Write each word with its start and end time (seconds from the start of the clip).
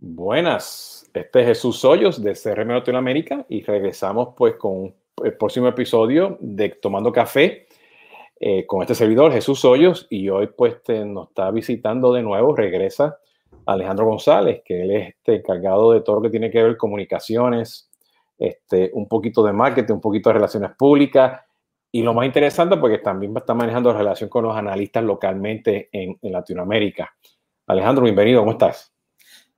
Buenas, 0.00 1.10
este 1.12 1.40
es 1.40 1.46
Jesús 1.48 1.84
Hoyos 1.84 2.22
de 2.22 2.34
CRM 2.34 2.68
Latinoamérica 2.68 3.44
y 3.48 3.64
regresamos 3.64 4.28
pues 4.36 4.54
con 4.54 4.94
el 5.24 5.36
próximo 5.36 5.66
episodio 5.66 6.38
de 6.40 6.68
Tomando 6.68 7.12
Café 7.12 7.66
eh, 8.38 8.64
con 8.64 8.82
este 8.82 8.94
servidor 8.94 9.32
Jesús 9.32 9.64
Hoyos 9.64 10.06
y 10.08 10.28
hoy 10.28 10.50
pues 10.56 10.76
nos 11.04 11.30
está 11.30 11.50
visitando 11.50 12.12
de 12.12 12.22
nuevo, 12.22 12.54
regresa 12.54 13.18
Alejandro 13.66 14.06
González, 14.06 14.62
que 14.64 14.82
él 14.82 14.90
es 14.92 15.08
este, 15.08 15.34
encargado 15.34 15.90
de 15.90 16.02
todo 16.02 16.16
lo 16.16 16.22
que 16.22 16.30
tiene 16.30 16.52
que 16.52 16.62
ver 16.62 16.76
comunicaciones, 16.76 17.90
este, 18.38 18.92
un 18.94 19.08
poquito 19.08 19.42
de 19.42 19.52
marketing, 19.52 19.94
un 19.94 20.00
poquito 20.00 20.30
de 20.30 20.34
relaciones 20.34 20.70
públicas 20.78 21.40
y 21.90 22.02
lo 22.02 22.14
más 22.14 22.24
interesante 22.24 22.76
porque 22.76 22.98
también 22.98 23.36
está 23.36 23.52
manejando 23.52 23.92
relación 23.92 24.30
con 24.30 24.44
los 24.44 24.56
analistas 24.56 25.02
localmente 25.02 25.88
en, 25.90 26.16
en 26.22 26.32
Latinoamérica. 26.32 27.12
Alejandro, 27.66 28.04
bienvenido, 28.04 28.42
¿cómo 28.42 28.52
estás? 28.52 28.94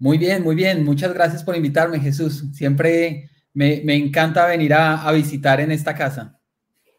Muy 0.00 0.16
bien, 0.16 0.42
muy 0.42 0.56
bien. 0.56 0.82
Muchas 0.84 1.12
gracias 1.12 1.44
por 1.44 1.54
invitarme, 1.54 2.00
Jesús. 2.00 2.44
Siempre 2.52 3.28
me, 3.52 3.82
me 3.84 3.94
encanta 3.94 4.46
venir 4.46 4.72
a, 4.72 5.06
a, 5.06 5.12
visitar 5.12 5.60
en 5.60 5.70
esta 5.70 5.94
casa. 5.94 6.40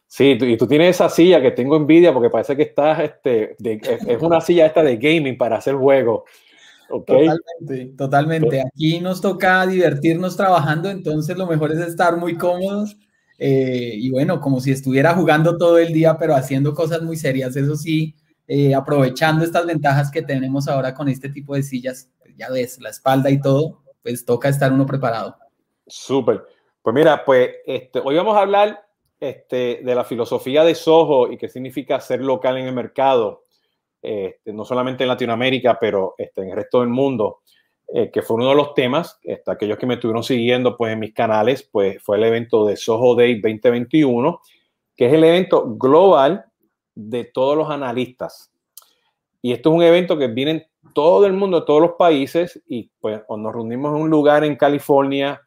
Sí, 0.05 0.37
y 0.39 0.57
tú 0.57 0.67
tienes 0.67 0.95
esa 0.95 1.09
silla 1.09 1.41
que 1.41 1.51
tengo 1.51 1.75
envidia 1.75 2.13
porque 2.13 2.29
parece 2.29 2.55
que 2.55 2.63
estás, 2.63 2.99
este, 2.99 3.55
es 3.59 4.21
una 4.21 4.39
silla 4.39 4.67
esta 4.67 4.83
de 4.83 4.97
gaming 4.97 5.37
para 5.37 5.57
hacer 5.57 5.73
juegos. 5.73 6.23
Okay. 6.89 7.27
Totalmente, 7.27 7.97
totalmente. 7.97 8.61
Aquí 8.61 8.99
nos 8.99 9.19
toca 9.19 9.65
divertirnos 9.65 10.37
trabajando, 10.37 10.91
entonces 10.91 11.35
lo 11.37 11.47
mejor 11.47 11.71
es 11.71 11.79
estar 11.79 12.17
muy 12.17 12.37
cómodos 12.37 12.97
eh, 13.39 13.93
y 13.95 14.11
bueno, 14.11 14.41
como 14.41 14.59
si 14.59 14.71
estuviera 14.71 15.15
jugando 15.15 15.57
todo 15.57 15.79
el 15.79 15.93
día, 15.93 16.17
pero 16.19 16.35
haciendo 16.35 16.75
cosas 16.75 17.01
muy 17.01 17.15
serias. 17.15 17.55
Eso 17.55 17.75
sí, 17.75 18.15
eh, 18.47 18.75
aprovechando 18.75 19.43
estas 19.43 19.65
ventajas 19.65 20.11
que 20.11 20.21
tenemos 20.21 20.67
ahora 20.67 20.93
con 20.93 21.07
este 21.07 21.29
tipo 21.29 21.55
de 21.55 21.63
sillas 21.63 22.11
ya 22.41 22.49
ves, 22.49 22.79
la 22.81 22.89
espalda 22.89 23.29
y 23.29 23.39
todo, 23.39 23.81
pues 24.01 24.25
toca 24.25 24.49
estar 24.49 24.73
uno 24.73 24.85
preparado. 24.85 25.35
Súper. 25.85 26.43
Pues 26.81 26.93
mira, 26.95 27.23
pues 27.23 27.51
este, 27.65 28.01
hoy 28.03 28.15
vamos 28.15 28.35
a 28.35 28.41
hablar 28.41 28.83
este, 29.19 29.81
de 29.83 29.95
la 29.95 30.03
filosofía 30.03 30.63
de 30.63 30.73
Soho 30.73 31.31
y 31.31 31.37
qué 31.37 31.47
significa 31.47 31.99
ser 31.99 32.21
local 32.21 32.57
en 32.57 32.65
el 32.65 32.73
mercado, 32.73 33.43
este, 34.01 34.51
no 34.51 34.65
solamente 34.65 35.03
en 35.03 35.09
Latinoamérica, 35.09 35.77
pero 35.79 36.15
este, 36.17 36.41
en 36.41 36.49
el 36.49 36.55
resto 36.55 36.79
del 36.79 36.89
mundo, 36.89 37.41
eh, 37.93 38.09
que 38.09 38.23
fue 38.23 38.37
uno 38.37 38.49
de 38.49 38.55
los 38.55 38.73
temas, 38.73 39.19
este, 39.21 39.51
aquellos 39.51 39.77
que 39.77 39.85
me 39.85 39.93
estuvieron 39.95 40.23
siguiendo 40.23 40.75
pues, 40.75 40.93
en 40.93 40.99
mis 40.99 41.13
canales, 41.13 41.67
pues 41.71 42.01
fue 42.01 42.17
el 42.17 42.23
evento 42.23 42.65
de 42.65 42.75
Soho 42.75 43.15
Day 43.15 43.39
2021, 43.39 44.41
que 44.95 45.05
es 45.05 45.13
el 45.13 45.23
evento 45.23 45.75
global 45.75 46.45
de 46.95 47.25
todos 47.25 47.55
los 47.55 47.69
analistas. 47.69 48.51
Y 49.43 49.51
esto 49.51 49.69
es 49.69 49.75
un 49.75 49.83
evento 49.83 50.17
que 50.17 50.27
vienen 50.27 50.65
todo 50.93 51.25
el 51.25 51.33
mundo, 51.33 51.65
todos 51.65 51.81
los 51.81 51.91
países, 51.97 52.61
y 52.67 52.91
pues 52.99 53.21
nos 53.29 53.53
reunimos 53.53 53.95
en 53.95 54.03
un 54.03 54.09
lugar 54.09 54.43
en 54.43 54.55
California 54.55 55.41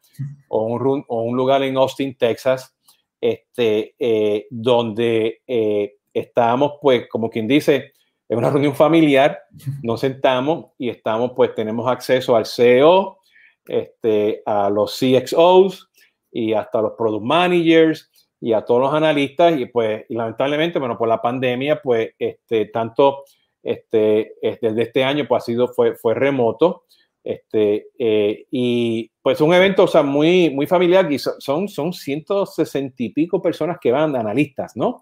o 0.49 0.63
un, 0.63 1.03
o 1.07 1.21
un 1.21 1.37
lugar 1.37 1.63
en 1.63 1.77
Austin, 1.77 2.15
Texas, 2.17 2.75
este, 3.19 3.95
eh, 3.97 4.47
donde 4.49 5.41
eh, 5.47 5.95
estábamos, 6.13 6.73
pues, 6.81 7.07
como 7.09 7.29
quien 7.29 7.47
dice, 7.47 7.93
en 8.27 8.37
una 8.37 8.49
reunión 8.49 8.75
familiar, 8.75 9.39
nos 9.83 10.01
sentamos 10.01 10.67
y 10.77 10.89
estamos, 10.89 11.31
pues, 11.35 11.53
tenemos 11.55 11.87
acceso 11.87 12.35
al 12.35 12.45
CEO, 12.45 13.19
este, 13.65 14.41
a 14.45 14.69
los 14.69 14.97
CXOs 14.99 15.89
y 16.31 16.53
hasta 16.53 16.81
los 16.81 16.93
product 16.97 17.23
managers 17.23 18.11
y 18.39 18.53
a 18.53 18.63
todos 18.63 18.81
los 18.81 18.93
analistas, 18.93 19.59
y 19.59 19.65
pues, 19.65 20.05
y 20.09 20.15
lamentablemente, 20.15 20.77
bueno, 20.79 20.97
por 20.97 21.07
la 21.07 21.21
pandemia, 21.21 21.81
pues, 21.81 22.11
este, 22.19 22.65
tanto 22.67 23.23
este, 23.65 24.35
desde 24.61 24.83
este 24.83 25.03
año 25.03 25.27
pues 25.27 25.43
ha 25.43 25.45
sido, 25.47 25.67
fue, 25.67 25.95
fue 25.95 26.13
remoto. 26.13 26.83
Este, 27.23 27.87
eh, 27.97 28.45
y 28.51 29.11
pues 29.23 29.41
un 29.41 29.51
evento 29.51 29.85
o 29.85 29.87
sea, 29.87 30.03
muy, 30.03 30.51
muy 30.51 30.67
familiar 30.67 31.11
y 31.11 31.17
son, 31.17 31.67
son 31.67 31.91
160 31.91 32.93
y 32.99 33.09
pico 33.09 33.41
personas 33.41 33.79
que 33.81 33.91
van, 33.91 34.15
analistas, 34.15 34.77
¿no? 34.77 35.01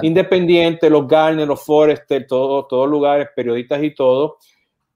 Independientes, 0.00 0.90
los 0.90 1.06
Garner, 1.06 1.46
los 1.46 1.64
Forrester, 1.64 2.26
todos 2.26 2.68
todo 2.68 2.86
lugares, 2.86 3.28
periodistas 3.34 3.82
y 3.82 3.94
todo. 3.94 4.38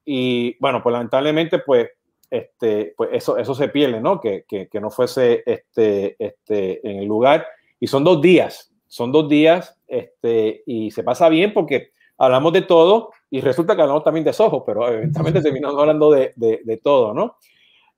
Y 0.05 0.57
bueno, 0.59 0.81
pues 0.81 0.93
lamentablemente, 0.93 1.59
pues, 1.59 1.89
este, 2.29 2.93
pues 2.97 3.09
eso, 3.13 3.37
eso 3.37 3.53
se 3.53 3.69
pierde, 3.69 4.01
¿no? 4.01 4.19
Que, 4.19 4.45
que, 4.47 4.67
que, 4.67 4.79
no 4.81 4.89
fuese 4.89 5.43
este, 5.45 6.15
este, 6.19 6.85
en 6.89 6.99
el 6.99 7.05
lugar. 7.05 7.45
Y 7.79 7.87
son 7.87 8.03
dos 8.03 8.21
días, 8.21 8.73
son 8.87 9.11
dos 9.11 9.29
días, 9.29 9.77
este, 9.87 10.63
y 10.65 10.91
se 10.91 11.03
pasa 11.03 11.29
bien 11.29 11.53
porque 11.53 11.91
hablamos 12.19 12.53
de 12.53 12.61
todo 12.61 13.11
y 13.31 13.41
resulta 13.41 13.75
que 13.75 13.81
hablamos 13.81 14.03
también 14.03 14.25
de 14.25 14.33
Soho, 14.33 14.63
pero 14.63 14.87
eventualmente 14.87 15.41
terminamos 15.41 15.79
hablando 15.79 16.11
de, 16.11 16.33
de, 16.35 16.61
de 16.63 16.77
todo, 16.77 17.13
¿no? 17.13 17.37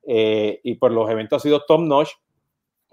Eh, 0.03 0.59
y 0.63 0.75
por 0.75 0.91
los 0.91 1.09
eventos 1.09 1.37
ha 1.37 1.43
sido 1.43 1.61
top 1.65 1.81
notch. 1.81 2.09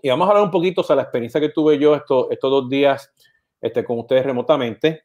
Y 0.02 0.08
vamos 0.08 0.26
a 0.26 0.30
hablar 0.30 0.44
un 0.44 0.50
poquito 0.50 0.82
sobre 0.82 0.96
la 0.96 1.02
experiencia 1.02 1.40
que 1.40 1.48
tuve 1.48 1.78
yo 1.78 1.94
estos, 1.94 2.28
estos 2.30 2.50
dos 2.50 2.68
días 2.68 3.12
este, 3.60 3.84
con 3.84 3.98
ustedes 3.98 4.24
remotamente. 4.24 5.04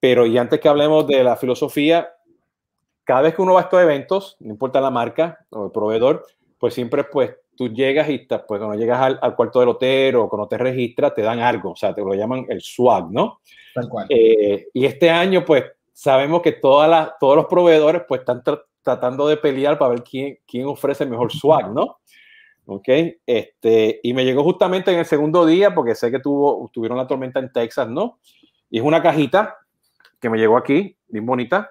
Pero 0.00 0.26
y 0.26 0.36
antes 0.38 0.60
que 0.60 0.68
hablemos 0.68 1.06
de 1.06 1.22
la 1.22 1.36
filosofía, 1.36 2.10
cada 3.04 3.22
vez 3.22 3.34
que 3.34 3.42
uno 3.42 3.54
va 3.54 3.60
a 3.60 3.64
estos 3.64 3.82
eventos, 3.82 4.36
no 4.40 4.50
importa 4.50 4.80
la 4.80 4.90
marca 4.90 5.46
o 5.50 5.66
el 5.66 5.72
proveedor, 5.72 6.26
pues 6.58 6.74
siempre 6.74 7.04
pues 7.04 7.36
tú 7.56 7.68
llegas 7.68 8.08
y 8.08 8.18
pues 8.18 8.42
cuando 8.46 8.74
llegas 8.74 9.00
al, 9.00 9.18
al, 9.20 9.34
cuarto 9.34 9.60
del 9.60 9.70
hotel 9.70 10.16
o 10.16 10.28
cuando 10.28 10.48
te 10.48 10.58
registras 10.58 11.14
te 11.14 11.22
dan 11.22 11.40
algo, 11.40 11.72
o 11.72 11.76
sea, 11.76 11.94
te 11.94 12.02
lo 12.02 12.14
llaman 12.14 12.46
el 12.48 12.60
swag, 12.60 13.10
¿no? 13.10 13.40
Tal 13.74 13.88
cual. 13.88 14.06
Eh, 14.08 14.68
y 14.72 14.84
este 14.84 15.10
año 15.10 15.44
pues 15.44 15.64
sabemos 15.92 16.42
que 16.42 16.52
todas 16.52 16.88
las, 16.90 17.18
todos 17.18 17.36
los 17.36 17.46
proveedores 17.46 18.02
pues 18.06 18.20
están 18.20 18.42
tr 18.42 18.64
tratando 18.82 19.26
de 19.26 19.38
pelear 19.38 19.78
para 19.78 19.92
ver 19.92 20.02
quién, 20.02 20.38
quién 20.46 20.66
ofrece 20.66 21.06
mejor 21.06 21.32
swag, 21.32 21.72
¿no? 21.72 22.00
Ok, 22.66 22.88
este, 23.26 24.00
y 24.02 24.12
me 24.12 24.24
llegó 24.24 24.42
justamente 24.42 24.92
en 24.92 24.98
el 24.98 25.06
segundo 25.06 25.46
día 25.46 25.74
porque 25.74 25.94
sé 25.94 26.10
que 26.10 26.18
tuvo, 26.18 26.70
tuvieron 26.72 26.98
la 26.98 27.06
tormenta 27.06 27.38
en 27.40 27.50
Texas, 27.50 27.88
¿no? 27.88 28.18
Y 28.70 28.78
es 28.78 28.84
una 28.84 29.02
cajita 29.02 29.56
que 30.20 30.28
me 30.28 30.38
llegó 30.38 30.56
aquí, 30.56 30.96
bien 31.08 31.24
bonita, 31.26 31.70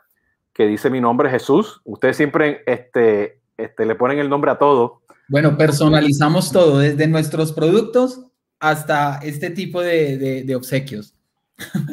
que 0.53 0.67
dice 0.67 0.89
mi 0.89 1.01
nombre 1.01 1.29
Jesús. 1.29 1.81
Ustedes 1.83 2.17
siempre 2.17 2.63
este, 2.65 3.39
este, 3.57 3.85
le 3.85 3.95
ponen 3.95 4.19
el 4.19 4.29
nombre 4.29 4.51
a 4.51 4.57
todo. 4.57 5.01
Bueno, 5.27 5.57
personalizamos 5.57 6.51
todo, 6.51 6.79
desde 6.79 7.07
nuestros 7.07 7.53
productos 7.53 8.21
hasta 8.59 9.19
este 9.23 9.49
tipo 9.49 9.81
de, 9.81 10.17
de, 10.17 10.43
de 10.43 10.55
obsequios. 10.55 11.13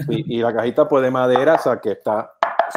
Y, 0.09 0.37
y, 0.37 0.41
la 0.41 0.55
cajita 0.55 0.89
pues 0.89 1.03
de 1.03 1.11
madera, 1.11 1.55
o 1.55 1.63
sea 1.63 1.81
que 1.81 1.93
está 1.93 2.33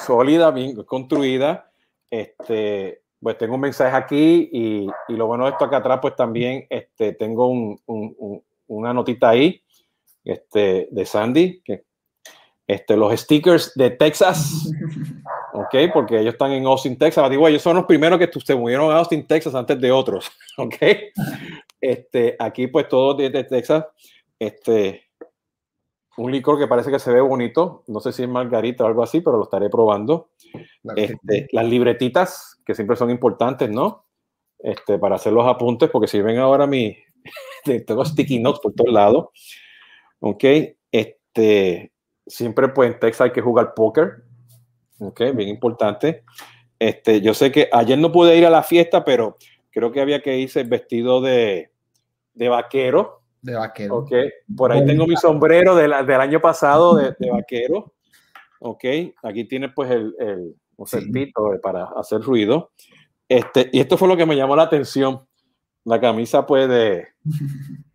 sólida, 0.06 0.52
bien 0.52 0.76
construida. 0.84 1.72
Este, 2.10 3.02
pues 3.20 3.38
tengo 3.38 3.56
un 3.56 3.62
mensaje 3.62 3.96
aquí 3.96 4.50
y, 4.52 4.88
y 5.08 5.16
lo 5.16 5.28
bueno 5.28 5.46
de 5.46 5.52
esto 5.52 5.66
acá 5.66 5.78
atrás 5.78 6.00
pues 6.02 6.16
también 6.16 6.68
este, 6.70 7.14
tengo 7.14 7.48
un, 7.48 7.80
un, 7.86 8.16
un, 8.18 8.44
una 8.68 8.94
notita 8.94 9.30
ahí 9.30 9.64
este, 10.24 10.88
de 10.92 11.06
Sandy, 11.06 11.62
que 11.64 11.86
este, 12.68 12.96
los 12.96 13.20
stickers 13.20 13.74
de 13.76 13.92
Texas, 13.92 14.72
¿ok? 15.54 15.76
Porque 15.94 16.20
ellos 16.20 16.34
están 16.34 16.52
en 16.52 16.66
Austin, 16.66 16.98
Texas. 16.98 17.30
Digo, 17.30 17.48
ellos 17.48 17.62
son 17.62 17.78
los 17.78 17.86
primeros 17.86 18.20
que 18.20 18.30
se 18.44 18.56
movieron 18.56 18.92
a 18.92 18.98
Austin, 18.98 19.26
Texas 19.26 19.56
antes 19.56 19.80
de 19.80 19.92
otros, 19.92 20.32
¿ok? 20.58 20.76
Este, 21.80 22.36
aquí 22.40 22.68
pues 22.68 22.88
todos 22.88 23.18
desde 23.18 23.44
Texas, 23.44 23.86
este, 24.40 25.10
un 26.18 26.32
licor 26.32 26.60
que 26.60 26.68
parece 26.68 26.92
que 26.92 27.00
se 27.00 27.12
ve 27.12 27.22
bonito, 27.22 27.84
no 27.88 28.00
sé 28.00 28.12
si 28.12 28.24
es 28.24 28.30
margarita 28.30 28.84
o 28.84 28.88
algo 28.88 29.04
así, 29.04 29.22
pero 29.22 29.38
lo 29.38 29.44
estaré 29.44 29.70
probando. 29.70 30.30
Este, 30.96 31.48
las 31.52 31.66
libretitas, 31.66 32.62
que 32.66 32.76
siempre 32.76 32.96
son 32.96 33.10
importantes, 33.10 33.70
¿no? 33.70 34.06
Este, 34.60 34.98
para 34.98 35.16
hacer 35.16 35.34
los 35.34 35.48
apuntes, 35.48 35.90
porque 35.90 36.08
si 36.08 36.22
ven 36.22 36.38
ahora 36.38 36.66
mi, 36.68 36.96
tengo 37.86 38.06
sticky 38.06 38.40
notes 38.40 38.62
por 38.62 38.74
todos 38.74 38.94
lados, 38.94 39.30
¿ok? 40.20 40.44
Este, 40.92 41.92
siempre 42.26 42.70
pues 42.70 42.94
en 42.94 43.00
Texas 43.00 43.22
hay 43.26 43.32
que 43.32 43.42
jugar 43.42 43.74
póker, 43.74 44.24
ok, 45.00 45.22
bien 45.36 45.50
importante. 45.50 46.24
Este, 46.80 47.22
yo 47.22 47.34
sé 47.34 47.52
que 47.52 47.70
ayer 47.72 47.98
no 47.98 48.12
pude 48.12 48.38
ir 48.38 48.46
a 48.46 48.50
la 48.50 48.64
fiesta, 48.64 49.06
pero 49.06 49.38
creo 49.72 49.92
que 49.92 50.02
había 50.02 50.22
que 50.22 50.38
irse 50.38 50.64
vestido 50.64 51.22
de, 51.22 51.72
de 52.34 52.50
vaquero. 52.50 53.22
De 53.42 53.56
vaquero. 53.56 53.98
Ok, 53.98 54.12
por 54.56 54.72
ahí 54.72 54.86
tengo 54.86 55.06
mi 55.06 55.16
sombrero 55.16 55.76
de 55.76 55.88
la, 55.88 56.04
del 56.04 56.22
año 56.22 56.42
pasado 56.42 56.96
de, 56.96 57.16
de, 57.18 57.32
vaquero. 57.32 57.94
Ok, 58.60 58.86
aquí 59.24 59.46
tiene 59.46 59.70
pues 59.70 59.92
el, 59.92 60.16
el 60.20 60.56
un 60.76 60.88
sí. 60.88 61.32
para 61.62 61.86
hacer 61.96 62.22
ruido. 62.22 62.72
Este, 63.28 63.70
y 63.72 63.80
esto 63.80 63.98
fue 63.98 64.08
lo 64.08 64.18
que 64.18 64.26
me 64.26 64.36
llamó 64.36 64.56
la 64.56 64.64
atención. 64.64 65.26
La 65.86 66.00
camisa 66.00 66.46
pues 66.46 66.70
de, 66.70 67.08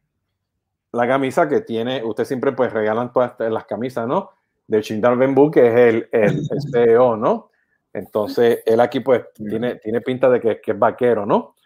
la 0.92 1.06
camisa 1.06 1.48
que 1.48 1.60
tiene, 1.60 2.04
usted 2.04 2.24
siempre 2.24 2.52
pues 2.52 2.72
regalan 2.72 3.12
todas 3.12 3.34
las 3.38 3.64
camisas, 3.64 4.06
¿no? 4.06 4.30
De 4.68 4.80
Chindar 4.82 5.16
Benbu, 5.16 5.50
que 5.50 5.66
es 5.66 5.74
el, 5.74 6.08
el, 6.12 6.38
el, 6.50 6.62
CEO, 6.70 7.16
¿no? 7.16 7.50
Entonces, 7.92 8.60
él 8.64 8.80
aquí 8.80 9.00
pues 9.00 9.24
tiene, 9.34 9.76
tiene 9.76 10.00
pinta 10.00 10.28
de 10.30 10.40
que, 10.40 10.60
que, 10.60 10.72
es 10.72 10.78
vaquero, 10.78 11.26
¿no? 11.26 11.56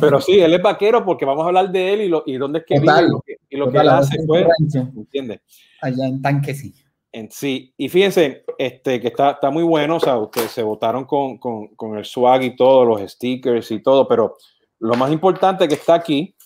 Pero 0.00 0.20
sí, 0.20 0.40
él 0.40 0.52
es 0.52 0.62
vaquero 0.62 1.04
porque 1.04 1.24
vamos 1.24 1.44
a 1.44 1.46
hablar 1.46 1.70
de 1.70 1.92
él 1.92 2.00
y, 2.02 2.08
lo, 2.08 2.24
y 2.26 2.36
dónde 2.36 2.58
es 2.58 2.64
que 2.66 2.80
vive 2.80 3.02
y 3.02 3.08
lo 3.08 3.20
que, 3.20 3.36
y 3.48 3.56
lo 3.56 3.70
que 3.70 3.78
él 3.78 3.88
hace, 3.88 4.18
pues, 4.26 4.46
¿entiendes? 4.74 5.40
Allá 5.80 6.06
en 6.06 6.20
Tanque, 6.20 6.54
sí. 6.54 6.74
En 7.12 7.30
sí, 7.30 7.72
y 7.76 7.88
fíjense, 7.88 8.44
este, 8.58 9.00
que 9.00 9.08
está, 9.08 9.32
está 9.32 9.50
muy 9.50 9.64
bueno, 9.64 9.96
o 9.96 10.00
sea, 10.00 10.16
ustedes 10.18 10.50
se 10.50 10.62
votaron 10.62 11.04
con, 11.04 11.38
con, 11.38 11.68
con 11.74 11.98
el 11.98 12.04
swag 12.04 12.42
y 12.42 12.56
todo, 12.56 12.84
los 12.84 13.00
stickers 13.10 13.70
y 13.72 13.82
todo, 13.82 14.06
pero 14.06 14.36
lo 14.80 14.94
más 14.94 15.10
importante 15.10 15.66
que 15.66 15.74
está 15.74 15.94
aquí, 15.94 16.36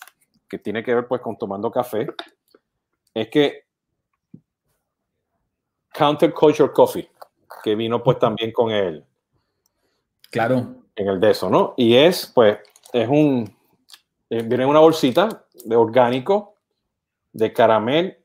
que 0.49 0.57
tiene 0.57 0.83
que 0.83 0.93
ver 0.93 1.07
pues 1.07 1.21
con 1.21 1.37
tomando 1.37 1.69
café, 1.69 2.07
es 3.13 3.29
que 3.29 3.64
Counterculture 5.95 6.71
Coffee, 6.71 7.09
que 7.63 7.75
vino 7.75 8.03
pues 8.03 8.19
también 8.19 8.51
con 8.51 8.71
él. 8.71 9.03
Claro. 10.29 10.75
En 10.95 11.07
el 11.07 11.19
de 11.19 11.31
eso, 11.31 11.49
¿no? 11.49 11.73
Y 11.77 11.95
es 11.95 12.31
pues, 12.33 12.57
es 12.91 13.07
un, 13.07 13.53
eh, 14.29 14.41
viene 14.43 14.63
en 14.63 14.69
una 14.69 14.79
bolsita 14.79 15.45
de 15.63 15.75
orgánico, 15.75 16.55
de 17.31 17.51
caramel, 17.53 18.17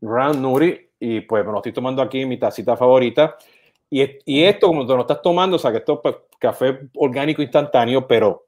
ground 0.00 0.40
nutty, 0.40 0.88
y 1.00 1.20
pues 1.22 1.44
me 1.44 1.52
lo 1.52 1.58
estoy 1.58 1.72
tomando 1.72 2.02
aquí 2.02 2.24
mi 2.24 2.38
tacita 2.38 2.76
favorita. 2.76 3.36
Y, 3.90 4.02
y 4.24 4.44
esto, 4.44 4.66
como 4.66 4.86
te 4.86 4.94
lo 4.94 5.02
estás 5.02 5.22
tomando, 5.22 5.56
o 5.56 5.58
sea, 5.58 5.70
que 5.70 5.78
esto 5.78 5.94
es 5.94 6.00
pues, 6.02 6.16
café 6.38 6.88
orgánico 6.96 7.42
instantáneo, 7.42 8.06
pero 8.06 8.46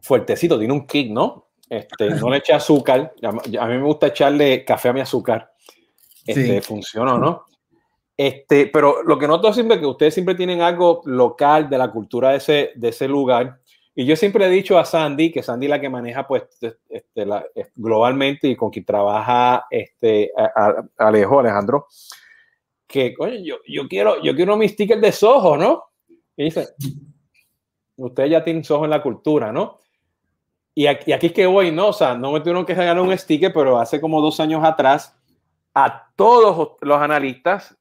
fuertecito, 0.00 0.58
tiene 0.58 0.72
un 0.72 0.86
kick, 0.86 1.10
¿no? 1.10 1.48
Este, 1.68 2.10
no 2.10 2.30
le 2.30 2.38
eché 2.38 2.52
azúcar. 2.52 3.14
A, 3.22 3.32
mí 3.32 3.76
me 3.76 3.82
gusta 3.82 4.08
echarle 4.08 4.64
café 4.64 4.88
a 4.88 4.92
mi 4.92 5.00
azúcar. 5.00 5.52
Este, 6.30 6.62
Funciona, 6.62 7.18
¿no? 7.18 7.44
Este, 8.16 8.66
pero 8.66 9.02
lo 9.02 9.18
que 9.18 9.26
noto 9.26 9.52
siempre 9.52 9.76
es 9.76 9.80
que 9.80 9.86
ustedes 9.86 10.12
siempre 10.14 10.34
tienen 10.34 10.60
algo 10.60 11.00
local 11.06 11.70
de 11.70 11.78
la 11.78 11.90
cultura 11.90 12.30
de 12.30 12.36
ese, 12.36 12.70
de 12.74 12.88
ese 12.88 13.08
lugar. 13.08 13.60
Y 13.94 14.04
yo 14.04 14.14
siempre 14.14 14.46
he 14.46 14.50
dicho 14.50 14.78
a 14.78 14.84
Sandy, 14.84 15.32
que 15.32 15.42
Sandy 15.42 15.66
es 15.66 15.70
la 15.70 15.80
que 15.80 15.88
maneja 15.88 16.26
pues 16.26 16.44
este, 16.88 17.26
la, 17.26 17.44
globalmente 17.74 18.48
y 18.48 18.56
con 18.56 18.70
quien 18.70 18.84
trabaja 18.84 19.64
este, 19.70 20.30
Alejo, 20.98 21.40
Alejandro, 21.40 21.86
que 22.86 23.14
oye, 23.18 23.42
yo, 23.44 23.56
yo, 23.66 23.88
quiero, 23.88 24.22
yo 24.22 24.34
quiero 24.34 24.56
mis 24.56 24.72
stickers 24.72 25.00
de 25.00 25.12
Soho, 25.12 25.56
¿no? 25.56 25.84
Y 26.36 26.44
dice, 26.44 26.68
ustedes 27.96 28.30
ya 28.30 28.44
tienen 28.44 28.64
Soho 28.64 28.84
en 28.84 28.90
la 28.90 29.02
cultura, 29.02 29.52
¿no? 29.52 29.80
Y 30.74 30.86
aquí, 30.86 31.12
es 31.12 31.32
que 31.32 31.46
voy, 31.46 31.72
¿no? 31.72 31.88
O 31.88 31.92
sea, 31.92 32.14
no 32.14 32.32
me 32.32 32.40
tuvieron 32.40 32.64
que 32.64 32.74
regalar 32.74 33.02
un 33.02 33.16
sticker, 33.16 33.52
pero 33.52 33.78
hace 33.78 34.00
como 34.00 34.20
dos 34.20 34.40
años 34.40 34.64
atrás, 34.64 35.16
a 35.74 36.12
todos 36.16 36.76
los 36.80 36.98
analistas, 37.00 37.78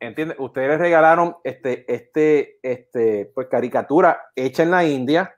¿entiendes? 0.00 0.36
Ustedes 0.38 0.78
regalaron 0.78 1.36
este, 1.44 1.90
este, 1.92 2.58
este, 2.62 3.26
pues 3.34 3.48
caricatura 3.48 4.20
hecha 4.34 4.62
en 4.62 4.70
la 4.70 4.84
India, 4.84 5.34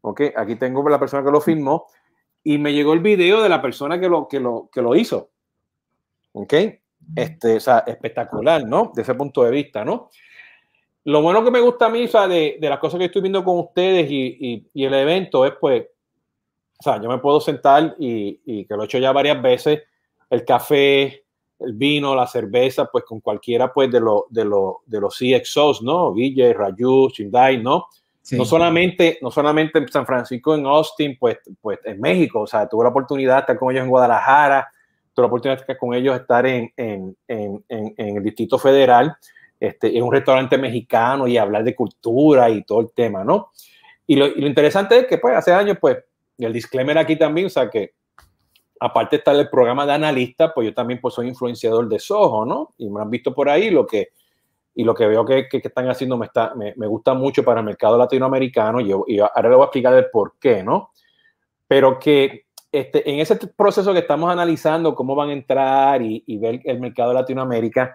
¿ok? 0.00 0.22
Aquí 0.36 0.56
tengo 0.56 0.88
la 0.88 0.98
persona 0.98 1.24
que 1.24 1.32
lo 1.32 1.40
filmó, 1.40 1.86
y 2.42 2.58
me 2.58 2.72
llegó 2.72 2.92
el 2.92 3.00
video 3.00 3.42
de 3.42 3.48
la 3.48 3.60
persona 3.60 4.00
que 4.00 4.08
lo, 4.08 4.26
que 4.28 4.40
lo, 4.40 4.68
que 4.72 4.82
lo 4.82 4.94
hizo, 4.96 5.30
¿ok? 6.32 6.54
Este, 7.16 7.56
o 7.56 7.60
sea, 7.60 7.80
espectacular, 7.86 8.64
¿no? 8.64 8.92
De 8.94 9.02
ese 9.02 9.14
punto 9.14 9.42
de 9.44 9.50
vista, 9.50 9.84
¿no? 9.84 10.10
Lo 11.04 11.22
bueno 11.22 11.44
que 11.44 11.50
me 11.50 11.60
gusta 11.60 11.86
a 11.86 11.90
mí, 11.90 12.04
o 12.04 12.08
sea, 12.08 12.28
de, 12.28 12.58
de 12.60 12.68
las 12.68 12.78
cosas 12.78 12.98
que 12.98 13.06
estoy 13.06 13.22
viendo 13.22 13.44
con 13.44 13.58
ustedes 13.58 14.10
y, 14.10 14.36
y, 14.40 14.70
y 14.74 14.84
el 14.84 14.94
evento 14.94 15.44
es, 15.46 15.52
pues, 15.60 15.86
o 16.78 16.82
sea, 16.82 17.00
yo 17.00 17.08
me 17.08 17.18
puedo 17.18 17.40
sentar 17.40 17.94
y, 17.98 18.40
y, 18.44 18.64
que 18.64 18.74
lo 18.74 18.82
he 18.82 18.84
hecho 18.86 18.98
ya 18.98 19.12
varias 19.12 19.40
veces, 19.40 19.82
el 20.30 20.44
café, 20.44 21.24
el 21.58 21.74
vino, 21.74 22.14
la 22.14 22.26
cerveza, 22.26 22.86
pues 22.86 23.04
con 23.04 23.20
cualquiera 23.20 23.72
pues 23.72 23.90
de, 23.90 24.00
lo, 24.00 24.26
de, 24.30 24.44
lo, 24.44 24.80
de 24.86 25.00
los 25.00 25.16
CXOs, 25.18 25.82
¿no? 25.82 26.12
Villa, 26.14 26.52
Rayu, 26.52 27.10
Chindai, 27.10 27.62
¿no? 27.62 27.86
No, 28.32 28.44
solamente, 28.44 29.18
no 29.22 29.30
solamente 29.30 29.78
en 29.78 29.88
San 29.88 30.06
Francisco, 30.06 30.54
en 30.54 30.64
Austin, 30.64 31.16
pues, 31.18 31.38
pues 31.60 31.80
en 31.84 32.00
México, 32.00 32.42
o 32.42 32.46
sea, 32.46 32.68
tuve 32.68 32.84
la 32.84 32.90
oportunidad 32.90 33.34
de 33.34 33.40
estar 33.40 33.58
con 33.58 33.72
ellos 33.72 33.82
en 33.82 33.90
Guadalajara, 33.90 34.70
tuve 35.12 35.24
la 35.24 35.26
oportunidad 35.26 35.56
de 35.56 35.62
estar 35.62 35.76
con 35.76 35.94
ellos, 35.94 36.14
estar 36.14 36.46
en, 36.46 36.72
en, 36.76 37.16
en, 37.26 37.64
en 37.68 38.16
el 38.16 38.22
Distrito 38.22 38.56
Federal, 38.56 39.16
este, 39.58 39.96
en 39.96 40.04
un 40.04 40.12
restaurante 40.12 40.58
mexicano 40.58 41.26
y 41.26 41.38
hablar 41.38 41.64
de 41.64 41.74
cultura 41.74 42.48
y 42.50 42.62
todo 42.62 42.82
el 42.82 42.92
tema, 42.92 43.24
¿no? 43.24 43.50
Y 44.06 44.16
lo, 44.16 44.26
y 44.26 44.40
lo 44.40 44.46
interesante 44.46 44.98
es 44.98 45.06
que, 45.06 45.18
pues, 45.18 45.36
hace 45.36 45.52
años, 45.52 45.78
pues, 45.80 45.98
y 46.38 46.44
el 46.44 46.52
disclaimer 46.52 46.98
aquí 46.98 47.16
también, 47.16 47.48
o 47.48 47.50
sea 47.50 47.68
que 47.68 47.94
aparte 48.80 49.16
de 49.16 49.18
estar 49.18 49.36
el 49.36 49.50
programa 49.50 49.84
de 49.84 49.92
analista, 49.92 50.52
pues 50.52 50.66
yo 50.66 50.74
también 50.74 51.00
pues 51.00 51.14
soy 51.14 51.28
influenciador 51.28 51.86
de 51.88 51.98
Soho, 51.98 52.46
¿no? 52.46 52.74
Y 52.78 52.88
me 52.88 53.02
han 53.02 53.10
visto 53.10 53.34
por 53.34 53.48
ahí 53.50 53.70
lo 53.70 53.86
que, 53.86 54.08
y 54.74 54.84
lo 54.84 54.94
que 54.94 55.06
veo 55.06 55.24
que, 55.26 55.46
están 55.52 55.88
haciendo 55.90 56.16
me, 56.16 56.26
está, 56.26 56.54
me, 56.54 56.86
gusta 56.86 57.12
mucho 57.12 57.44
para 57.44 57.60
el 57.60 57.66
mercado 57.66 57.98
latinoamericano 57.98 58.80
y, 58.80 58.90
ahora 59.20 59.48
le 59.50 59.54
voy 59.54 59.62
a 59.62 59.66
explicar 59.66 59.94
el 59.94 60.08
por 60.10 60.34
qué, 60.40 60.62
¿no? 60.62 60.90
Pero 61.68 61.98
que 61.98 62.46
este, 62.72 63.08
en 63.08 63.20
ese 63.20 63.36
proceso 63.36 63.92
que 63.92 63.98
estamos 63.98 64.30
analizando, 64.32 64.94
cómo 64.94 65.14
van 65.14 65.28
a 65.28 65.34
entrar 65.34 66.00
y, 66.00 66.24
y 66.26 66.38
ver 66.38 66.60
el 66.64 66.80
mercado 66.80 67.10
de 67.10 67.16
Latinoamérica, 67.16 67.94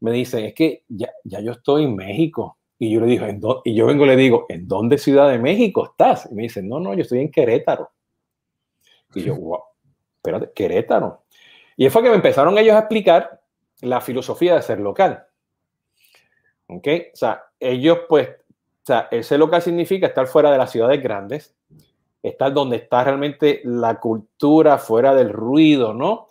me 0.00 0.10
dicen, 0.10 0.44
es 0.44 0.54
que 0.54 0.82
ya, 0.88 1.10
ya 1.24 1.40
yo 1.40 1.52
estoy 1.52 1.84
en 1.84 1.94
México. 1.94 2.58
Y 2.78 2.90
yo 2.90 3.00
le 3.00 3.06
digo, 3.06 3.24
¿en 3.24 3.40
y 3.64 3.74
yo 3.74 3.86
vengo 3.86 4.04
y 4.04 4.08
le 4.08 4.16
digo, 4.16 4.44
¿en 4.48 4.68
dónde 4.68 4.98
Ciudad 4.98 5.30
de 5.30 5.38
México 5.38 5.84
estás? 5.84 6.28
Y 6.30 6.34
me 6.34 6.42
dicen, 6.42 6.68
no, 6.68 6.78
no, 6.78 6.92
yo 6.94 7.02
estoy 7.02 7.20
en 7.20 7.30
Querétaro. 7.30 7.90
Y 9.14 9.22
yo, 9.22 9.34
wow, 9.36 9.60
espérate, 10.26 10.52
Querétaro. 10.54 11.22
Y 11.76 11.88
fue 11.90 12.02
que 12.02 12.10
me 12.10 12.16
empezaron 12.16 12.56
ellos 12.58 12.74
a 12.74 12.80
explicar 12.80 13.40
la 13.82 14.00
filosofía 14.00 14.54
de 14.54 14.62
ser 14.62 14.80
local. 14.80 15.24
¿Ok? 16.68 16.88
O 17.12 17.16
sea, 17.16 17.44
ellos 17.60 18.00
pues, 18.08 18.28
o 18.28 18.86
sea, 18.86 19.08
el 19.10 19.24
ser 19.24 19.38
local 19.38 19.62
significa 19.62 20.06
estar 20.06 20.26
fuera 20.26 20.50
de 20.50 20.58
las 20.58 20.70
ciudades 20.70 21.02
grandes, 21.02 21.54
estar 22.22 22.52
donde 22.52 22.76
está 22.76 23.04
realmente 23.04 23.60
la 23.64 24.00
cultura, 24.00 24.78
fuera 24.78 25.14
del 25.14 25.32
ruido, 25.32 25.94
¿no? 25.94 26.28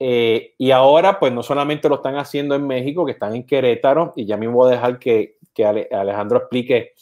Eh, 0.00 0.54
y 0.58 0.70
ahora, 0.70 1.18
pues 1.18 1.32
no 1.32 1.42
solamente 1.42 1.88
lo 1.88 1.96
están 1.96 2.16
haciendo 2.16 2.54
en 2.54 2.66
México, 2.66 3.04
que 3.04 3.12
están 3.12 3.34
en 3.34 3.44
Querétaro, 3.44 4.12
y 4.16 4.26
ya 4.26 4.36
mismo 4.36 4.56
voy 4.56 4.68
a 4.68 4.76
dejar 4.76 4.98
que 4.98 5.38
que 5.58 5.66
Alejandro 5.66 6.38
explique 6.38 6.92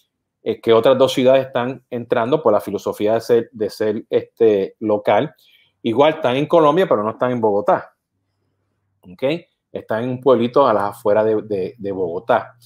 eh, 0.42 0.60
que 0.62 0.72
otras 0.72 0.96
dos 0.96 1.12
ciudades 1.12 1.46
están 1.46 1.84
entrando 1.90 2.42
por 2.42 2.54
la 2.54 2.60
filosofía 2.60 3.12
de 3.14 3.20
ser, 3.20 3.50
de 3.52 3.68
ser 3.68 4.04
este, 4.08 4.76
local. 4.80 5.34
Igual 5.86 6.14
están 6.14 6.34
en 6.34 6.46
Colombia, 6.46 6.88
pero 6.88 7.04
no 7.04 7.10
están 7.10 7.30
en 7.30 7.40
Bogotá. 7.40 7.94
¿Ok? 9.02 9.22
Están 9.70 10.02
en 10.02 10.10
un 10.10 10.20
pueblito 10.20 10.66
a 10.66 10.74
las 10.74 10.82
afueras 10.82 11.24
de, 11.24 11.92
Bogotá. 11.92 12.56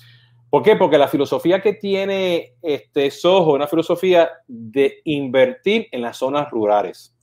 ¿Por 0.48 0.62
qué? 0.62 0.74
Porque 0.74 0.96
la 0.96 1.06
filosofía 1.06 1.60
que 1.60 1.74
tiene 1.74 2.54
este 2.62 3.10
Soho 3.10 3.50
es 3.50 3.54
una 3.56 3.66
filosofía 3.66 4.30
de 4.48 5.02
invertir 5.04 5.86
en 5.92 6.00
las 6.00 6.16
zonas 6.16 6.50
rurales, 6.50 7.14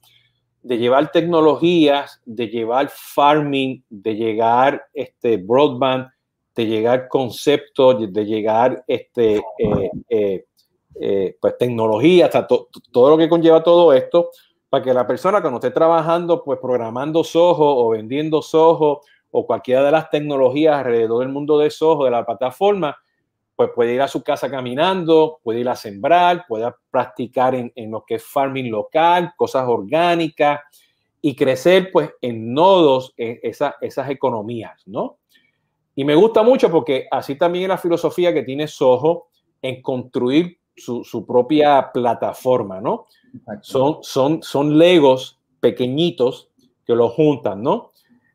de 0.62 0.78
llevar 0.78 1.12
tecnologías, 1.12 2.22
de 2.26 2.48
llevar 2.48 2.90
farming, 2.90 3.84
de 3.90 4.14
llegar 4.14 4.86
este 4.94 5.38
broadband 5.38 6.10
de 6.56 6.66
llegar 6.66 7.08
conceptos, 7.08 8.12
de 8.14 8.26
llegar 8.26 8.84
este, 8.88 9.36
eh, 9.36 9.92
eh, 10.10 10.46
eh, 11.00 11.38
pues 11.40 11.58
tecnología, 11.58 12.26
hasta 12.26 12.48
todo 12.48 13.10
lo 13.10 13.18
que 13.18 13.30
conlleva 13.30 13.64
todo 13.64 13.94
esto, 13.94 14.32
para 14.70 14.84
que 14.84 14.94
la 14.94 15.08
persona 15.08 15.42
cuando 15.42 15.58
esté 15.58 15.72
trabajando, 15.72 16.44
pues 16.44 16.60
programando 16.60 17.24
Soho 17.24 17.86
o 17.86 17.90
vendiendo 17.90 18.42
Soho 18.42 19.02
o 19.32 19.46
cualquiera 19.46 19.84
de 19.84 19.92
las 19.92 20.10
tecnologías 20.10 20.78
alrededor 20.78 21.20
del 21.20 21.30
mundo 21.30 21.58
de 21.58 21.70
Soho, 21.70 22.06
de 22.06 22.12
la 22.12 22.26
plataforma, 22.26 22.98
pues 23.56 23.72
puede 23.74 23.94
ir 23.94 24.02
a 24.02 24.08
su 24.08 24.24
casa 24.24 24.52
caminando, 24.52 25.40
puede 25.44 25.62
ir 25.62 25.70
a 25.70 25.76
sembrar, 25.76 26.46
puede 26.48 26.72
practicar 26.92 27.56
en, 27.56 27.72
en 27.76 27.92
lo 27.92 28.04
que 28.06 28.16
es 28.16 28.24
farming 28.24 28.70
local, 28.70 29.34
cosas 29.36 29.68
orgánicas 29.68 30.62
y 31.22 31.36
crecer 31.36 31.90
pues 31.92 32.12
en 32.22 32.54
nodos 32.54 33.14
en 33.18 33.40
esa, 33.42 33.76
esas 33.82 34.10
economías, 34.10 34.84
¿no? 34.86 35.18
Y 35.96 36.06
me 36.06 36.14
gusta 36.14 36.44
mucho 36.44 36.70
porque 36.70 37.08
así 37.10 37.36
también 37.36 37.64
es 37.64 37.70
la 37.70 37.78
filosofía 37.80 38.32
que 38.32 38.44
tiene 38.44 38.68
Soho 38.68 39.30
en 39.62 39.82
construir 39.82 40.60
su, 40.78 41.04
su 41.04 41.26
propia 41.26 41.92
plataforma, 41.92 42.80
¿no? 42.80 43.06
Son, 43.62 43.98
son, 44.02 44.42
son 44.42 44.78
legos 44.78 45.40
pequeñitos 45.60 46.50
que 46.86 46.96
lo 46.96 47.10
juntan, 47.10 47.62
¿no? 47.62 47.92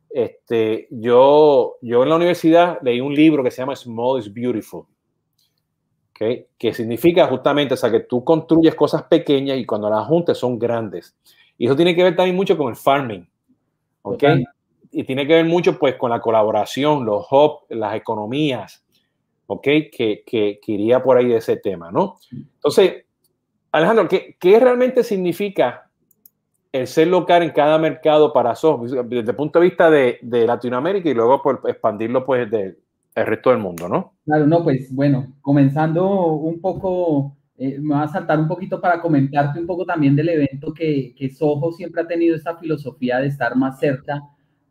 Este, 0.09 0.87
yo, 0.91 1.77
yo 1.81 2.03
en 2.03 2.09
la 2.09 2.15
universidad 2.15 2.77
leí 2.83 3.01
un 3.01 3.15
libro 3.15 3.43
que 3.43 3.49
se 3.49 3.63
llama 3.63 3.75
Small 3.75 4.19
is 4.19 4.31
Beautiful, 4.31 4.85
¿okay? 6.11 6.45
que 6.57 6.73
significa 6.73 7.25
justamente, 7.27 7.73
o 7.73 7.77
sea, 7.77 7.89
que 7.89 8.01
tú 8.01 8.23
construyes 8.23 8.75
cosas 8.75 9.03
pequeñas 9.03 9.57
y 9.57 9.65
cuando 9.65 9.89
las 9.89 10.05
juntas 10.05 10.37
son 10.37 10.59
grandes. 10.59 11.15
Y 11.57 11.65
eso 11.65 11.75
tiene 11.75 11.95
que 11.95 12.03
ver 12.03 12.15
también 12.15 12.35
mucho 12.35 12.55
con 12.55 12.69
el 12.69 12.75
farming, 12.75 13.27
¿ok? 14.03 14.23
y 14.93 15.03
tiene 15.03 15.25
que 15.25 15.33
ver 15.33 15.45
mucho 15.45 15.79
pues 15.79 15.95
con 15.95 16.11
la 16.11 16.21
colaboración, 16.21 17.03
los 17.03 17.25
hubs, 17.31 17.63
las 17.69 17.95
economías, 17.95 18.82
¿ok? 19.47 19.63
Que, 19.63 20.23
que, 20.25 20.59
iría 20.67 21.03
por 21.03 21.17
ahí 21.17 21.27
de 21.27 21.37
ese 21.37 21.57
tema, 21.57 21.91
¿no? 21.91 22.17
Entonces, 22.31 23.05
Alejandro, 23.71 24.07
¿qué, 24.07 24.35
qué 24.39 24.59
realmente 24.59 25.03
significa 25.03 25.89
el 26.71 26.87
ser 26.87 27.07
local 27.07 27.43
en 27.43 27.51
cada 27.51 27.77
mercado 27.77 28.33
para 28.33 28.55
SOS 28.55 28.91
desde 28.91 29.31
el 29.31 29.35
punto 29.35 29.59
de 29.59 29.65
vista 29.65 29.89
de, 29.89 30.19
de 30.21 30.47
Latinoamérica 30.47 31.09
y 31.09 31.13
luego 31.13 31.41
por 31.41 31.61
expandirlo 31.65 32.25
pues 32.25 32.49
del 32.49 32.77
el 33.15 33.25
resto 33.25 33.51
del 33.51 33.59
mundo, 33.59 33.87
¿no? 33.87 34.13
Claro, 34.25 34.47
no, 34.47 34.63
pues 34.63 34.93
bueno, 34.93 35.33
comenzando 35.41 36.33
un 36.33 36.59
poco, 36.59 37.35
eh, 37.57 37.77
me 37.79 37.95
voy 37.95 38.03
a 38.03 38.07
saltar 38.07 38.39
un 38.39 38.47
poquito 38.47 38.81
para 38.81 38.99
comentarte 38.99 39.59
un 39.59 39.67
poco 39.67 39.85
también 39.85 40.15
del 40.15 40.29
evento 40.29 40.73
que, 40.73 41.13
que 41.15 41.29
Soho 41.29 41.71
siempre 41.71 42.01
ha 42.01 42.07
tenido 42.07 42.35
esta 42.35 42.57
filosofía 42.57 43.19
de 43.19 43.27
estar 43.27 43.55
más 43.55 43.79
cerca 43.79 44.21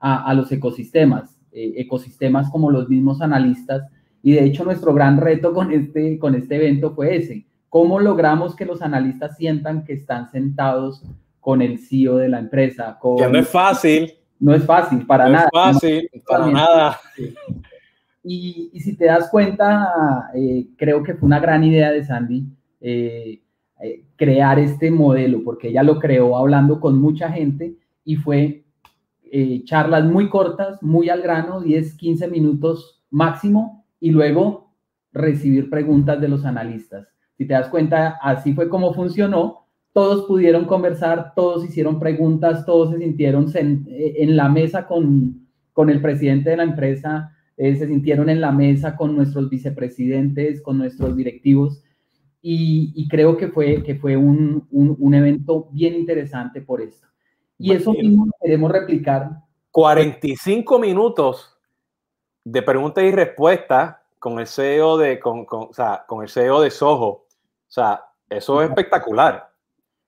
a, 0.05 0.35
los 0.35 0.51
ecosistemas, 0.51 1.39
eh, 1.53 1.75
ecosistemas 1.77 2.51
como 2.51 2.73
los 2.73 2.89
mismos 2.89 3.21
analistas. 3.21 3.89
Y 4.23 4.33
de 4.33 4.45
hecho 4.45 4.65
nuestro 4.65 4.95
gran 4.95 5.19
reto 5.19 5.53
con 5.53 5.73
este, 5.73 6.19
con 6.19 6.35
este 6.35 6.57
evento 6.57 6.95
fue 6.95 7.17
ese, 7.17 7.47
cómo 7.69 7.99
logramos 7.99 8.55
que 8.55 8.65
los 8.65 8.83
analistas 8.83 9.37
sientan 9.37 9.85
que 9.85 9.95
están 9.95 10.31
sentados 10.31 11.03
con 11.41 11.61
el 11.61 11.79
CEO 11.79 12.17
de 12.17 12.29
la 12.29 12.39
empresa. 12.39 12.99
Con, 13.01 13.17
no 13.33 13.39
es 13.39 13.49
fácil. 13.49 14.13
No 14.39 14.55
es 14.55 14.65
fácil, 14.65 15.07
para 15.07 15.29
nada. 15.29 15.49
No 15.53 15.71
es 15.71 15.75
fácil, 15.75 16.11
para 16.27 16.47
nada. 16.49 17.01
Y, 18.25 18.71
si 18.81 18.97
te 18.97 19.07
das 19.07 19.31
cuenta, 19.31 20.31
eh, 20.35 20.67
creo 20.77 21.03
que 21.03 21.15
fue 21.15 21.27
una 21.27 21.41
gran 21.41 21.63
idea 21.65 21.91
de 21.91 22.05
Sandy 22.05 22.47
eh, 22.81 23.41
eh, 23.81 24.05
crear 24.17 24.59
este 24.59 24.91
modelo, 24.91 25.43
porque 25.45 25.69
ella 25.69 25.83
lo 25.83 25.99
creó 25.99 26.37
hablando 26.37 26.81
con 26.81 27.01
mucha 27.01 27.31
gente 27.31 27.77
y 28.05 28.17
fue 28.17 28.65
charlas 29.65 30.05
muy 30.05 30.29
cortas, 30.29 30.83
muy 30.83 31.09
al 31.09 31.23
grano, 31.23 31.63
10, 31.63 31.97
15 31.97 32.29
minutos 32.29 33.03
máximo, 33.11 33.82
y 34.03 34.11
luego 34.11 34.75
recibir 35.13 35.71
preguntas 35.71 36.21
de 36.21 36.29
los 36.29 36.45
analistas. 36.45 37.09
Si 37.39 37.47
te 37.47 37.55
das 37.55 37.69
cuenta, 37.69 38.19
así 38.21 38.53
fue 38.53 38.69
como 38.69 38.93
funcionó. 38.93 39.69
Todos 39.95 40.27
pudieron 40.27 40.67
conversar, 40.67 41.33
todos 41.35 41.65
hicieron 41.65 41.99
preguntas, 41.99 42.67
todos 42.67 42.91
se 42.91 42.99
sintieron 42.99 43.47
en 43.55 44.37
la 44.37 44.51
mesa 44.51 44.87
con, 44.87 45.47
con 45.73 45.89
el 45.89 46.03
presidente 46.03 46.51
de 46.51 46.57
la 46.59 46.65
empresa 46.65 47.33
eh, 47.57 47.77
se 47.77 47.87
sintieron 47.87 48.31
en 48.31 48.41
la 48.41 48.51
mesa 48.51 48.97
con 48.97 49.15
nuestros 49.15 49.49
vicepresidentes, 49.51 50.63
con 50.63 50.79
nuestros 50.79 51.17
directivos, 51.17 51.83
y, 52.45 53.07
creo 53.09 53.37
que 53.37 53.49
fue, 53.49 53.85
que 53.85 53.95
fue 53.95 54.17
un, 54.17 54.67
un, 54.73 55.15
evento 55.15 55.69
bien 55.71 55.95
interesante 55.95 56.61
por 56.61 56.81
esto. 56.81 57.07
Y 57.57 57.71
eso 57.71 57.93
mismo 57.93 58.27
queremos 58.43 58.73
replicar. 58.73 59.31
45 59.71 60.81
minutos 60.81 61.57
de 62.45 62.63
preguntas 62.63 63.05
y 63.05 63.11
respuestas 63.11 63.97
con 64.19 64.39
el 64.39 64.47
CEO 64.47 64.99
de, 64.99 65.19
con, 65.19 65.45
con, 65.45 65.69
o 65.71 65.73
sea, 65.73 66.05
con 66.07 66.23
el 66.23 66.29
CEO 66.29 66.61
de 66.61 66.71
Soho. 66.71 67.09
O 67.09 67.27
sea, 67.69 68.05
eso 68.29 68.63
es 68.63 68.69
espectacular. 68.69 69.51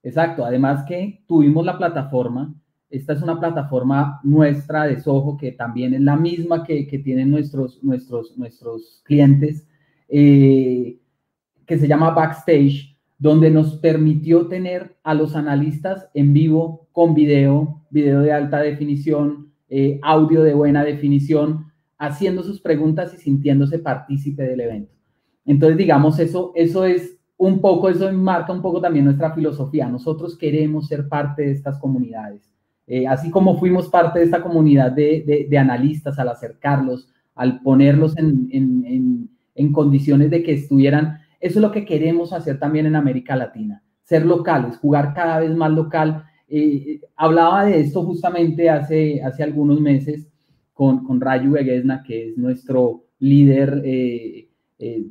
Exacto. 0.02 0.44
Además 0.44 0.84
que 0.86 1.24
tuvimos 1.26 1.64
la 1.64 1.76
plataforma 1.76 2.54
esta 2.94 3.12
es 3.12 3.22
una 3.22 3.40
plataforma 3.40 4.20
nuestra 4.22 4.86
de 4.86 5.00
Soho 5.00 5.36
que 5.36 5.50
también 5.50 5.94
es 5.94 6.00
la 6.00 6.14
misma 6.14 6.62
que, 6.62 6.84
tienen 7.02 7.28
nuestros, 7.28 7.82
nuestros, 7.82 8.38
nuestros 8.38 9.02
clientes, 9.04 9.66
eh, 10.08 11.00
que 11.66 11.76
se 11.76 11.88
llama 11.88 12.10
Backstage, 12.10 12.96
donde 13.18 13.50
nos 13.50 13.78
permitió 13.78 14.46
tener 14.46 14.96
a 15.02 15.12
los 15.12 15.34
analistas 15.34 16.08
en 16.14 16.32
vivo 16.32 16.86
con 16.92 17.14
video, 17.14 17.82
video 17.90 18.20
de 18.20 18.32
alta 18.32 18.60
definición, 18.60 19.52
eh, 19.68 19.98
audio 20.04 20.44
de 20.44 20.54
buena 20.54 20.84
definición, 20.84 21.72
haciendo 22.06 22.42
sus 22.42 22.60
preguntas 22.60 23.14
y 23.14 23.18
sintiéndose 23.18 23.78
partícipe 23.78 24.42
del 24.42 24.60
evento. 24.60 24.92
Entonces, 25.44 25.76
digamos, 25.76 26.18
eso, 26.18 26.52
eso 26.54 26.84
es 26.84 27.18
un 27.36 27.60
poco, 27.60 27.88
eso 27.88 28.12
marca 28.12 28.52
un 28.52 28.62
poco 28.62 28.80
también 28.80 29.04
nuestra 29.04 29.32
filosofía. 29.34 29.88
Nosotros 29.88 30.36
queremos 30.36 30.86
ser 30.86 31.08
parte 31.08 31.42
de 31.42 31.52
estas 31.52 31.78
comunidades. 31.78 32.50
Eh, 32.86 33.06
así 33.06 33.30
como 33.30 33.58
fuimos 33.58 33.88
parte 33.88 34.18
de 34.18 34.26
esta 34.26 34.42
comunidad 34.42 34.92
de, 34.92 35.48
analistas 35.58 36.18
al 36.18 36.28
acercarlos, 36.28 37.08
al 37.34 37.60
ponerlos 37.62 38.14
en, 38.16 39.30
condiciones 39.72 40.30
de 40.30 40.42
que 40.42 40.52
estuvieran, 40.52 41.18
eso 41.40 41.58
es 41.58 41.62
lo 41.62 41.72
que 41.72 41.84
queremos 41.84 42.32
hacer 42.32 42.58
también 42.58 42.86
en 42.86 42.96
América 42.96 43.36
Latina, 43.36 43.82
ser 44.02 44.24
locales, 44.24 44.76
jugar 44.76 45.14
cada 45.14 45.40
vez 45.40 45.54
más 45.54 45.72
local. 45.72 46.24
Eh, 46.48 47.00
hablaba 47.16 47.64
de 47.64 47.80
esto 47.80 48.04
justamente 48.04 48.68
hace, 48.68 49.22
hace 49.22 49.42
algunos 49.42 49.80
meses 49.80 50.30
con, 50.74 51.04
con 51.04 51.20
Rayu 51.20 51.54
que 51.54 52.28
es 52.28 52.36
nuestro 52.36 53.04
líder, 53.20 53.80
eh, 53.84 54.48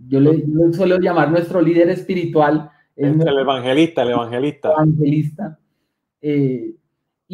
yo 0.08 0.20
le 0.20 0.44
suelo 0.74 1.00
llamar 1.00 1.32
nuestro 1.32 1.62
líder 1.62 1.90
espiritual. 1.90 2.70
El, 2.96 3.20
evangelista, 3.26 4.04
el 4.04 4.12
evangelista. 4.12 4.70
Evangelista. 4.72 5.60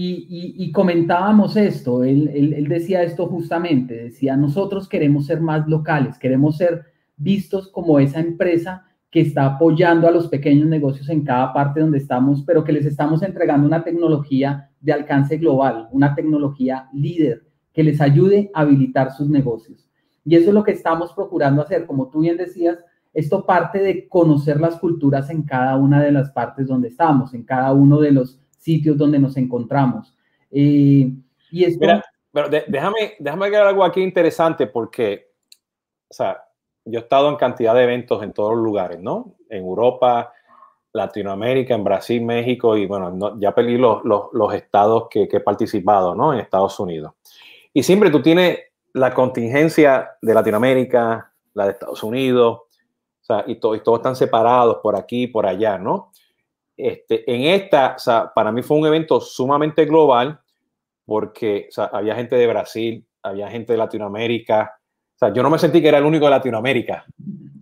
Y, 0.01 0.71
comentábamos 0.71 1.57
esto, 1.57 2.03
él, 2.05 2.65
decía 2.69 3.03
esto 3.03 3.27
justamente, 3.27 3.95
decía, 4.05 4.37
nosotros 4.37 4.87
queremos 4.87 5.25
ser 5.25 5.41
más 5.41 5.67
locales, 5.67 6.17
queremos 6.17 6.55
ser 6.55 6.85
vistos 7.17 7.67
como 7.67 7.99
esa 7.99 8.21
empresa 8.21 8.85
que 9.11 9.21
está 9.21 9.45
apoyando 9.45 10.07
a 10.07 10.11
los 10.11 10.27
pequeños 10.27 10.67
negocios 10.67 11.09
en 11.09 11.25
cada 11.25 11.51
parte 11.51 11.81
donde 11.81 11.97
estamos, 11.97 12.43
pero 12.43 12.63
que 12.63 12.71
les 12.71 12.85
estamos 12.85 13.23
entregando 13.23 13.67
una 13.67 13.83
tecnología 13.83 14.69
de 14.79 14.93
alcance 14.93 15.37
global, 15.37 15.89
una 15.91 16.15
tecnología 16.15 16.87
líder 16.93 17.48
que 17.79 17.83
les 17.85 18.01
ayude 18.01 18.51
a 18.53 18.59
habilitar 18.59 19.13
sus 19.13 19.29
negocios. 19.29 19.87
Y 20.25 20.35
eso 20.35 20.49
es 20.49 20.53
lo 20.53 20.65
que 20.65 20.73
estamos 20.73 21.13
procurando 21.13 21.61
hacer. 21.61 21.85
Como 21.85 22.09
tú 22.09 22.19
bien 22.19 22.35
decías, 22.35 22.77
esto 23.13 23.45
parte 23.45 23.79
de 23.79 24.09
conocer 24.09 24.59
las 24.59 24.77
culturas 24.81 25.29
en 25.29 25.43
cada 25.43 25.77
una 25.77 26.03
de 26.03 26.11
las 26.11 26.29
partes 26.31 26.67
donde 26.67 26.89
estamos, 26.89 27.33
en 27.33 27.45
cada 27.45 27.71
uno 27.71 28.01
de 28.01 28.11
los 28.11 28.37
sitios 28.57 28.97
donde 28.97 29.17
nos 29.17 29.37
encontramos. 29.37 30.13
Eh, 30.51 31.09
y 31.51 31.63
esto... 31.63 31.79
Mira, 31.79 32.03
pero 32.33 32.49
déjame, 32.49 33.13
déjame 33.17 33.45
agregar 33.45 33.67
algo 33.67 33.85
aquí 33.85 34.01
interesante 34.01 34.67
porque, 34.67 35.31
o 36.09 36.13
sea, 36.13 36.43
yo 36.83 36.99
he 36.99 37.03
estado 37.03 37.29
en 37.29 37.37
cantidad 37.37 37.73
de 37.75 37.83
eventos 37.83 38.21
en 38.23 38.33
todos 38.33 38.55
los 38.55 38.61
lugares, 38.61 38.99
¿no? 38.99 39.37
En 39.49 39.63
Europa, 39.63 40.33
Latinoamérica, 40.91 41.75
en 41.75 41.85
Brasil, 41.85 42.25
México 42.25 42.75
y 42.75 42.87
bueno, 42.87 43.39
ya 43.39 43.55
perdí 43.55 43.77
los, 43.77 44.03
los, 44.03 44.53
estados 44.53 45.07
que, 45.09 45.29
que, 45.29 45.37
he 45.37 45.39
participado, 45.39 46.13
¿no? 46.13 46.33
En 46.33 46.41
Estados 46.41 46.77
Unidos. 46.77 47.13
Y 47.73 47.83
siempre 47.83 48.09
tú 48.09 48.21
tienes 48.21 48.59
la 48.93 49.13
contingencia 49.13 50.11
de 50.21 50.33
Latinoamérica, 50.33 51.31
la 51.53 51.65
de 51.65 51.71
Estados 51.71 52.03
Unidos, 52.03 52.59
o 52.59 53.23
sea, 53.23 53.43
y, 53.47 53.55
todo, 53.55 53.75
y 53.75 53.81
todos 53.81 53.99
están 53.99 54.15
separados 54.15 54.77
por 54.81 54.95
aquí, 54.95 55.27
por 55.27 55.45
allá, 55.45 55.77
¿no? 55.77 56.11
Este, 56.75 57.29
en 57.31 57.41
esta, 57.41 57.95
o 57.97 57.99
sea, 57.99 58.31
para 58.33 58.51
mí 58.51 58.63
fue 58.63 58.77
un 58.77 58.87
evento 58.87 59.19
sumamente 59.19 59.85
global 59.85 60.39
porque 61.05 61.65
o 61.67 61.71
sea, 61.71 61.85
había 61.85 62.15
gente 62.15 62.35
de 62.35 62.47
Brasil, 62.47 63.05
había 63.23 63.49
gente 63.49 63.73
de 63.73 63.79
Latinoamérica. 63.79 64.79
O 65.15 65.17
sea, 65.17 65.33
yo 65.33 65.43
no 65.43 65.49
me 65.49 65.59
sentí 65.59 65.81
que 65.81 65.87
era 65.87 65.97
el 65.97 66.05
único 66.05 66.25
de 66.25 66.31
Latinoamérica, 66.31 67.03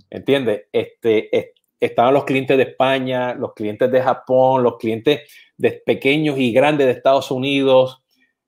¿entiendes? 0.10 0.66
Este, 0.72 1.54
estaban 1.80 2.14
los 2.14 2.26
clientes 2.26 2.58
de 2.58 2.64
España, 2.64 3.34
los 3.34 3.54
clientes 3.54 3.90
de 3.90 4.02
Japón, 4.02 4.64
los 4.64 4.78
clientes 4.78 5.22
de 5.58 5.82
pequeños 5.86 6.38
y 6.38 6.52
grandes 6.52 6.88
de 6.88 6.94
Estados 6.94 7.32
Unidos. 7.32 8.04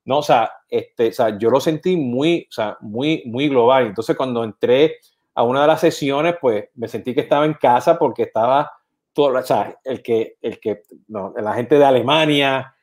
No, 0.09 0.17
o 0.17 0.23
sea, 0.23 0.51
este, 0.67 1.09
o 1.09 1.13
sea, 1.13 1.37
yo 1.37 1.51
lo 1.51 1.59
sentí 1.59 1.95
muy, 1.95 2.47
o 2.49 2.51
sea, 2.51 2.77
muy, 2.81 3.21
muy 3.27 3.47
global. 3.47 3.85
Entonces, 3.85 4.17
cuando 4.17 4.43
entré 4.43 4.95
a 5.35 5.43
una 5.43 5.61
de 5.61 5.67
las 5.67 5.81
sesiones, 5.81 6.33
pues 6.41 6.65
me 6.73 6.87
sentí 6.87 7.13
que 7.13 7.21
estaba 7.21 7.45
en 7.45 7.53
casa 7.53 7.99
porque 7.99 8.23
estaba 8.23 8.71
todo, 9.13 9.37
o 9.37 9.43
sea, 9.43 9.77
el 9.83 10.01
que, 10.01 10.37
el 10.41 10.59
que, 10.59 10.81
no, 11.09 11.31
la 11.37 11.53
gente 11.53 11.77
de 11.77 11.85
Alemania, 11.85 12.73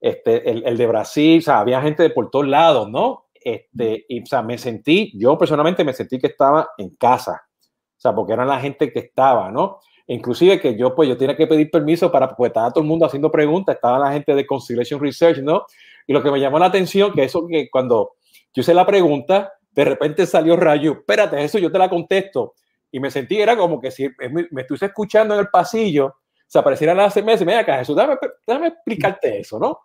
este, 0.00 0.48
el, 0.48 0.64
el, 0.64 0.76
de 0.76 0.86
Brasil, 0.86 1.40
o 1.40 1.42
sea, 1.42 1.58
había 1.58 1.82
gente 1.82 2.04
de 2.04 2.10
por 2.10 2.30
todos 2.30 2.46
lados, 2.46 2.88
¿no? 2.88 3.24
Este, 3.34 4.04
y, 4.08 4.22
o 4.22 4.26
sea, 4.26 4.42
me 4.42 4.56
sentí, 4.56 5.10
yo 5.18 5.36
personalmente 5.36 5.82
me 5.82 5.92
sentí 5.92 6.20
que 6.20 6.28
estaba 6.28 6.68
en 6.78 6.90
casa, 6.90 7.48
o 7.60 8.00
sea, 8.00 8.14
porque 8.14 8.34
eran 8.34 8.46
la 8.46 8.60
gente 8.60 8.92
que 8.92 9.00
estaba, 9.00 9.50
¿no? 9.50 9.80
Inclusive 10.06 10.60
que 10.60 10.76
yo, 10.76 10.94
pues, 10.94 11.08
yo 11.08 11.16
tenía 11.16 11.36
que 11.36 11.48
pedir 11.48 11.68
permiso 11.68 12.12
para, 12.12 12.36
pues, 12.36 12.50
estaba 12.50 12.70
todo 12.70 12.82
el 12.82 12.88
mundo 12.88 13.06
haciendo 13.06 13.28
preguntas, 13.28 13.74
estaba 13.74 13.98
la 13.98 14.12
gente 14.12 14.36
de 14.36 14.46
Conciliation 14.46 15.00
Research, 15.00 15.38
¿no? 15.38 15.64
Y 16.06 16.12
lo 16.12 16.22
que 16.22 16.30
me 16.30 16.40
llamó 16.40 16.58
la 16.58 16.66
atención, 16.66 17.12
que 17.12 17.24
eso 17.24 17.46
que 17.46 17.68
cuando 17.70 18.12
yo 18.54 18.60
hice 18.60 18.74
la 18.74 18.86
pregunta, 18.86 19.52
de 19.72 19.84
repente 19.84 20.26
salió 20.26 20.56
Rayo, 20.56 20.92
espérate, 20.92 21.42
eso 21.42 21.58
yo 21.58 21.70
te 21.70 21.78
la 21.78 21.90
contesto 21.90 22.54
y 22.90 23.00
me 23.00 23.10
sentí, 23.10 23.40
era 23.40 23.56
como 23.56 23.80
que 23.80 23.90
si 23.90 24.08
me, 24.18 24.46
me 24.50 24.62
estuviese 24.62 24.86
escuchando 24.86 25.34
en 25.34 25.40
el 25.40 25.48
pasillo, 25.48 26.16
se 26.46 26.58
aparecieran 26.58 26.98
hace 27.00 27.22
meses, 27.22 27.46
mira 27.46 27.60
acá, 27.60 27.78
Jesús, 27.78 27.96
déjame, 27.96 28.16
déjame 28.46 28.68
explicarte 28.68 29.40
eso, 29.40 29.58
¿no? 29.58 29.80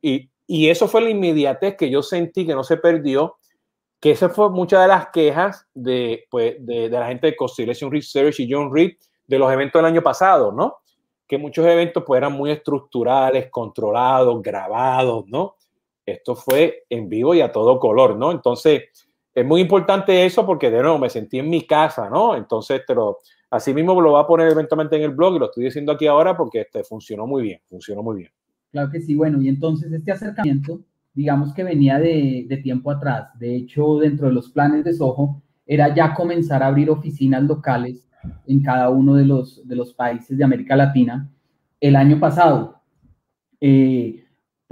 Y, 0.00 0.30
y 0.46 0.68
eso 0.68 0.88
fue 0.88 1.02
la 1.02 1.10
inmediatez 1.10 1.76
que 1.76 1.90
yo 1.90 2.02
sentí 2.02 2.46
que 2.46 2.54
no 2.54 2.64
se 2.64 2.76
perdió, 2.76 3.36
que 4.00 4.12
esa 4.12 4.28
fue 4.28 4.50
muchas 4.50 4.82
de 4.82 4.88
las 4.88 5.08
quejas 5.08 5.66
de, 5.74 6.26
pues, 6.30 6.54
de, 6.60 6.88
de 6.88 6.98
la 6.98 7.08
gente 7.08 7.26
de 7.26 7.36
Constellation 7.36 7.90
Research 7.90 8.40
y 8.40 8.50
John 8.50 8.72
Reed 8.72 8.92
de 9.26 9.38
los 9.38 9.52
eventos 9.52 9.80
del 9.80 9.90
año 9.90 10.02
pasado, 10.02 10.52
¿no? 10.52 10.78
Que 11.26 11.38
muchos 11.38 11.66
eventos 11.66 12.04
pues 12.06 12.18
eran 12.18 12.32
muy 12.32 12.50
estructurales, 12.50 13.50
controlados, 13.50 14.42
grabados, 14.42 15.24
¿no? 15.26 15.56
Esto 16.06 16.34
fue 16.34 16.84
en 16.90 17.08
vivo 17.08 17.34
y 17.34 17.40
a 17.40 17.52
todo 17.52 17.78
color, 17.78 18.16
¿no? 18.16 18.30
Entonces, 18.30 18.82
es 19.34 19.44
muy 19.44 19.60
importante 19.60 20.24
eso 20.24 20.46
porque 20.46 20.70
de 20.70 20.80
nuevo 20.80 20.98
me 20.98 21.10
sentí 21.10 21.38
en 21.38 21.50
mi 21.50 21.66
casa, 21.66 22.08
¿no? 22.08 22.36
Entonces, 22.36 22.82
pero 22.86 23.18
así 23.50 23.74
mismo 23.74 24.00
lo 24.00 24.12
va 24.12 24.20
a 24.20 24.26
poner 24.26 24.50
eventualmente 24.50 24.96
en 24.96 25.02
el 25.02 25.10
blog 25.10 25.36
y 25.36 25.38
lo 25.40 25.46
estoy 25.46 25.64
diciendo 25.64 25.92
aquí 25.92 26.06
ahora 26.06 26.36
porque 26.36 26.60
este, 26.60 26.84
funcionó 26.84 27.26
muy 27.26 27.42
bien, 27.42 27.60
funcionó 27.66 28.02
muy 28.02 28.18
bien. 28.18 28.30
Claro 28.70 28.90
que 28.90 29.00
sí, 29.00 29.14
bueno, 29.14 29.40
y 29.40 29.48
entonces 29.48 29.92
este 29.92 30.12
acercamiento, 30.12 30.80
digamos 31.14 31.52
que 31.54 31.64
venía 31.64 31.98
de, 31.98 32.46
de 32.48 32.56
tiempo 32.58 32.90
atrás. 32.90 33.28
De 33.38 33.54
hecho, 33.54 33.98
dentro 33.98 34.28
de 34.28 34.34
los 34.34 34.50
planes 34.50 34.84
de 34.84 34.92
Soho 34.92 35.40
era 35.66 35.94
ya 35.94 36.14
comenzar 36.14 36.62
a 36.62 36.68
abrir 36.68 36.90
oficinas 36.90 37.42
locales 37.42 38.08
en 38.46 38.62
cada 38.62 38.90
uno 38.90 39.14
de 39.14 39.24
los, 39.24 39.66
de 39.66 39.76
los 39.76 39.92
países 39.94 40.36
de 40.36 40.44
América 40.44 40.76
Latina 40.76 41.28
el 41.80 41.96
año 41.96 42.18
pasado. 42.18 42.80
Eh, 43.60 44.23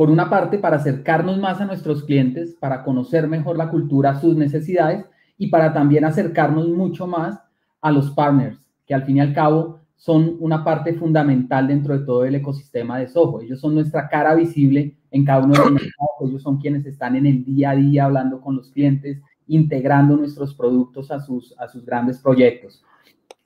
por 0.03 0.11
una 0.11 0.29
parte, 0.29 0.59
para 0.59 0.79
acercarnos 0.79 1.39
más 1.39 1.61
a 1.61 1.65
nuestros 1.65 2.03
clientes, 2.03 2.57
para 2.59 2.83
conocer 2.83 3.29
mejor 3.29 3.57
la 3.57 3.71
cultura, 3.71 4.19
sus 4.21 4.35
necesidades 4.35 5.07
y 5.39 5.47
para 5.47 5.73
también 5.73 6.05
acercarnos 6.05 6.69
mucho 6.71 7.07
más 7.07 7.39
a 7.81 7.93
los 7.93 8.11
partners, 8.11 8.59
que 8.85 8.95
al 8.95 9.05
fin 9.05 9.19
y 9.19 9.21
al 9.21 9.33
cabo 9.33 9.79
son 9.95 10.39
una 10.41 10.65
parte 10.65 10.95
fundamental 10.95 11.69
dentro 11.69 11.97
de 11.97 12.05
todo 12.05 12.25
el 12.25 12.35
ecosistema 12.35 12.99
de 12.99 13.07
Soho. 13.07 13.43
Ellos 13.43 13.61
son 13.61 13.77
nuestra 13.77 14.09
cara 14.09 14.35
visible 14.35 14.97
en 15.13 15.25
cada 15.25 15.45
uno 15.45 15.53
de 15.53 15.59
los 15.61 15.71
mercados, 15.71 16.29
ellos 16.29 16.43
son 16.43 16.59
quienes 16.59 16.85
están 16.85 17.15
en 17.15 17.27
el 17.27 17.45
día 17.45 17.71
a 17.71 17.77
día 17.77 18.07
hablando 18.07 18.41
con 18.41 18.57
los 18.57 18.73
clientes, 18.73 19.23
integrando 19.47 20.17
nuestros 20.17 20.53
productos 20.53 21.13
a 21.13 21.21
sus, 21.21 21.55
a 21.61 21.69
sus 21.69 21.87
grandes 21.87 22.19
proyectos. 22.19 22.83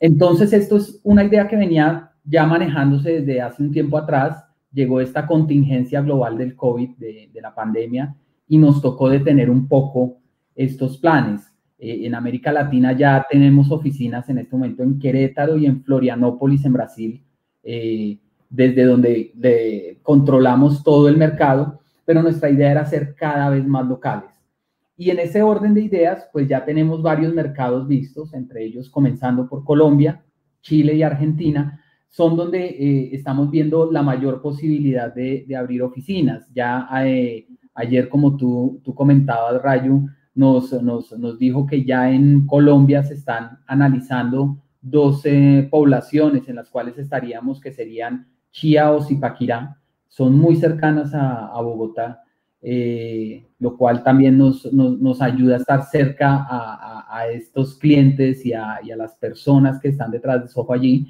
Entonces, 0.01 0.55
esto 0.55 0.79
es 0.79 1.03
una 1.03 1.23
idea 1.23 1.49
que 1.49 1.57
venía 1.57 2.13
ya 2.25 2.47
manejándose 2.47 3.21
desde 3.21 3.43
hace 3.43 3.63
un 3.63 3.73
tiempo 3.73 3.99
atrás. 3.99 4.46
Llegó 4.73 5.01
esta 5.01 5.27
contingencia 5.27 6.01
global 6.03 6.37
del 6.37 6.57
COVID, 6.57 6.97
de, 6.97 7.31
de 7.33 7.41
la 7.41 7.55
pandemia, 7.55 8.17
y 8.49 8.59
nos 8.59 8.81
tocó 8.81 9.09
detener 9.09 9.51
un 9.51 9.67
poco 9.69 10.19
estos 10.55 10.99
planes. 10.99 11.53
Eh, 11.79 12.07
en 12.07 12.15
América 12.15 12.53
Latina 12.53 12.93
ya 12.93 13.25
tenemos 13.31 13.71
oficinas 13.71 14.29
en 14.29 14.39
este 14.39 14.57
momento 14.57 14.83
en 14.83 14.99
Querétaro 14.99 15.59
y 15.59 15.67
en 15.67 15.83
Florianópolis, 15.83 16.65
en 16.65 16.73
Brasil, 16.73 17.25
eh, 17.63 18.19
desde 18.49 18.85
donde 18.85 19.99
controlamos 20.03 20.83
todo 20.83 21.09
el 21.09 21.17
mercado, 21.17 21.81
pero 22.05 22.23
nuestra 22.23 22.49
idea 22.49 22.71
era 22.71 22.87
ser 22.87 23.15
cada 23.15 23.51
vez 23.51 23.67
más 23.67 23.87
locales. 23.87 24.31
Y 24.97 25.11
en 25.11 25.19
ese 25.19 25.43
orden 25.43 25.75
de 25.75 25.83
ideas, 25.83 26.27
pues 26.33 26.49
ya 26.49 26.65
tenemos 26.65 27.03
varios 27.03 27.35
mercados 27.35 27.87
vistos, 27.87 28.33
entre 28.33 28.65
ellos 28.65 28.89
comenzando 28.89 29.47
por 29.47 29.65
Colombia, 29.65 30.25
Chile 30.63 30.95
y 30.95 31.03
Argentina, 31.03 31.83
son 32.09 32.37
donde 32.37 32.67
eh, 32.67 33.11
estamos 33.13 33.51
viendo 33.51 33.91
la 33.91 34.03
mayor 34.03 34.41
posibilidad 34.41 35.15
de, 35.15 35.47
abrir 35.57 35.83
oficinas. 35.83 36.49
Ya 36.55 36.89
ayer, 37.75 38.09
como 38.09 38.37
tú, 38.37 38.81
tú 38.83 38.95
comentabas, 38.95 39.61
Rayo, 39.63 40.01
nos, 40.35 40.73
nos, 40.83 41.39
dijo 41.39 41.67
que 41.67 41.85
ya 41.85 42.11
en 42.11 42.47
Colombia 42.47 43.03
se 43.03 43.15
están 43.15 43.59
analizando 43.67 44.59
12 44.83 45.69
poblaciones 45.71 46.49
en 46.49 46.57
las 46.57 46.69
cuales 46.71 46.99
estaríamos, 46.99 47.61
que 47.61 47.73
serían 47.73 48.29
Chía 48.53 48.93
o 48.93 49.03
Zipaquirá, 49.03 49.79
son 50.09 50.39
muy 50.39 50.57
cercanas 50.57 51.13
a, 51.15 51.61
Bogotá, 51.61 52.23
eh, 52.63 53.47
lo 53.59 53.77
cual 53.77 54.03
también 54.03 54.39
nos, 54.39 54.73
nos, 54.73 55.21
ayuda 55.21 55.57
a 55.57 55.59
estar 55.59 55.83
cerca 55.85 56.47
a, 56.49 57.29
estos 57.31 57.79
clientes 57.79 58.45
y, 58.45 58.51
y 58.51 58.53
a, 58.55 58.97
las 58.97 59.15
personas 59.17 59.81
que 59.81 59.89
están 59.89 60.11
detrás 60.11 60.43
de 60.43 60.49
Soho 60.49 60.73
allí, 60.73 61.07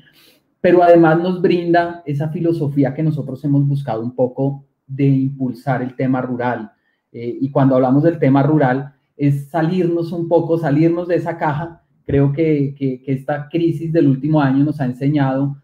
pero 0.67 0.83
además 0.83 1.23
nos 1.23 1.41
brinda 1.41 2.03
esa 2.05 2.29
filosofía 2.31 2.93
que 2.93 3.05
nosotros 3.05 3.45
hemos 3.45 3.65
buscado 3.65 4.03
un 4.03 4.17
poco 4.17 4.65
de 4.85 5.07
impulsar 5.07 5.81
el 5.81 5.95
tema 5.95 6.21
rural. 6.21 6.73
Eh, 7.13 7.39
y 7.41 7.53
cuando 7.53 7.77
hablamos 7.77 8.03
del 8.03 8.19
tema 8.19 8.43
rural, 8.43 8.93
es 9.17 9.49
salirnos 9.49 10.11
un 10.11 10.27
poco, 10.27 10.59
salirnos 10.59 11.07
de 11.07 11.15
esa 11.15 11.39
caja. 11.39 11.85
Creo 12.05 12.33
que, 12.33 12.75
que, 12.77 13.01
esta 13.07 13.49
crisis 13.49 13.93
del 13.93 14.09
último 14.09 14.41
año 14.41 14.65
nos 14.65 14.81
ha 14.81 14.87
enseñado 14.87 15.57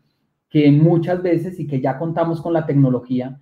que 0.49 0.71
muchas 0.71 1.21
veces 1.21 1.59
y 1.59 1.67
que 1.67 1.81
ya 1.81 1.99
contamos 1.99 2.41
con 2.41 2.53
la 2.53 2.65
tecnología 2.65 3.41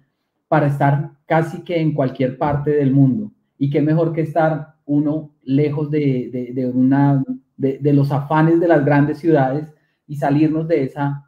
para 0.48 0.68
estar 0.68 1.10
casi 1.26 1.62
que 1.62 1.78
en 1.78 1.92
cualquier 1.92 2.38
parte 2.38 2.70
del 2.70 2.90
mundo. 2.90 3.32
Y 3.58 3.68
qué 3.68 3.82
mejor 3.82 4.14
que 4.14 4.22
estar 4.22 4.76
uno 4.86 5.34
lejos 5.42 5.90
de, 5.90 6.54
de, 6.54 6.66
una, 6.70 7.22
de, 7.58 7.76
de, 7.80 7.92
los 7.92 8.10
afanes 8.12 8.60
de 8.60 8.68
las 8.68 8.82
grandes 8.82 9.18
ciudades 9.18 9.74
y 10.06 10.16
salirnos 10.16 10.66
de 10.66 10.84
esa 10.84 11.26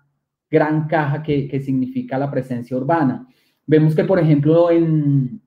gran 0.53 0.87
caja 0.87 1.23
que, 1.23 1.49
que 1.49 1.61
significa 1.61 2.19
la 2.19 2.31
presencia 2.31 2.77
urbana. 2.77 3.27
Vemos 3.67 3.95
que, 3.95 4.05
por 4.05 4.19
ejemplo, 4.19 4.71
en, 4.71 5.41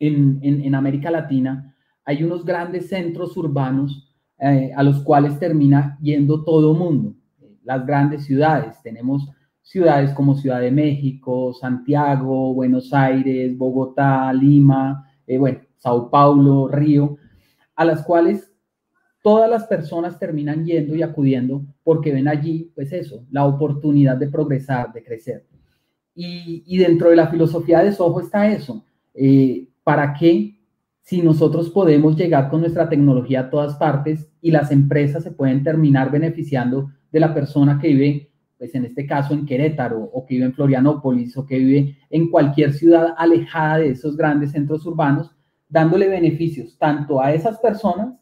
en, 0.00 0.40
en 0.42 0.74
América 0.74 1.10
Latina, 1.10 1.72
hay 2.04 2.24
unos 2.24 2.44
grandes 2.44 2.88
centros 2.88 3.36
urbanos 3.36 4.12
eh, 4.38 4.72
a 4.74 4.82
los 4.82 5.02
cuales 5.02 5.38
termina 5.38 5.96
yendo 6.02 6.42
todo 6.42 6.74
mundo. 6.74 7.14
Las 7.62 7.86
grandes 7.86 8.24
ciudades, 8.24 8.82
tenemos 8.82 9.28
ciudades 9.62 10.12
como 10.12 10.34
Ciudad 10.34 10.60
de 10.60 10.72
México, 10.72 11.52
Santiago, 11.52 12.52
Buenos 12.54 12.92
Aires, 12.92 13.56
Bogotá, 13.56 14.32
Lima, 14.32 15.04
eh, 15.26 15.38
bueno, 15.38 15.60
Sao 15.76 16.10
Paulo, 16.10 16.66
Río, 16.66 17.18
a 17.76 17.84
las 17.84 18.02
cuales 18.02 18.49
todas 19.22 19.50
las 19.50 19.66
personas 19.66 20.18
terminan 20.18 20.64
yendo 20.64 20.94
y 20.94 21.02
acudiendo 21.02 21.62
porque 21.82 22.12
ven 22.12 22.28
allí, 22.28 22.70
pues 22.74 22.92
eso, 22.92 23.24
la 23.30 23.44
oportunidad 23.46 24.16
de 24.16 24.28
progresar, 24.28 24.92
de 24.92 25.02
crecer. 25.02 25.46
Y, 26.14 26.76
dentro 26.76 27.08
de 27.10 27.16
la 27.16 27.28
filosofía 27.28 27.82
de 27.82 27.92
Soho 27.92 28.20
está 28.20 28.48
eso. 28.48 28.84
Eh, 29.14 29.68
¿Para 29.82 30.12
qué 30.12 30.60
si 31.02 31.22
nosotros 31.22 31.70
podemos 31.70 32.16
llegar 32.16 32.48
con 32.48 32.60
nuestra 32.60 32.88
tecnología 32.88 33.40
a 33.40 33.50
todas 33.50 33.74
partes 33.76 34.28
y 34.40 34.50
las 34.50 34.70
empresas 34.70 35.24
se 35.24 35.32
pueden 35.32 35.64
terminar 35.64 36.10
beneficiando 36.10 36.90
de 37.10 37.18
la 37.20 37.34
persona 37.34 37.80
que 37.80 37.88
vive, 37.88 38.30
pues 38.56 38.74
en 38.76 38.84
este 38.84 39.06
caso 39.06 39.34
en 39.34 39.44
Querétaro 39.44 39.98
o 40.00 40.24
que 40.24 40.34
vive 40.34 40.46
en 40.46 40.52
Florianópolis 40.52 41.36
o 41.36 41.46
que 41.46 41.58
vive 41.58 41.96
en 42.10 42.30
cualquier 42.30 42.72
ciudad 42.72 43.14
alejada 43.16 43.78
de 43.78 43.88
esos 43.90 44.16
grandes 44.16 44.52
centros 44.52 44.86
urbanos, 44.86 45.34
dándole 45.68 46.08
beneficios 46.08 46.76
tanto 46.78 47.20
a 47.20 47.32
esas 47.32 47.58
personas 47.58 48.19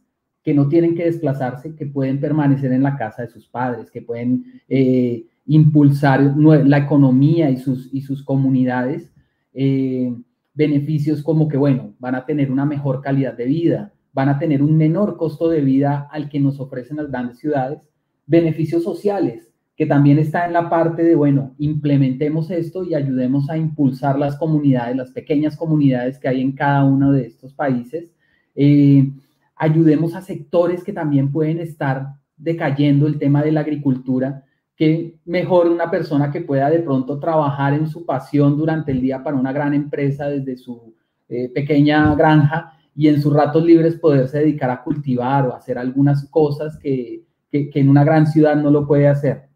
que 0.48 0.54
no 0.54 0.66
tienen 0.66 0.94
que 0.94 1.04
desplazarse, 1.04 1.74
que 1.76 1.84
pueden 1.84 2.20
permanecer 2.20 2.72
en 2.72 2.82
la 2.82 2.96
casa 2.96 3.20
de 3.20 3.28
sus 3.28 3.46
padres, 3.46 3.90
que 3.90 4.00
pueden 4.00 4.62
eh, 4.66 5.26
impulsar 5.44 6.22
la 6.38 6.78
economía 6.78 7.50
y 7.50 7.58
sus, 7.58 7.92
y 7.92 8.00
sus 8.00 8.24
comunidades. 8.24 9.12
Eh, 9.52 10.10
beneficios 10.54 11.22
como 11.22 11.48
que, 11.48 11.58
bueno, 11.58 11.92
van 11.98 12.14
a 12.14 12.24
tener 12.24 12.50
una 12.50 12.64
mejor 12.64 13.02
calidad 13.02 13.36
de 13.36 13.44
vida, 13.44 13.92
van 14.14 14.30
a 14.30 14.38
tener 14.38 14.62
un 14.62 14.74
menor 14.78 15.18
costo 15.18 15.50
de 15.50 15.60
vida 15.60 16.08
al 16.10 16.30
que 16.30 16.40
nos 16.40 16.58
ofrecen 16.60 16.96
las 16.96 17.10
grandes 17.10 17.36
ciudades, 17.40 17.86
beneficios 18.24 18.82
sociales, 18.82 19.50
que 19.76 19.84
también 19.84 20.18
está 20.18 20.46
en 20.46 20.54
la 20.54 20.70
parte 20.70 21.02
de, 21.02 21.14
bueno, 21.14 21.54
implementemos 21.58 22.50
esto 22.50 22.84
y 22.84 22.94
ayudemos 22.94 23.50
a 23.50 23.58
impulsar 23.58 24.18
las 24.18 24.38
comunidades, 24.38 24.96
las 24.96 25.10
pequeñas 25.10 25.58
comunidades 25.58 26.18
que 26.18 26.28
hay 26.28 26.40
en 26.40 26.52
cada 26.52 26.86
uno 26.86 27.12
de 27.12 27.26
estos 27.26 27.52
países. 27.52 28.14
Eh, 28.54 29.10
ayudemos 29.58 30.14
a 30.14 30.22
sectores 30.22 30.84
que 30.84 30.92
también 30.92 31.32
pueden 31.32 31.58
estar 31.58 32.14
decayendo, 32.36 33.06
el 33.06 33.18
tema 33.18 33.42
de 33.42 33.52
la 33.52 33.60
agricultura, 33.60 34.44
que 34.76 35.18
mejor 35.24 35.68
una 35.68 35.90
persona 35.90 36.30
que 36.30 36.40
pueda 36.40 36.70
de 36.70 36.78
pronto 36.78 37.18
trabajar 37.18 37.74
en 37.74 37.88
su 37.88 38.06
pasión 38.06 38.56
durante 38.56 38.92
el 38.92 39.00
día 39.00 39.22
para 39.22 39.36
una 39.36 39.52
gran 39.52 39.74
empresa 39.74 40.28
desde 40.28 40.56
su 40.56 40.94
eh, 41.28 41.50
pequeña 41.52 42.14
granja 42.14 42.72
y 42.94 43.08
en 43.08 43.20
sus 43.20 43.34
ratos 43.34 43.64
libres 43.64 43.96
poderse 43.96 44.38
dedicar 44.38 44.70
a 44.70 44.82
cultivar 44.82 45.46
o 45.46 45.54
hacer 45.54 45.78
algunas 45.78 46.28
cosas 46.30 46.78
que, 46.78 47.24
que, 47.50 47.70
en 47.74 47.88
una 47.88 48.04
gran 48.04 48.26
ciudad 48.26 48.56
no 48.56 48.70
lo 48.70 48.86
puede 48.86 49.08
hacer. 49.08 49.48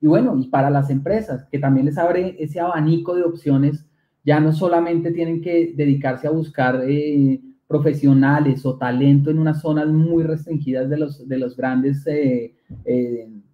Y 0.00 0.06
bueno, 0.08 0.36
y 0.36 0.48
para 0.48 0.70
las 0.70 0.90
empresas, 0.90 1.46
que 1.50 1.58
también 1.58 1.86
les 1.86 1.96
abre 1.96 2.36
ese 2.38 2.60
abanico 2.60 3.14
de 3.14 3.22
opciones, 3.22 3.86
ya 4.24 4.40
no 4.40 4.52
solamente 4.52 5.12
tienen 5.12 5.40
que 5.40 5.72
dedicarse 5.76 6.26
a 6.26 6.30
buscar 6.30 6.82
eh, 6.86 7.40
profesionales 7.66 8.64
o 8.64 8.76
talento 8.76 9.30
en 9.30 9.38
unas 9.38 9.60
zonas 9.60 9.88
muy 9.88 10.22
restringidas 10.22 10.88
de 10.88 10.98
los, 10.98 11.28
de 11.28 11.38
los 11.38 11.56
grandes 11.56 12.06
eh, 12.06 12.54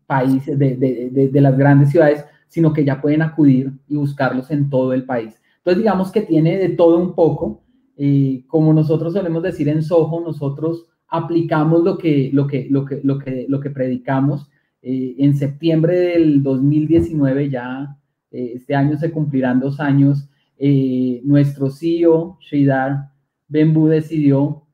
países, 0.06 0.58
de, 0.58 1.30
las 1.40 1.56
grandes 1.56 1.90
ciudades, 1.90 2.24
sino 2.48 2.72
que 2.72 2.84
ya 2.84 3.00
pueden 3.00 3.22
acudir 3.22 3.72
y 3.88 3.96
buscarlos 3.96 4.50
en 4.50 4.68
todo 4.68 4.92
el 4.92 5.04
país. 5.04 5.40
Entonces, 5.58 5.78
digamos 5.78 6.12
que 6.12 6.20
tiene 6.22 6.58
de 6.58 6.70
todo 6.70 6.98
un 6.98 7.14
poco. 7.14 7.62
Eh, 7.96 8.44
como 8.46 8.74
nosotros 8.74 9.14
solemos 9.14 9.42
decir 9.42 9.68
en 9.68 9.82
Soho, 9.82 10.20
nosotros 10.20 10.86
aplicamos 11.08 11.82
lo 11.82 11.96
que, 11.96 12.30
lo 12.32 12.46
que, 12.46 12.66
lo 12.68 12.84
que, 12.84 13.00
lo 13.02 13.18
que, 13.18 13.46
lo 13.48 13.60
que 13.60 13.70
predicamos. 13.70 14.50
Eh, 14.82 15.14
en 15.18 15.36
septiembre 15.36 15.96
del 15.96 16.42
2019, 16.42 17.48
ya 17.48 17.96
eh, 18.30 18.52
este 18.56 18.74
año 18.74 18.98
se 18.98 19.10
cumplirán 19.10 19.60
dos 19.60 19.80
años, 19.80 20.28
nuestro 21.24 21.70
CEO, 21.70 22.38
Sridhar 22.40 23.11
Bembu, 23.52 23.86
decidió 23.88 24.66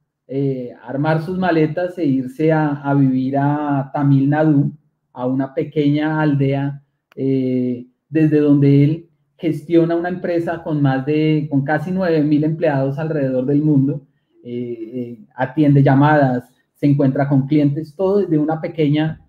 armar 0.83 1.23
sus 1.23 1.39
maletas 1.39 1.99
e 1.99 2.05
irse 2.05 2.53
a, 2.53 2.95
vivir 2.95 3.37
a 3.39 3.91
Tamil 3.95 4.29
Nadu, 4.29 4.73
a 5.13 5.27
una 5.27 5.53
pequeña 5.53 6.21
aldea 6.21 6.83
eh, 7.21 7.89
desde 8.09 8.39
donde 8.39 8.85
él 8.85 9.09
gestiona 9.37 9.97
una 9.97 10.09
empresa 10.09 10.63
con 10.63 10.81
más 10.81 11.05
de, 11.05 11.49
con 11.51 11.65
casi 11.65 11.91
9 11.91 12.23
mil 12.23 12.45
empleados 12.45 12.97
alrededor 12.97 13.45
del 13.45 13.61
mundo, 13.61 14.07
eh, 14.45 14.91
eh, 14.95 15.19
atiende 15.35 15.83
llamadas, 15.83 16.49
se 16.75 16.87
encuentra 16.87 17.29
con 17.29 17.49
clientes, 17.49 17.97
todo 17.97 18.21
desde 18.21 18.39
una 18.39 18.61
pequeña 18.61 19.21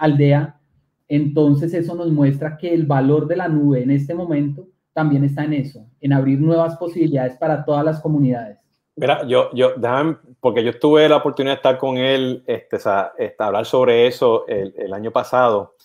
aldea. 0.00 0.58
Entonces 1.06 1.72
eso 1.72 1.94
nos 1.94 2.10
muestra 2.10 2.56
que 2.56 2.74
el 2.74 2.84
valor 2.84 3.28
de 3.28 3.36
la 3.36 3.46
nube 3.46 3.84
en 3.84 3.92
este 3.92 4.14
momento 4.14 4.68
también 4.92 5.22
está 5.22 5.44
en 5.44 5.52
eso, 5.52 5.86
en 6.00 6.12
abrir 6.12 6.40
nuevas 6.40 6.76
posibilidades 6.76 7.36
para 7.36 7.64
todas 7.64 7.84
las 7.84 8.00
comunidades. 8.00 8.58
Mira, 8.98 9.24
yo, 9.28 9.50
yo, 9.52 9.74
porque 10.40 10.64
yo 10.64 10.76
tuve 10.78 11.08
la 11.08 11.18
oportunidad 11.18 11.54
de 11.54 11.58
estar 11.58 11.78
con 11.78 11.98
él, 11.98 12.42
este, 12.46 12.76
o 12.76 12.80
sea, 12.80 13.12
este, 13.16 13.44
hablar 13.44 13.64
sobre 13.64 14.08
eso 14.08 14.44
el, 14.48 14.74
el, 14.76 14.92
año 14.92 15.12
pasado, 15.12 15.76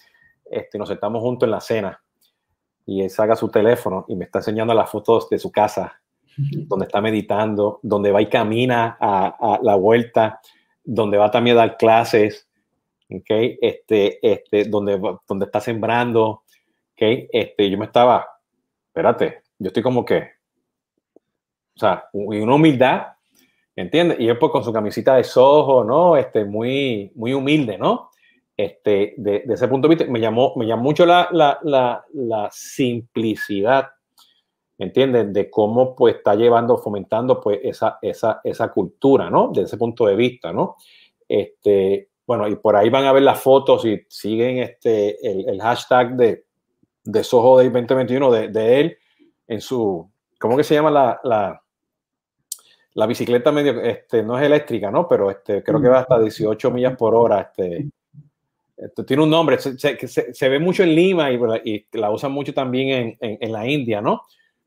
este, 0.44 0.80
nos 0.80 0.90
sentamos 0.90 1.22
juntos 1.22 1.46
en 1.46 1.52
la 1.52 1.62
cena 1.62 2.02
y 2.88 3.04
él 3.04 3.12
saca 3.12 3.36
su 3.36 3.50
teléfono 3.50 4.06
y 4.08 4.16
me 4.16 4.26
está 4.26 4.40
enseñando 4.40 4.74
las 4.74 4.90
fotos 4.90 5.30
de 5.30 5.38
su 5.38 5.52
casa 5.52 6.02
donde 6.36 6.86
está 6.88 7.02
meditando, 7.02 7.80
donde 7.84 8.12
va 8.12 8.20
y 8.20 8.28
camina 8.28 8.98
a, 9.00 9.60
la 9.62 9.76
vuelta, 9.76 10.42
donde 10.84 11.18
va 11.18 11.30
también 11.30 11.56
a 11.58 11.62
dar 11.62 11.78
clases, 11.78 12.50
¿okay? 13.10 13.60
este, 13.62 14.20
este, 14.28 14.66
donde, 14.66 15.00
donde 15.28 15.46
está 15.46 15.60
sembrando. 15.60 16.44
¿okay? 16.94 17.28
Este, 17.32 17.70
yo 17.70 17.78
me 17.78 17.86
estaba, 17.86 18.26
espérate, 18.88 19.44
yo 19.60 19.68
estoy 19.68 19.84
como 19.84 20.04
que, 20.04 20.32
o 21.76 21.80
sea, 21.80 22.06
una 22.14 22.56
humildad, 22.56 23.08
¿entiendes? 23.76 24.20
Y 24.20 24.28
él 24.28 24.38
pues 24.38 24.52
con 24.52 24.64
su 24.64 24.72
camisita 24.72 25.16
de 25.16 25.24
sojo, 25.24 25.84
¿no? 25.84 26.18
Este, 26.18 26.46
muy, 26.46 27.12
muy 27.16 27.34
humilde, 27.34 27.78
¿no? 27.78 28.10
Este, 28.56 29.16
de, 29.18 29.44
ese 29.50 29.68
punto 29.68 29.88
de 29.88 29.96
vista, 29.96 30.12
me 30.12 30.20
llamó, 30.20 30.54
me 30.56 30.68
llamó 30.68 30.84
mucho 30.84 31.06
la, 31.06 31.30
la, 31.32 31.58
la, 31.64 32.06
la 32.14 32.50
simplicidad 32.52 33.88
¿entienden? 34.78 35.34
De 35.34 35.50
cómo 35.50 35.96
pues 35.96 36.16
está 36.16 36.36
llevando, 36.36 36.78
fomentando 36.78 37.40
pues 37.40 37.60
esa, 37.64 38.00
esa, 38.02 38.42
esa 38.44 38.72
cultura, 38.72 39.30
¿no? 39.30 39.50
Desde 39.50 39.64
ese 39.64 39.78
punto 39.78 40.06
de 40.06 40.16
vista, 40.16 40.52
¿no? 40.52 40.78
Este, 41.28 42.10
bueno, 42.26 42.48
y 42.48 42.56
por 42.56 42.76
ahí 42.76 42.90
van 42.90 43.06
a 43.06 43.14
ver 43.14 43.24
las 43.24 43.40
fotos 43.40 43.86
y 43.86 44.06
siguen 44.10 44.60
este, 44.60 45.26
el, 45.28 45.50
el 45.50 45.62
hashtag 45.62 46.16
de, 46.16 46.46
de 47.04 47.24
Soho 47.24 47.58
Day 47.58 47.70
2021 47.70 48.32
de, 48.32 48.48
de, 48.50 48.80
él 48.80 48.98
en 49.48 49.62
su, 49.62 50.10
¿cómo 50.40 50.58
que 50.58 50.64
se 50.64 50.76
llama 50.76 50.92
la, 50.92 51.20
la, 51.24 51.63
la 52.96 53.08
bicicleta 53.08 53.52
medio, 53.52 53.82
este, 53.82 54.24
no 54.24 54.38
es 54.38 54.46
eléctrica, 54.46 54.92
¿no? 54.92 55.08
Pero 55.08 55.32
este, 55.32 55.64
creo 55.64 55.82
que 55.82 55.90
va 55.90 56.00
hasta 56.00 56.20
18 56.20 56.72
millas 56.72 56.96
por 56.96 57.16
hora, 57.16 57.42
este, 57.42 57.90
este 58.78 59.04
tiene 59.04 59.24
un 59.24 59.30
nombre, 59.30 59.60
se, 59.60 59.78
se, 59.78 60.34
se, 60.34 60.50
ve 60.50 60.60
mucho 60.60 60.84
en 60.84 60.96
Lima 60.96 61.32
y, 61.32 61.40
y 61.64 61.98
la 61.98 62.12
usan 62.12 62.32
mucho 62.32 62.54
también 62.54 62.90
en, 62.90 63.18
en, 63.20 63.38
en 63.42 63.52
la 63.52 63.68
India, 63.68 64.02
¿no? 64.02 64.24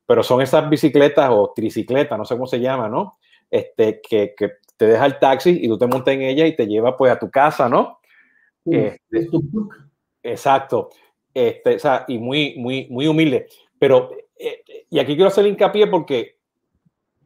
pero 0.07 0.23
son 0.23 0.41
esas 0.41 0.69
bicicletas 0.71 1.29
o 1.31 1.53
tricicletas, 1.55 2.17
no 2.17 2.25
sé 2.25 2.35
cómo 2.35 2.47
se 2.47 2.61
llama, 2.61 2.89
¿no? 2.89 3.19
Este, 3.51 4.01
que, 4.01 4.35
que 4.37 4.53
te 4.77 4.87
deja 4.87 5.05
el 5.05 5.19
taxi 5.19 5.59
y 5.63 5.69
tú 5.69 5.77
te 5.77 5.87
montas 5.87 6.15
en 6.15 6.23
ella 6.23 6.47
y 6.47 6.55
te 6.55 6.67
lleva 6.67 6.97
pues 6.97 7.13
a 7.13 7.19
tu 7.19 7.31
casa, 7.31 7.69
¿no? 7.69 7.99
Este, 8.65 9.29
exacto. 10.23 10.91
Este, 11.35 11.77
o 11.77 11.79
sea, 11.79 12.05
y 12.09 12.19
muy, 12.19 12.55
muy, 12.57 12.87
muy 12.89 13.07
humilde. 13.09 13.49
Pero, 13.79 14.11
eh, 14.39 14.63
y 14.89 14.99
aquí 14.99 15.15
quiero 15.15 15.29
hacer 15.29 15.47
hincapié 15.47 15.87
porque 15.89 16.36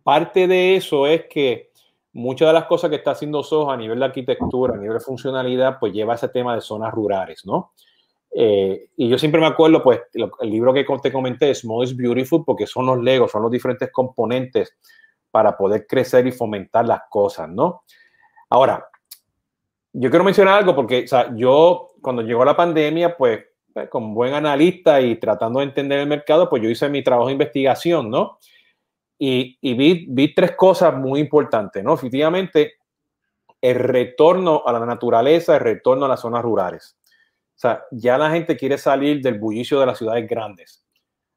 parte 0.03 0.47
de 0.47 0.77
eso 0.77 1.07
es 1.07 1.27
que 1.27 1.71
muchas 2.13 2.49
de 2.49 2.55
las 2.55 2.65
cosas 2.65 2.91
que 2.91 2.97
está 2.97 3.13
haciendo 3.13 3.43
Soho 3.43 3.71
a 3.71 3.77
nivel 3.77 3.99
de 3.99 4.05
arquitectura, 4.07 4.75
a 4.75 4.79
nivel 4.79 4.99
de 4.99 5.05
funcionalidad, 5.05 5.79
pues 5.79 5.93
lleva 5.93 6.15
ese 6.15 6.29
tema 6.29 6.55
de 6.55 6.61
zonas 6.61 6.93
rurales, 6.93 7.45
¿no? 7.45 7.73
Eh, 8.33 8.91
y 8.97 9.09
yo 9.09 9.19
siempre 9.19 9.41
me 9.41 9.47
acuerdo, 9.47 9.83
pues, 9.83 10.01
el 10.13 10.51
libro 10.51 10.73
que 10.73 10.87
te 11.03 11.13
comenté, 11.13 11.55
Small 11.55 11.85
is 11.85 11.97
Beautiful, 11.97 12.45
porque 12.45 12.67
son 12.67 12.87
los 12.87 12.99
legos, 13.01 13.33
son 13.33 13.43
los 13.43 13.51
diferentes 13.51 13.91
componentes 13.93 14.77
para 15.31 15.57
poder 15.57 15.87
crecer 15.87 16.27
y 16.27 16.33
fomentar 16.33 16.87
las 16.87 17.03
cosas, 17.09 17.49
¿no? 17.49 17.83
Ahora, 18.49 18.87
yo 19.93 20.11
quiero 20.11 20.25
mencionar 20.25 20.59
algo 20.59 20.75
porque, 20.75 21.05
o 21.05 21.09
sea, 21.09 21.35
yo 21.35 21.89
cuando 22.01 22.23
llegó 22.23 22.45
la 22.45 22.57
pandemia, 22.57 23.17
pues, 23.17 23.45
pues, 23.73 23.89
como 23.89 24.15
buen 24.15 24.35
analista 24.35 25.01
y 25.01 25.17
tratando 25.17 25.61
de 25.61 25.67
entender 25.67 26.01
el 26.01 26.07
mercado, 26.07 26.49
pues 26.49 26.63
yo 26.63 26.69
hice 26.69 26.89
mi 26.89 27.03
trabajo 27.03 27.29
de 27.29 27.35
investigación, 27.35 28.11
¿no? 28.11 28.39
Y, 29.23 29.59
y 29.61 29.75
vi, 29.75 30.07
vi 30.09 30.35
tres 30.35 30.53
cosas 30.57 30.97
muy 30.97 31.21
importantes, 31.21 31.85
¿no? 31.85 31.93
Efectivamente, 31.93 32.77
el 33.61 33.77
retorno 33.77 34.63
a 34.65 34.73
la 34.73 34.87
naturaleza, 34.87 35.57
el 35.57 35.61
retorno 35.61 36.07
a 36.07 36.09
las 36.09 36.21
zonas 36.21 36.43
rurales. 36.43 36.97
O 37.05 37.61
sea, 37.61 37.85
ya 37.91 38.17
la 38.17 38.31
gente 38.31 38.57
quiere 38.57 38.79
salir 38.79 39.21
del 39.21 39.39
bullicio 39.39 39.79
de 39.79 39.87
las 39.87 39.99
ciudades 39.99 40.27
grandes. 40.27 40.83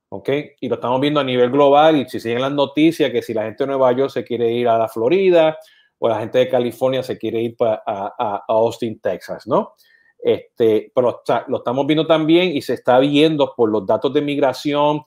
¿Ok? 0.09 0.29
Y 0.61 0.69
lo 0.69 0.75
estamos 0.75 1.01
viendo 1.01 1.19
a 1.19 1.23
nivel 1.23 1.49
global 1.49 1.97
y 1.97 2.07
si 2.07 2.19
siguen 2.19 2.41
las 2.41 2.53
noticias 2.53 3.11
que 3.11 3.21
si 3.21 3.33
la 3.33 3.43
gente 3.43 3.63
de 3.63 3.67
Nueva 3.67 3.91
York 3.91 4.11
se 4.11 4.23
quiere 4.23 4.51
ir 4.51 4.67
a 4.67 4.77
la 4.77 4.87
Florida 4.87 5.57
o 5.97 6.07
la 6.07 6.19
gente 6.19 6.37
de 6.37 6.47
California 6.47 7.01
se 7.01 7.17
quiere 7.17 7.41
ir 7.41 7.55
a, 7.59 7.81
a, 8.17 8.43
Austin, 8.47 8.99
Texas, 8.99 9.47
¿no? 9.47 9.73
Este, 10.19 10.91
pero 10.93 11.23
lo 11.47 11.57
estamos 11.57 11.87
viendo 11.87 12.07
también 12.07 12.55
y 12.55 12.61
se 12.61 12.75
está 12.75 12.99
viendo 12.99 13.53
por 13.57 13.69
los 13.69 13.85
datos 13.85 14.13
de 14.13 14.21
migración, 14.21 15.01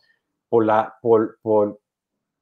por, 0.48 0.66
la, 0.66 0.94
por, 1.00 1.38
por, 1.40 1.78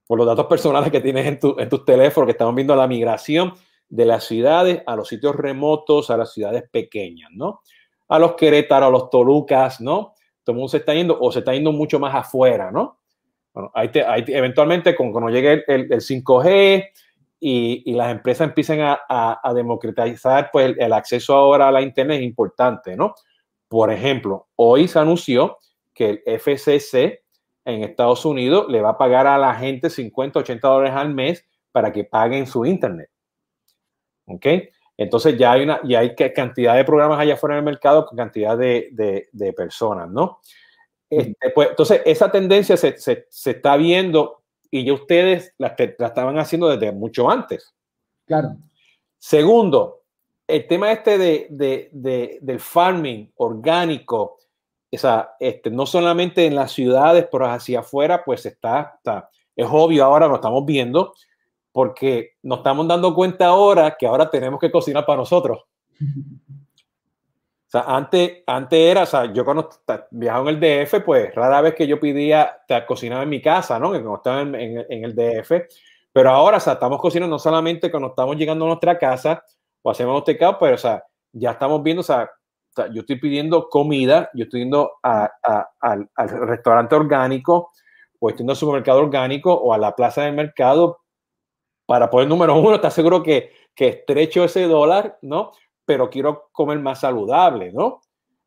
por 0.07 0.19
los 0.19 0.27
datos 0.27 0.47
personales 0.47 0.91
que 0.91 1.01
tienes 1.01 1.27
en, 1.27 1.39
tu, 1.39 1.57
en 1.59 1.69
tus 1.69 1.85
teléfonos, 1.85 2.27
que 2.27 2.33
estamos 2.33 2.55
viendo 2.55 2.77
la 2.77 2.87
migración 2.87 3.55
de 3.89 4.05
las 4.05 4.25
ciudades 4.25 4.83
a 4.87 4.97
los 4.97 5.09
sitios 5.09 5.35
remotos, 5.35 6.11
a 6.11 6.17
las 6.17 6.33
ciudades 6.33 6.65
pequeñas, 6.71 7.31
¿no? 7.33 7.61
a 8.09 8.19
los 8.19 8.35
Querétaro, 8.35 8.87
a 8.87 8.91
los 8.91 9.11
Tolucas, 9.11 9.81
¿no? 9.81 10.15
Todo 10.43 10.55
el 10.55 10.57
mundo 10.57 10.69
se 10.69 10.79
está 10.79 10.95
yendo 10.95 11.19
o 11.19 11.33
se 11.33 11.41
está 11.41 11.53
yendo 11.53 11.73
mucho 11.73 11.99
más 11.99 12.15
afuera, 12.15 12.71
¿no? 12.71 13.01
Bueno, 13.53 13.71
ahí, 13.75 13.89
te, 13.89 14.05
eventualmente 14.37 14.95
con, 14.95 15.13
cuando 15.13 15.31
llegue 15.31 15.65
el, 15.67 15.93
el, 15.93 16.01
5G 16.01 16.87
y, 17.41 17.83
y, 17.91 17.95
las 17.95 18.11
empresas 18.11 18.49
empiecen 18.49 18.81
a, 18.81 19.01
a, 19.09 19.55
democratizar, 19.55 20.51
pues 20.53 20.67
el, 20.67 20.81
el, 20.81 20.93
acceso 20.93 21.35
ahora 21.35 21.69
a 21.69 21.73
la 21.73 21.83
Internet 21.83 22.19
es 22.19 22.25
importante, 22.25 22.97
¿no? 22.97 23.15
Por 23.69 23.93
ejemplo, 23.93 24.49
hoy 24.57 24.89
se 24.89 24.99
anunció 24.99 25.59
que 25.95 26.11
el 26.11 26.39
FCC 26.41 27.24
en 27.65 27.83
Estados 27.83 28.25
Unidos 28.25 28.67
le 28.69 28.81
va 28.81 28.91
a 28.91 28.99
pagar 28.99 29.27
a 29.27 29.39
la 29.39 29.55
gente 29.55 29.91
50, 29.91 30.41
80 30.41 30.69
dólares 30.69 30.95
al 30.95 31.15
mes 31.15 31.45
para 31.73 31.93
que 31.93 32.05
paguen 32.05 32.47
su 32.47 32.65
Internet. 32.65 33.11
¿Ok? 34.27 34.47
Entonces 34.97 35.37
ya 35.37 35.53
hay 35.53 35.63
una, 35.63 35.81
ya 35.85 36.01
hay 36.01 36.15
cantidad 36.15 36.77
de 36.77 36.85
programas 36.85 37.19
allá 37.19 37.35
afuera 37.35 37.57
en 37.57 37.61
el 37.61 37.65
mercado 37.65 38.07
con 38.07 38.17
cantidad 38.17 38.57
de, 38.57 38.91
de, 39.33 39.53
personas, 39.53 40.09
¿no? 40.09 40.41
Este, 41.11 41.51
pues, 41.55 41.71
entonces, 41.71 42.03
esa 42.05 42.31
tendencia 42.31 42.77
se, 42.77 42.97
se, 42.99 43.27
se, 43.29 43.51
está 43.51 43.77
viendo 43.77 44.45
y 44.71 44.85
ya 44.85 44.93
ustedes 44.93 45.53
la, 45.59 45.75
la, 45.99 46.07
estaban 46.07 46.39
haciendo 46.39 46.69
desde 46.69 46.93
mucho 46.93 47.29
antes. 47.29 47.75
Claro. 48.27 48.57
Segundo, 49.19 50.03
el 50.47 50.67
tema 50.67 50.93
este 50.93 51.19
de, 51.19 51.49
de 51.51 52.39
del 52.41 52.61
farming 52.61 53.33
orgánico, 53.37 54.39
o 54.95 54.99
sea, 54.99 55.35
este, 55.41 55.71
no 55.71 55.87
solamente 55.87 56.47
en 56.47 56.55
las 56.55 56.73
ciudades, 56.73 57.27
pero 57.31 57.47
hacia 57.47 57.81
afuera, 57.81 58.25
pues 58.25 58.47
está, 58.47 58.95
está 58.97 59.31
es 59.57 59.67
obvio 59.71 60.05
ahora, 60.05 60.27
lo 60.27 60.37
estamos 60.37 60.65
viendo, 60.65 61.15
porque 61.73 62.33
nos 62.43 62.59
estamos 62.59 62.87
dando 62.89 63.15
cuenta 63.15 63.47
ahora 63.47 63.97
que 63.99 64.07
ahora 64.07 64.31
tenemos 64.31 64.61
que 64.61 64.71
cocinar 64.71 65.07
para 65.07 65.19
nosotros. 65.19 65.61
O 66.01 67.71
sea, 67.75 67.83
antes, 67.89 68.43
antes 68.47 68.79
era, 68.79 69.03
o 69.03 69.07
sea, 69.07 69.33
yo 69.33 69.45
cuando 69.45 69.69
viajaba 70.11 70.51
en 70.51 70.63
el 70.63 70.87
DF, 70.87 71.01
pues 71.05 71.35
rara 71.35 71.61
vez 71.61 71.75
que 71.75 71.87
yo 71.87 71.99
pedía 71.99 72.59
cocinar 72.87 73.23
en 73.23 73.29
mi 73.29 73.41
casa, 73.41 73.79
¿no? 73.79 73.91
Cuando 73.91 74.17
estaba 74.17 74.43
en, 74.43 74.55
el 74.55 75.15
DF. 75.15 75.53
Pero 76.13 76.31
ahora, 76.31 76.59
o 76.59 76.61
sea, 76.61 76.75
estamos 76.75 77.01
cocinando 77.01 77.35
no 77.35 77.39
solamente 77.41 77.91
cuando 77.91 78.11
estamos 78.11 78.37
llegando 78.37 78.65
a 78.65 78.69
nuestra 78.69 78.97
casa 78.97 79.43
o 79.83 79.91
hacemos 79.91 80.15
los 80.15 80.25
tecados, 80.25 80.57
pero, 80.61 80.77
o 80.77 80.79
sea, 80.79 81.03
ya 81.33 81.53
estamos 81.53 81.83
viendo, 81.83 82.01
o 82.01 82.05
sea, 82.05 82.31
yo 82.93 83.01
estoy 83.01 83.21
pidiendo 83.21 83.69
comida, 83.69 84.31
yo 84.35 84.45
estoy 84.45 84.61
yendo 84.61 84.93
a, 85.03 85.31
a, 85.43 85.69
al, 85.81 86.09
al, 86.15 86.29
restaurante 86.29 86.95
orgánico, 86.95 87.71
o 88.19 88.29
estoy 88.29 88.43
yendo 88.43 88.53
al 88.53 88.57
supermercado 88.57 89.01
orgánico 89.01 89.53
o 89.53 89.73
a 89.73 89.79
la 89.79 89.95
plaza 89.95 90.23
del 90.23 90.35
mercado 90.35 90.99
para 91.87 92.11
poder, 92.11 92.29
número 92.29 92.57
uno, 92.57 92.77
estar 92.77 92.91
seguro 92.91 93.23
que, 93.23 93.53
que 93.75 93.89
estrecho 93.89 94.45
ese 94.45 94.63
dólar, 94.63 95.19
¿no? 95.23 95.53
Pero 95.85 96.09
quiero 96.09 96.49
comer 96.53 96.79
más 96.79 97.01
saludable, 97.01 97.73
¿no? 97.73 98.01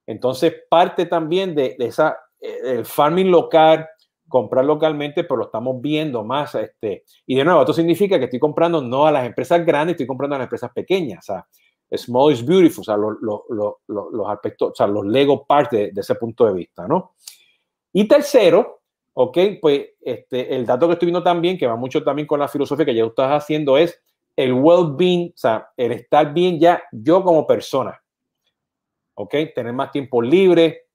Entonces, 0.06 0.54
parte 0.70 1.06
también 1.06 1.54
de, 1.54 1.76
esa, 1.80 2.18
eh, 2.40 2.58
el 2.64 2.86
farming 2.86 3.30
local, 3.30 3.88
comprar 4.28 4.66
localmente, 4.66 5.24
pero 5.24 5.38
lo 5.38 5.46
estamos 5.46 5.82
viendo 5.82 6.24
más. 6.24 6.56
Este, 6.56 7.04
y 7.26 7.36
de 7.36 7.46
nuevo, 7.46 7.62
esto 7.62 7.74
significa 7.74 8.18
que 8.18 8.26
estoy 8.26 8.40
comprando 8.40 8.82
no 8.82 9.06
a 9.06 9.12
las 9.12 9.26
empresas 9.26 9.66
grandes, 9.66 9.94
estoy 9.94 10.08
comprando 10.08 10.36
a 10.36 10.40
las 10.40 10.46
empresas 10.46 10.72
pequeñas. 10.74 11.30
O 11.30 11.34
sea, 11.34 11.48
small 11.92 12.34
is 12.34 12.46
beautiful, 12.46 12.82
o 12.82 12.84
sea, 12.84 12.98
los, 12.98 14.30
aspectos, 14.30 14.72
o 14.72 14.76
sea, 14.76 14.88
los 14.88 15.06
Lego 15.06 15.46
parts 15.46 15.72
de, 15.72 15.92
de, 15.92 16.02
ese 16.02 16.16
punto 16.16 16.46
de 16.46 16.54
vista, 16.54 16.88
¿no? 16.88 17.14
Y 17.94 18.08
tercero, 18.08 18.78
Ok, 19.20 19.36
pues 19.60 19.84
este, 20.00 20.56
el 20.56 20.64
dato 20.64 20.86
que 20.86 20.94
estoy 20.94 21.08
viendo 21.08 21.24
también, 21.24 21.58
que 21.58 21.66
va 21.66 21.76
mucho 21.76 22.04
también 22.04 22.28
con 22.28 22.40
la 22.40 22.48
filosofía 22.48 22.86
que 22.86 22.94
ya 22.94 23.04
estás 23.04 23.32
haciendo, 23.32 23.76
es 23.76 24.00
el 24.36 24.54
well-being, 24.54 25.32
o 25.34 25.38
sea, 25.38 25.72
el 25.76 25.92
estar 25.92 26.32
bien 26.36 26.60
ya 26.60 26.84
yo 26.92 27.24
como 27.24 27.48
persona. 27.48 28.00
Ok, 29.16 29.34
tener 29.56 29.74
más 29.74 29.92
tiempo 29.92 30.22
libre, 30.22 30.86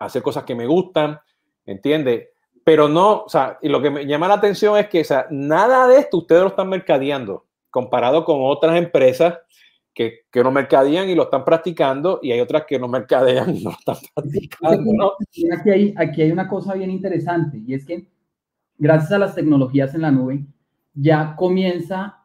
hacer 0.00 0.22
cosas 0.22 0.42
que 0.42 0.56
me 0.56 0.66
gustan, 0.66 1.20
¿entiendes? 1.64 2.30
Pero 2.64 2.88
no, 2.88 3.22
o 3.22 3.28
sea, 3.28 3.60
y 3.62 3.68
lo 3.68 3.80
que 3.80 3.90
me 3.90 4.06
llama 4.06 4.26
la 4.26 4.34
atención 4.34 4.76
es 4.76 4.88
que, 4.88 5.02
o 5.02 5.04
sea, 5.04 5.28
nada 5.30 5.86
de 5.86 5.98
esto 5.98 6.16
ustedes 6.16 6.42
lo 6.42 6.48
están 6.48 6.68
mercadeando 6.68 7.46
comparado 7.70 8.24
con 8.24 8.38
otras 8.40 8.76
empresas 8.76 9.38
que, 9.94 10.24
no 10.42 10.50
mercadean 10.50 11.08
y 11.08 11.14
lo 11.14 11.24
están 11.24 11.44
practicando 11.44 12.20
y 12.22 12.32
hay 12.32 12.40
otras 12.40 12.64
que 12.66 12.78
no 12.78 12.88
mercadean 12.88 13.56
y 13.56 13.64
no 13.64 13.70
lo 13.70 13.76
están 13.78 13.96
practicando. 14.14 15.16
Aquí, 15.58 15.70
hay, 15.70 15.94
aquí 15.96 16.22
hay 16.22 16.30
una 16.30 16.48
cosa 16.48 16.74
bien 16.74 16.90
interesante 16.90 17.62
y 17.66 17.74
es 17.74 17.84
que 17.84 18.08
gracias 18.78 19.12
a 19.12 19.18
las 19.18 19.34
tecnologías 19.34 19.94
en 19.94 20.02
la 20.02 20.10
nube 20.10 20.44
ya 20.94 21.36
comienza 21.36 22.18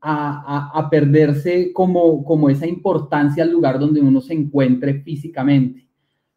a, 0.00 0.70
a, 0.72 0.78
a, 0.78 0.90
perderse 0.90 1.72
como, 1.72 2.24
como 2.24 2.50
esa 2.50 2.66
importancia 2.66 3.42
al 3.42 3.50
lugar 3.50 3.78
donde 3.78 4.00
uno 4.00 4.20
se 4.20 4.34
encuentre 4.34 5.00
físicamente. 5.02 5.88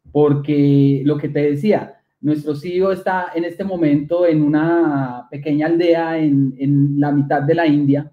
Porque 0.10 1.02
lo 1.04 1.18
que 1.18 1.28
te 1.28 1.52
decía, 1.52 1.98
Nuestro 2.20 2.56
CEO 2.56 2.92
está 2.92 3.28
en 3.36 3.46
este 3.46 3.64
momento 3.64 4.26
en 4.26 4.42
una 4.42 5.28
pequeña 5.30 5.68
aldea 5.68 6.18
en, 6.18 6.56
en 6.58 7.00
la 7.00 7.12
mitad 7.12 7.44
de 7.44 7.54
la 7.54 7.68
India, 7.68 8.12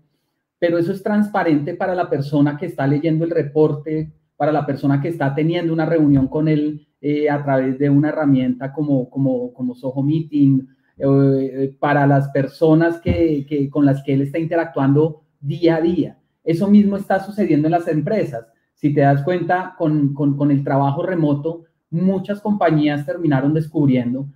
pero 0.66 0.79
eso 0.79 0.92
es 0.92 1.03
transparente 1.03 1.74
para 1.74 1.94
la 1.94 2.09
persona 2.09 2.57
que 2.57 2.64
está 2.64 2.87
leyendo 2.87 3.27
el 3.27 3.31
reporte, 3.31 4.11
para 4.35 4.50
la 4.50 4.64
persona 4.64 4.98
que 4.98 5.09
está 5.09 5.35
teniendo 5.35 5.74
una 5.74 5.85
reunión 5.85 6.27
con 6.27 6.48
él 6.48 6.88
eh, 7.03 7.29
a 7.29 7.44
través 7.44 7.79
de 7.79 7.90
una 7.90 8.09
herramienta 8.09 8.72
como, 8.72 9.11
como, 9.11 9.53
como 9.53 9.74
Soho 9.74 10.03
Meeting, 10.03 10.66
eh, 10.96 11.77
para 11.79 12.07
las 12.07 12.31
personas 12.31 12.98
que, 12.98 13.44
que, 13.46 13.68
con 13.68 13.85
las 13.85 14.03
que 14.03 14.14
él 14.14 14.22
está 14.22 14.38
interactuando 14.38 15.24
día 15.38 15.77
a 15.77 15.81
día. 15.83 16.18
Eso 16.42 16.66
mismo 16.66 16.96
está 16.96 17.20
sucediendo 17.20 17.68
en 17.68 17.72
las 17.72 17.87
empresas. 17.87 18.46
Si 18.72 18.94
te 18.94 19.03
das 19.03 19.22
cuenta, 19.22 19.74
con, 19.77 20.14
con, 20.14 20.35
con 20.35 20.50
el 20.50 20.64
trabajo 20.64 21.03
remoto, 21.03 21.64
muchas 21.90 22.40
compañías 22.40 23.05
terminaron 23.05 23.53
descubriendo 23.53 24.29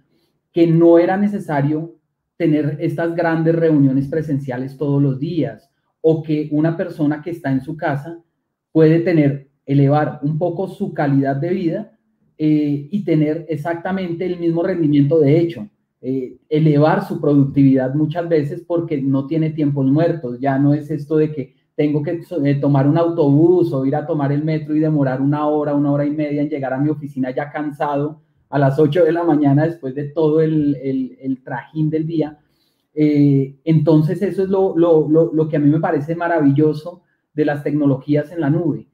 que 0.53 0.67
no 0.67 0.99
era 0.99 1.17
necesario 1.17 1.95
tener 2.37 2.77
estas 2.81 3.15
grandes 3.17 3.55
reuniones 3.57 4.09
presenciales 4.09 4.77
todos 4.77 5.03
los 5.03 5.19
días 5.19 5.71
o 6.11 6.23
que 6.23 6.49
una 6.53 6.75
persona 6.75 7.21
que 7.21 7.29
está 7.29 7.53
en 7.53 7.61
su 7.61 7.77
casa 7.77 8.19
puede 8.73 9.01
tener, 9.01 9.51
elevar 9.67 10.21
un 10.23 10.39
poco 10.39 10.67
su 10.67 10.95
calidad 10.95 11.37
de 11.37 11.51
vida 11.51 11.99
eh, 12.39 12.89
y 12.91 13.05
tener 13.05 13.45
exactamente 13.51 14.25
el 14.25 14.39
mismo 14.39 14.63
rendimiento 14.63 15.21
de 15.21 15.39
hecho. 15.39 15.69
Eh, 16.01 16.39
elevar 16.49 17.07
su 17.07 17.21
productividad 17.21 17.93
muchas 17.95 18.27
veces 18.27 18.65
porque 18.67 19.03
no 19.03 19.27
tiene 19.27 19.51
tiempos 19.51 19.85
muertos. 19.85 20.41
Ya 20.41 20.59
no 20.59 20.73
es 20.73 20.91
esto 20.91 21.19
de 21.19 21.31
que 21.31 21.55
tengo 21.75 22.03
que 22.03 22.23
eh, 22.45 22.55
tomar 22.55 22.89
un 22.89 22.97
autobús 22.97 23.71
o 23.75 23.85
ir 23.85 23.95
a 23.95 24.07
tomar 24.07 24.33
el 24.33 24.43
metro 24.43 24.75
y 24.75 24.81
demorar 24.81 25.21
una 25.21 25.47
hora, 25.47 25.75
una 25.75 25.93
hora 25.93 26.07
y 26.07 26.11
media 26.11 26.41
en 26.41 26.49
llegar 26.49 26.73
a 26.73 26.79
mi 26.79 26.89
oficina 26.89 27.35
ya 27.35 27.53
cansado 27.53 28.23
a 28.49 28.59
las 28.59 28.79
8 28.79 29.05
de 29.05 29.13
la 29.13 29.25
mañana 29.25 29.67
después 29.67 29.95
de 29.95 30.05
todo 30.05 30.41
el, 30.41 30.75
el, 31.21 31.43
trajín 31.45 31.91
del 31.91 32.07
día. 32.07 32.39
Entonces 33.01 34.21
eso 34.23 34.43
es 34.43 34.49
lo, 34.49 34.77
lo, 34.77 35.09
lo, 35.09 35.33
lo 35.33 35.49
que 35.49 35.57
a 35.57 35.61
mí 35.61 35.71
me 35.71 35.79
parece 35.79 36.17
maravilloso 36.17 37.03
de 37.33 37.45
las 37.45 37.63
tecnologías 37.63 38.33
en 38.33 38.41
la 38.41 38.51
nube 38.51 38.89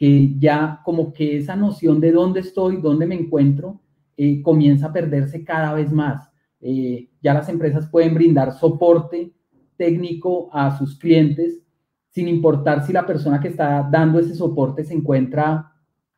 que 0.00 0.34
ya 0.38 0.80
como 0.82 1.12
que 1.12 1.36
esa 1.36 1.54
noción 1.56 2.00
de 2.00 2.10
dónde 2.10 2.40
estoy, 2.40 2.80
dónde 2.80 3.06
me 3.06 3.16
encuentro, 3.16 3.82
eh, 4.16 4.40
comienza 4.40 4.86
a 4.86 4.92
perderse 4.94 5.44
cada 5.44 5.74
vez 5.74 5.92
más. 5.92 6.32
Eh, 6.58 7.10
ya 7.22 7.34
las 7.34 7.50
empresas 7.50 7.86
pueden 7.86 8.14
brindar 8.14 8.54
soporte 8.54 9.34
técnico 9.76 10.48
a 10.54 10.78
sus 10.78 10.98
clientes 10.98 11.60
sin 12.08 12.28
importar 12.28 12.86
si 12.86 12.94
la 12.94 13.04
persona 13.04 13.40
que 13.40 13.48
está 13.48 13.86
dando 13.92 14.18
ese 14.18 14.34
soporte 14.34 14.84
se 14.84 14.94
encuentra 14.94 15.70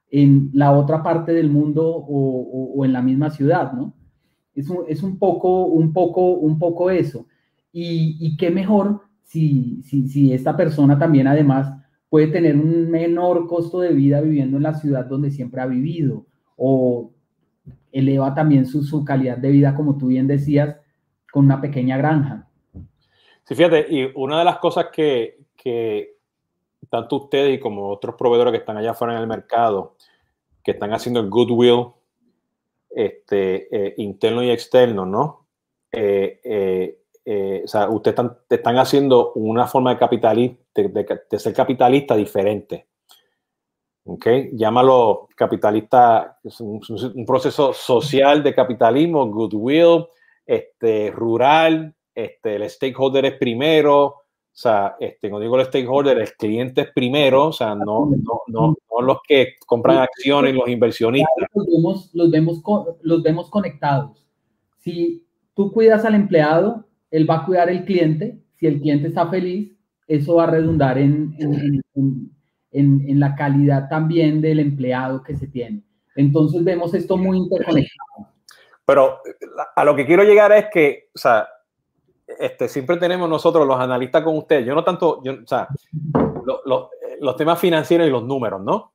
en 0.09 0.50
la 0.52 0.70
otra 0.70 1.02
parte 1.02 1.33
del 1.33 1.50
mundo 1.50 1.85
o, 1.85 2.85
en 2.85 2.92
la 2.92 3.02
misma 3.02 3.31
ciudad, 3.31 3.72
¿no? 3.72 3.96
Es 4.55 4.70
un, 4.70 4.85
es 4.87 5.02
un, 5.02 5.18
poco, 5.18 5.64
un, 5.64 5.92
poco, 5.92 6.35
un 6.35 6.57
poco 6.57 6.88
eso. 6.88 7.26
Y, 7.72 8.18
y 8.20 8.37
qué 8.37 8.50
mejor 8.50 9.02
si, 9.32 9.82
si, 9.82 10.32
esta 10.32 10.56
persona 10.56 10.98
también 10.98 11.26
además 11.26 11.72
puede 12.11 12.26
tener 12.26 12.54
un 12.54 12.90
menor 12.90 13.46
costo 13.46 13.80
de 13.80 13.92
vida 13.94 14.20
viviendo 14.20 14.58
en 14.58 14.62
la 14.62 14.74
ciudad 14.74 15.06
donde 15.06 15.30
siempre 15.30 15.62
ha 15.62 15.66
vivido 15.66 16.26
o 16.56 17.12
eleva 17.90 18.35
también 18.35 18.66
su, 18.66 19.04
calidad 19.04 19.38
de 19.38 19.50
vida, 19.50 19.74
como 19.74 19.96
tú 19.96 20.08
bien 20.08 20.26
decías, 20.26 20.76
con 21.32 21.46
una 21.46 21.62
pequeña 21.62 21.96
granja. 21.96 22.46
Sí, 23.44 23.54
fíjate, 23.54 23.87
y 23.88 24.11
una 24.14 24.38
de 24.38 24.44
las 24.44 24.58
cosas 24.58 24.87
que, 24.92 25.38
que 25.56 26.16
tanto 26.90 27.16
ustedes 27.16 27.56
y 27.56 27.61
como 27.61 27.88
otros 27.88 28.16
proveedores 28.16 28.52
que 28.52 28.58
están 28.58 28.76
allá 28.76 28.90
afuera 28.90 29.14
en 29.14 29.20
el 29.20 29.26
mercado, 29.26 29.96
que 30.62 30.72
están 30.72 30.92
haciendo 30.92 31.20
el 31.20 31.30
goodwill 31.30 31.87
este, 32.90 33.74
eh, 33.74 33.94
interno 33.96 34.42
y 34.42 34.50
externo, 34.50 35.06
¿no? 35.06 35.46
Eh, 35.90 36.40
eh, 36.44 37.01
eh, 37.24 37.62
o 37.64 37.68
sea, 37.68 37.88
ustedes 37.88 38.12
están, 38.12 38.37
están, 38.48 38.78
haciendo 38.78 39.32
una 39.35 39.66
forma 39.66 39.90
de, 39.90 39.98
capitalista, 39.98 40.58
de, 40.74 41.38
ser 41.38 41.54
capitalista 41.54 42.16
diferente. 42.16 42.88
¿Ok? 44.04 44.26
Llámalo 44.52 45.28
capitalista, 45.37 46.40
es 46.42 46.61
un, 46.61 46.80
proceso 47.24 47.72
social 47.72 48.42
de 48.42 48.54
capitalismo, 48.54 49.28
goodwill, 49.28 50.06
este, 50.44 51.12
rural, 51.12 51.94
este, 52.14 52.56
el 52.56 52.68
stakeholder 52.68 53.26
es 53.26 53.35
primero, 53.35 54.04
o 54.04 54.54
sea, 54.54 54.96
este, 54.98 55.30
cuando 55.30 55.44
digo 55.44 55.58
el 55.58 55.66
stakeholder, 55.66 56.18
el 56.18 56.32
cliente 56.32 56.82
es 56.82 56.92
primero, 56.92 57.46
o 57.46 57.52
sea, 57.52 57.76
no, 57.76 58.06
no, 58.06 58.42
no, 58.48 58.76
no 58.90 59.00
los 59.00 59.18
que 59.26 59.54
compran 59.66 59.98
acciones, 59.98 60.54
los 60.54 60.68
inversionistas. 60.68 61.48
Los 61.54 61.66
vemos, 61.66 62.11
los, 62.12 62.30
vemos, 62.30 62.62
los 63.02 63.22
vemos 63.22 63.50
conectados. 63.50 64.26
Si 64.78 65.24
tú 65.54 65.72
cuidas 65.72 66.04
al 66.04 66.14
empleado, 66.14 66.85
él 67.12 67.31
va 67.31 67.37
a 67.37 67.46
cuidar 67.46 67.70
el 67.70 67.85
cliente. 67.85 68.38
Si 68.59 68.66
el 68.66 68.81
cliente 68.81 69.09
está 69.09 69.29
feliz, 69.29 69.72
eso 70.09 70.37
va 70.37 70.44
a 70.44 70.51
redundar 70.51 70.98
en, 70.98 71.37
en, 72.72 73.20
la 73.20 73.35
calidad 73.37 73.88
también 73.88 74.40
del 74.40 74.59
empleado 74.59 75.22
que 75.22 75.37
se 75.37 75.46
tiene. 75.46 75.85
Entonces 76.16 76.64
vemos 76.64 76.92
esto 76.94 77.16
muy 77.16 77.38
interconectado. 77.38 78.29
Pero 78.85 79.18
a 79.77 79.85
lo 79.85 79.94
que 79.94 80.07
quiero 80.07 80.25
llegar 80.25 80.51
es 80.53 80.66
que, 80.72 81.11
o 81.14 81.18
sea, 81.18 81.46
este, 82.38 82.68
siempre 82.68 82.96
tenemos 82.96 83.29
nosotros 83.29 83.66
los 83.66 83.79
analistas 83.79 84.22
con 84.22 84.37
ustedes. 84.37 84.66
Yo 84.66 84.75
no 84.75 84.83
tanto, 84.83 85.22
yo, 85.22 85.35
o 85.35 85.46
sea, 85.46 85.68
los 87.20 87.37
temas 87.37 87.59
financieros 87.59 88.07
y 88.07 88.11
los 88.11 88.25
números, 88.25 88.61
¿no? 88.62 88.92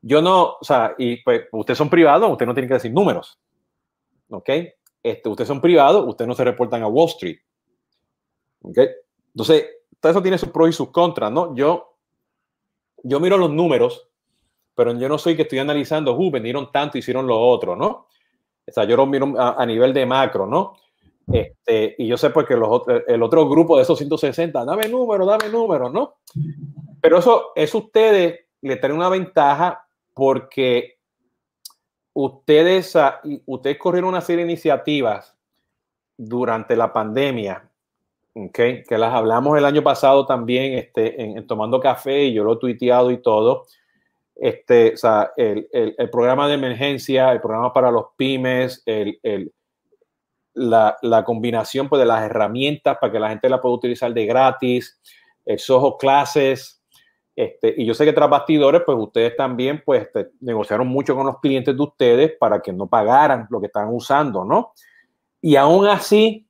Yo 0.00 0.22
no, 0.22 0.56
o 0.60 0.64
sea, 0.64 0.94
y 0.96 1.22
pues 1.22 1.42
ustedes 1.52 1.78
son 1.78 1.90
privados, 1.90 2.30
ustedes 2.30 2.46
no 2.46 2.54
tienen 2.54 2.68
que 2.68 2.74
decir 2.74 2.92
números, 2.92 3.38
¿ok? 4.30 4.50
Este, 5.02 5.28
ustedes 5.28 5.48
son 5.48 5.60
privados, 5.60 6.06
ustedes 6.06 6.28
no 6.28 6.34
se 6.34 6.44
reportan 6.44 6.82
a 6.82 6.88
Wall 6.88 7.08
Street. 7.08 7.38
¿Okay? 8.62 8.88
Entonces, 9.34 9.66
todo 10.00 10.12
eso 10.12 10.22
tiene 10.22 10.38
sus 10.38 10.50
pros 10.50 10.70
y 10.70 10.72
sus 10.72 10.90
contras, 10.90 11.30
¿no? 11.30 11.54
Yo, 11.54 11.96
yo 13.02 13.20
miro 13.20 13.36
los 13.36 13.50
números, 13.50 14.08
pero 14.74 14.96
yo 14.98 15.08
no 15.08 15.18
soy 15.18 15.36
que 15.36 15.42
estoy 15.42 15.58
analizando, 15.58 16.16
uh, 16.16 16.30
vendieron 16.30 16.70
tanto, 16.70 16.98
hicieron 16.98 17.26
lo 17.26 17.38
otro, 17.40 17.74
¿no? 17.74 18.06
O 18.66 18.72
sea, 18.72 18.84
yo 18.84 18.96
lo 18.96 19.06
miro 19.06 19.34
a, 19.38 19.64
nivel 19.64 19.94
de 19.94 20.06
macro, 20.06 20.46
¿no? 20.46 20.76
Este, 21.32 21.94
y 21.98 22.06
yo 22.06 22.16
sé 22.16 22.30
pues 22.30 22.46
que 22.46 22.56
los, 22.56 22.82
el 23.06 23.22
otro 23.22 23.48
grupo 23.48 23.76
de 23.76 23.82
esos 23.82 23.98
160, 23.98 24.64
dame 24.64 24.88
número, 24.88 25.26
dame 25.26 25.48
número, 25.48 25.90
¿no? 25.90 26.18
Pero 27.00 27.18
eso, 27.18 27.52
eso 27.54 27.78
ustedes 27.78 28.40
le 28.60 28.76
traen 28.76 28.96
una 28.96 29.08
ventaja 29.08 29.86
porque 30.14 30.98
ustedes, 32.12 32.94
ah, 32.96 33.20
ustedes 33.46 33.78
corrieron 33.78 34.10
una 34.10 34.20
serie 34.20 34.44
de 34.44 34.52
iniciativas 34.52 35.36
durante 36.16 36.76
la 36.76 36.92
pandemia 36.92 37.67
Okay, 38.46 38.84
que 38.84 38.96
las 38.98 39.12
hablamos 39.12 39.58
el 39.58 39.64
año 39.64 39.82
pasado 39.82 40.24
también 40.24 40.74
este, 40.74 41.20
en, 41.20 41.44
Tomando 41.48 41.80
Café 41.80 42.26
y 42.26 42.34
yo 42.34 42.44
lo 42.44 42.52
he 42.52 42.58
tuiteado 42.58 43.10
y 43.10 43.20
todo. 43.20 43.66
Este, 44.36 44.94
o 44.94 44.96
sea, 44.96 45.32
el, 45.36 45.68
el, 45.72 45.96
el, 45.98 46.10
programa 46.10 46.46
de 46.46 46.54
emergencia, 46.54 47.32
el 47.32 47.40
programa 47.40 47.72
para 47.72 47.90
los 47.90 48.06
pymes, 48.16 48.84
el, 48.86 49.18
la, 50.54 50.96
la, 51.02 51.24
combinación 51.24 51.88
pues, 51.88 51.98
de 51.98 52.06
las 52.06 52.22
herramientas 52.22 52.98
para 53.00 53.12
que 53.12 53.18
la 53.18 53.30
gente 53.30 53.48
la 53.48 53.60
pueda 53.60 53.74
utilizar 53.74 54.14
de 54.14 54.26
gratis, 54.26 55.00
el 55.44 55.58
Soho 55.58 55.96
Clases. 55.96 56.80
Este, 57.34 57.74
y 57.76 57.86
yo 57.86 57.94
sé 57.94 58.04
que 58.04 58.12
tras 58.12 58.30
bastidores, 58.30 58.82
pues 58.86 58.98
ustedes 58.98 59.36
también 59.36 59.82
pues, 59.84 60.02
este, 60.02 60.30
negociaron 60.40 60.86
mucho 60.86 61.16
con 61.16 61.26
los 61.26 61.40
clientes 61.40 61.76
de 61.76 61.82
ustedes 61.82 62.32
para 62.38 62.60
que 62.60 62.72
no 62.72 62.86
pagaran 62.86 63.48
lo 63.50 63.58
que 63.58 63.66
estaban 63.66 63.92
usando, 63.92 64.44
¿no? 64.44 64.74
Y 65.40 65.56
aún 65.56 65.88
así, 65.88 66.47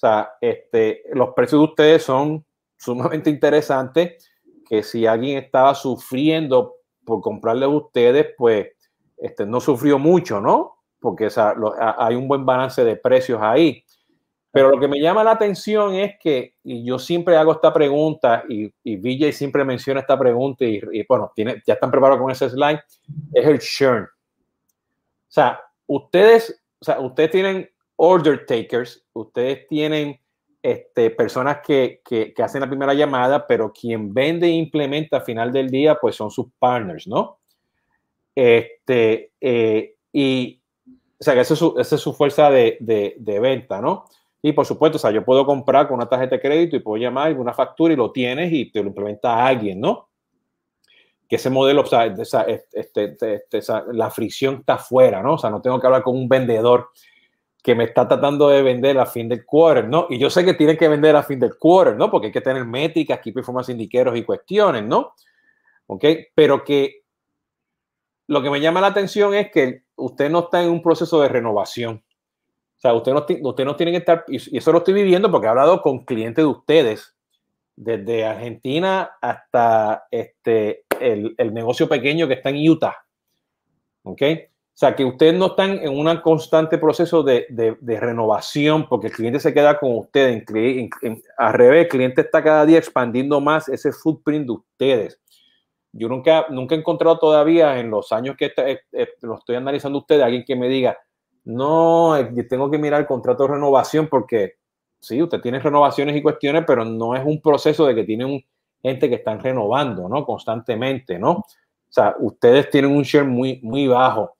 sea, 0.00 0.32
este, 0.40 1.02
los 1.12 1.30
precios 1.34 1.60
de 1.60 1.64
ustedes 1.64 2.02
son 2.02 2.44
sumamente 2.76 3.30
interesantes, 3.30 4.30
que 4.68 4.82
si 4.82 5.06
alguien 5.06 5.38
estaba 5.38 5.74
sufriendo 5.74 6.76
por 7.04 7.20
comprarle 7.20 7.66
a 7.66 7.68
ustedes, 7.68 8.28
pues 8.36 8.68
este, 9.18 9.44
no 9.44 9.60
sufrió 9.60 9.98
mucho, 9.98 10.40
¿no? 10.40 10.76
Porque 10.98 11.26
o 11.26 11.30
sea, 11.30 11.54
hay 11.98 12.14
un 12.14 12.28
buen 12.28 12.46
balance 12.46 12.82
de 12.84 12.96
precios 12.96 13.40
ahí. 13.42 13.84
Pero 14.52 14.70
lo 14.70 14.80
que 14.80 14.88
me 14.88 15.00
llama 15.00 15.22
la 15.22 15.32
atención 15.32 15.94
es 15.94 16.18
que, 16.18 16.56
y 16.64 16.84
yo 16.84 16.98
siempre 16.98 17.36
hago 17.36 17.52
esta 17.52 17.72
pregunta, 17.72 18.44
y, 18.48 18.72
y 18.82 18.96
VJ 18.96 19.32
siempre 19.32 19.64
menciona 19.64 20.00
esta 20.00 20.18
pregunta, 20.18 20.64
y, 20.64 20.80
y, 20.92 21.06
bueno, 21.06 21.30
tiene, 21.34 21.62
ya 21.66 21.74
están 21.74 21.90
preparados 21.90 22.20
con 22.20 22.30
ese 22.30 22.50
slide, 22.50 22.80
es 23.32 23.46
el 23.46 23.58
churn. 23.60 24.04
O 24.04 25.32
sea, 25.32 25.60
ustedes, 25.86 26.62
o 26.80 26.84
sea, 26.84 26.98
ustedes 27.00 27.30
tienen 27.30 27.70
order 28.02 28.46
takers, 28.46 29.04
ustedes 29.12 29.68
tienen 29.68 30.18
este, 30.62 31.10
personas 31.10 31.58
que, 31.62 32.00
que, 32.02 32.32
hacen 32.42 32.62
la 32.62 32.66
primera 32.66 32.94
llamada, 32.94 33.46
pero 33.46 33.72
quien 33.72 34.14
vende 34.14 34.46
e 34.46 34.52
implementa 34.52 35.18
al 35.18 35.22
final 35.22 35.52
del 35.52 35.68
día, 35.68 35.96
pues 35.96 36.16
son 36.16 36.30
sus 36.30 36.46
partners, 36.58 37.06
¿no? 37.06 37.40
Este, 38.34 39.32
eh, 39.38 39.96
y, 40.14 40.62
o 40.86 41.22
sea, 41.22 41.34
que 41.34 41.40
esa 41.40 41.52
es 41.52 41.58
su, 41.58 41.74
esa 41.78 41.94
es 41.96 42.00
su 42.00 42.14
fuerza 42.14 42.50
de, 42.50 42.78
de, 42.80 43.40
venta, 43.40 43.82
¿no? 43.82 44.06
Y 44.40 44.52
por 44.52 44.64
supuesto, 44.64 44.96
o 44.96 44.98
sea, 44.98 45.10
yo 45.10 45.22
puedo 45.22 45.44
comprar 45.44 45.86
con 45.86 45.96
una 45.96 46.08
tarjeta 46.08 46.36
de 46.36 46.40
crédito 46.40 46.76
y 46.76 46.80
puedo 46.80 46.96
llamar 46.96 47.34
una 47.34 47.52
factura 47.52 47.92
y 47.92 47.96
lo 47.96 48.12
tienes 48.12 48.50
y 48.50 48.70
te 48.72 48.80
lo 48.82 48.88
implementa 48.88 49.34
a 49.34 49.46
alguien, 49.46 49.78
¿no? 49.78 50.08
Que 51.28 51.36
ese 51.36 51.50
modelo, 51.50 51.82
o 51.82 51.86
sea, 51.86 52.06
este, 52.06 52.70
este, 52.72 53.34
este 53.34 53.60
la 53.92 54.10
fricción 54.10 54.60
está 54.60 54.78
fuera, 54.78 55.22
¿no? 55.22 55.34
O 55.34 55.38
sea, 55.38 55.50
no 55.50 55.60
tengo 55.60 55.78
que 55.78 55.86
hablar 55.86 56.02
con 56.02 56.16
un 56.16 56.30
vendedor 56.30 56.88
que 57.62 57.74
me 57.74 57.84
está 57.84 58.08
tratando 58.08 58.48
de 58.48 58.62
vender 58.62 58.98
a 58.98 59.06
fin 59.06 59.28
del 59.28 59.44
quarter, 59.44 59.86
¿no? 59.86 60.06
Y 60.08 60.18
yo 60.18 60.30
sé 60.30 60.44
que 60.44 60.54
tiene 60.54 60.76
que 60.76 60.88
vender 60.88 61.14
a 61.16 61.22
fin 61.22 61.38
del 61.38 61.58
quarter, 61.58 61.96
¿no? 61.96 62.10
Porque 62.10 62.28
hay 62.28 62.32
que 62.32 62.40
tener 62.40 62.64
métricas, 62.64 63.20
key 63.20 63.32
performance 63.32 63.68
indiqueros 63.68 64.16
y 64.16 64.24
cuestiones, 64.24 64.84
¿no? 64.84 65.14
¿Ok? 65.86 66.04
Pero 66.34 66.64
que 66.64 67.02
lo 68.28 68.42
que 68.42 68.50
me 68.50 68.60
llama 68.60 68.80
la 68.80 68.88
atención 68.88 69.34
es 69.34 69.50
que 69.50 69.82
usted 69.96 70.30
no 70.30 70.40
está 70.40 70.62
en 70.62 70.70
un 70.70 70.82
proceso 70.82 71.20
de 71.20 71.28
renovación. 71.28 72.02
O 72.76 72.80
sea, 72.80 72.94
usted 72.94 73.12
no, 73.12 73.26
usted 73.48 73.64
no 73.64 73.76
tiene 73.76 73.92
que 73.92 73.98
estar, 73.98 74.24
y 74.28 74.56
eso 74.56 74.72
lo 74.72 74.78
estoy 74.78 74.94
viviendo 74.94 75.30
porque 75.30 75.46
he 75.46 75.50
hablado 75.50 75.82
con 75.82 76.04
clientes 76.04 76.42
de 76.42 76.48
ustedes, 76.48 77.14
desde 77.76 78.24
Argentina 78.24 79.18
hasta 79.20 80.04
este, 80.10 80.84
el, 80.98 81.34
el 81.36 81.52
negocio 81.52 81.88
pequeño 81.88 82.26
que 82.26 82.34
está 82.34 82.50
en 82.50 82.70
Utah. 82.70 83.04
¿Ok? 84.02 84.22
O 84.80 84.86
sea, 84.86 84.96
que 84.96 85.04
ustedes 85.04 85.34
no 85.34 85.48
están 85.48 85.72
en 85.72 85.90
un 85.90 86.16
constante 86.22 86.78
proceso 86.78 87.22
de, 87.22 87.44
de, 87.50 88.00
renovación 88.00 88.88
porque 88.88 89.08
el 89.08 89.12
cliente 89.12 89.38
se 89.38 89.52
queda 89.52 89.78
con 89.78 89.94
ustedes. 89.98 90.42
En, 90.54 91.22
al 91.36 91.52
revés, 91.52 91.82
el 91.82 91.88
cliente 91.88 92.22
está 92.22 92.42
cada 92.42 92.64
día 92.64 92.78
expandiendo 92.78 93.42
más 93.42 93.68
ese 93.68 93.92
footprint 93.92 94.46
de 94.46 94.52
ustedes. 94.52 95.20
Yo 95.92 96.08
nunca, 96.08 96.46
nunca 96.48 96.74
he 96.74 96.78
encontrado 96.78 97.18
todavía 97.18 97.78
en 97.78 97.90
los 97.90 98.10
años 98.10 98.36
que 98.38 98.54
eh, 98.56 98.80
eh, 98.92 99.08
lo 99.20 99.34
estoy 99.34 99.56
analizando 99.56 99.98
ustedes, 99.98 100.22
alguien 100.22 100.44
que 100.46 100.56
me 100.56 100.66
diga, 100.66 100.96
no, 101.44 102.16
eh, 102.16 102.46
tengo 102.48 102.70
que 102.70 102.78
mirar 102.78 103.02
el 103.02 103.06
contrato 103.06 103.42
de 103.42 103.52
renovación 103.52 104.08
porque 104.08 104.54
sí, 104.98 105.22
usted 105.22 105.42
tiene 105.42 105.60
renovaciones 105.60 106.16
y 106.16 106.22
cuestiones, 106.22 106.64
pero 106.66 106.86
no 106.86 107.14
es 107.14 107.22
un 107.22 107.42
proceso 107.42 107.84
de 107.84 107.94
que 107.94 108.04
tienen 108.04 108.42
gente 108.82 109.10
que 109.10 109.16
están 109.16 109.40
renovando, 109.40 110.08
¿no? 110.08 110.24
Constantemente, 110.24 111.18
¿no? 111.18 111.32
O 111.32 111.44
sea, 111.92 112.16
ustedes 112.18 112.70
tienen 112.70 112.96
un 112.96 113.02
share 113.02 113.26
muy, 113.26 113.60
muy 113.62 113.86
bajo. 113.86 114.36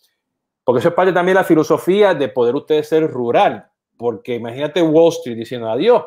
Porque 0.65 0.81
eso 0.81 0.89
es 0.89 0.95
parte 0.95 1.13
también 1.13 1.35
de 1.35 1.41
la 1.41 1.45
filosofía 1.45 2.15
de 2.15 2.29
poder 2.29 2.55
ustedes 2.55 2.89
ser 2.89 3.11
rural. 3.11 3.67
Porque 3.97 4.35
imagínate 4.37 4.83
Wall 4.83 5.13
Street 5.13 5.37
diciendo, 5.37 5.71
adiós, 5.71 6.05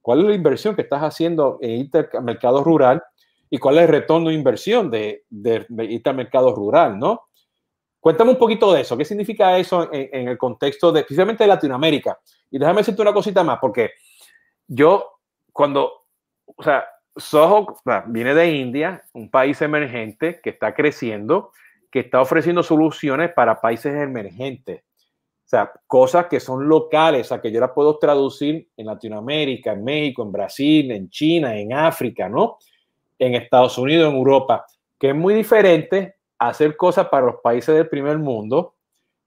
¿cuál 0.00 0.20
es 0.20 0.26
la 0.26 0.34
inversión 0.34 0.74
que 0.74 0.82
estás 0.82 1.02
haciendo 1.02 1.58
en 1.60 1.90
el 1.92 2.22
mercado 2.22 2.62
rural? 2.64 3.02
¿Y 3.50 3.58
cuál 3.58 3.76
es 3.76 3.82
el 3.82 3.88
retorno 3.88 4.28
de 4.28 4.34
inversión 4.34 4.90
de, 4.90 5.24
de, 5.28 5.66
irte 5.84 6.10
al 6.10 6.16
mercado 6.16 6.54
rural, 6.54 6.98
no? 6.98 7.28
Cuéntame 8.00 8.30
un 8.30 8.38
poquito 8.38 8.72
de 8.72 8.82
eso. 8.82 8.96
¿Qué 8.96 9.04
significa 9.04 9.58
eso 9.58 9.88
en, 9.92 10.28
el 10.28 10.38
contexto 10.38 10.92
de, 10.92 11.00
especialmente 11.00 11.44
de 11.44 11.48
Latinoamérica? 11.48 12.18
Y 12.50 12.58
déjame 12.58 12.78
decirte 12.78 13.02
una 13.02 13.12
cosita 13.12 13.42
más, 13.42 13.58
porque 13.60 13.90
yo, 14.68 15.18
cuando, 15.52 16.06
o 16.44 16.62
sea, 16.62 16.86
Soho 17.16 17.78
viene 18.06 18.34
de 18.34 18.50
India, 18.54 19.02
un 19.12 19.30
país 19.30 19.60
emergente 19.62 20.40
que 20.42 20.50
está 20.50 20.74
creciendo, 20.74 21.52
que 21.96 22.00
está 22.00 22.20
ofreciendo 22.20 22.62
soluciones 22.62 23.32
para 23.32 23.58
países 23.58 23.94
emergentes. 23.94 24.82
O 24.82 25.48
sea, 25.48 25.72
cosas 25.86 26.26
que 26.26 26.40
son 26.40 26.68
locales, 26.68 27.32
a 27.32 27.40
que 27.40 27.50
yo 27.50 27.58
las 27.58 27.70
puedo 27.70 27.96
traducir 27.96 28.68
en 28.76 28.84
Latinoamérica, 28.84 29.72
en 29.72 29.82
México, 29.82 30.22
en 30.22 30.30
Brasil, 30.30 30.90
en 30.90 31.08
China, 31.08 31.56
en 31.56 31.72
África, 31.72 32.28
¿no? 32.28 32.58
En 33.18 33.34
Estados 33.34 33.78
Unidos, 33.78 34.10
en 34.10 34.18
Europa, 34.18 34.66
que 34.98 35.08
es 35.08 35.16
muy 35.16 35.32
diferente 35.32 36.16
hacer 36.38 36.76
cosas 36.76 37.08
para 37.08 37.24
los 37.24 37.36
países 37.36 37.74
del 37.74 37.88
primer 37.88 38.18
mundo 38.18 38.74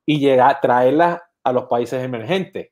y 0.06 0.20
llegar 0.20 0.52
a 0.52 0.62
traerlas 0.62 1.22
a 1.44 1.52
los 1.52 1.64
países 1.64 2.04
emergentes. 2.04 2.70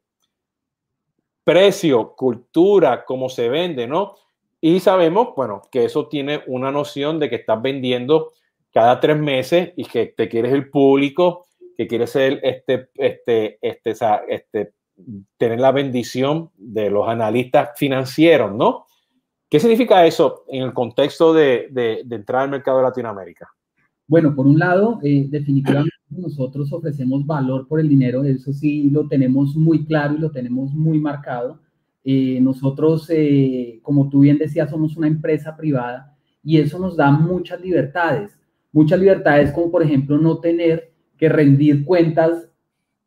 Precio, 1.44 2.14
cultura, 2.16 3.04
cómo 3.04 3.30
se 3.30 3.50
vende, 3.50 3.88
¿no? 3.88 4.14
Y 4.62 4.80
sabemos, 4.80 5.30
bueno, 5.36 5.64
que 5.72 5.86
eso 5.86 6.08
tiene 6.08 6.44
una 6.46 6.72
noción 6.72 7.18
de 7.18 7.32
que 7.32 7.38
estás 7.38 7.60
vendiendo 7.60 8.34
cada 8.78 9.00
tres 9.00 9.18
meses 9.18 9.74
y 9.76 9.86
que 9.86 10.14
te 10.16 10.30
quieres 10.30 10.54
el 10.54 10.70
público, 10.70 11.48
que 11.76 11.88
quieres 11.88 12.12
ser 12.12 12.40
este, 12.44 12.90
este, 12.94 13.58
este, 13.60 13.96
este, 14.30 14.74
tener 15.36 15.60
la 15.60 15.72
bendición 15.72 16.52
de 16.56 16.92
los 16.92 17.08
analistas 17.10 17.72
financieros, 17.76 18.54
¿no? 18.54 18.86
¿Qué 19.50 19.60
significa 19.60 20.06
eso 20.06 20.44
en 20.48 20.62
el 20.62 20.74
contexto 20.74 21.34
de, 21.34 21.70
de, 21.72 22.16
entrar 22.16 22.44
al 22.44 22.52
mercado 22.52 22.78
de 22.78 22.84
Latinoamérica? 22.84 23.50
Bueno, 24.08 24.36
por 24.36 24.46
un 24.46 24.60
lado, 24.60 25.00
eh, 25.02 25.26
definitivamente 25.28 25.96
nosotros 26.12 26.72
ofrecemos 26.72 27.26
valor 27.26 27.68
por 27.68 27.80
el 27.80 27.90
dinero, 27.90 28.26
eso 28.26 28.54
sí 28.54 28.92
lo 28.92 29.08
tenemos 29.08 29.56
muy 29.56 29.88
claro 29.88 30.14
y 30.14 30.20
lo 30.20 30.30
tenemos 30.30 30.72
muy 30.72 31.00
marcado. 31.00 31.62
Eh, 32.04 32.40
nosotros, 32.42 33.10
eh, 33.10 33.80
como 33.82 34.08
tú 34.08 34.20
bien 34.20 34.38
decías, 34.38 34.70
somos 34.70 34.96
una 34.98 35.08
empresa 35.08 35.58
privada 35.58 36.16
y 36.44 36.60
eso 36.60 36.78
nos 36.78 36.96
da 36.96 37.10
muchas 37.10 37.60
libertades 37.60 38.37
muchas 38.78 39.00
libertades 39.00 39.52
como 39.52 39.72
por 39.72 39.82
ejemplo 39.82 40.20
no 40.20 40.38
tener 40.38 40.94
que 41.18 41.30
rendir 41.30 41.84
cuentas 41.84 42.48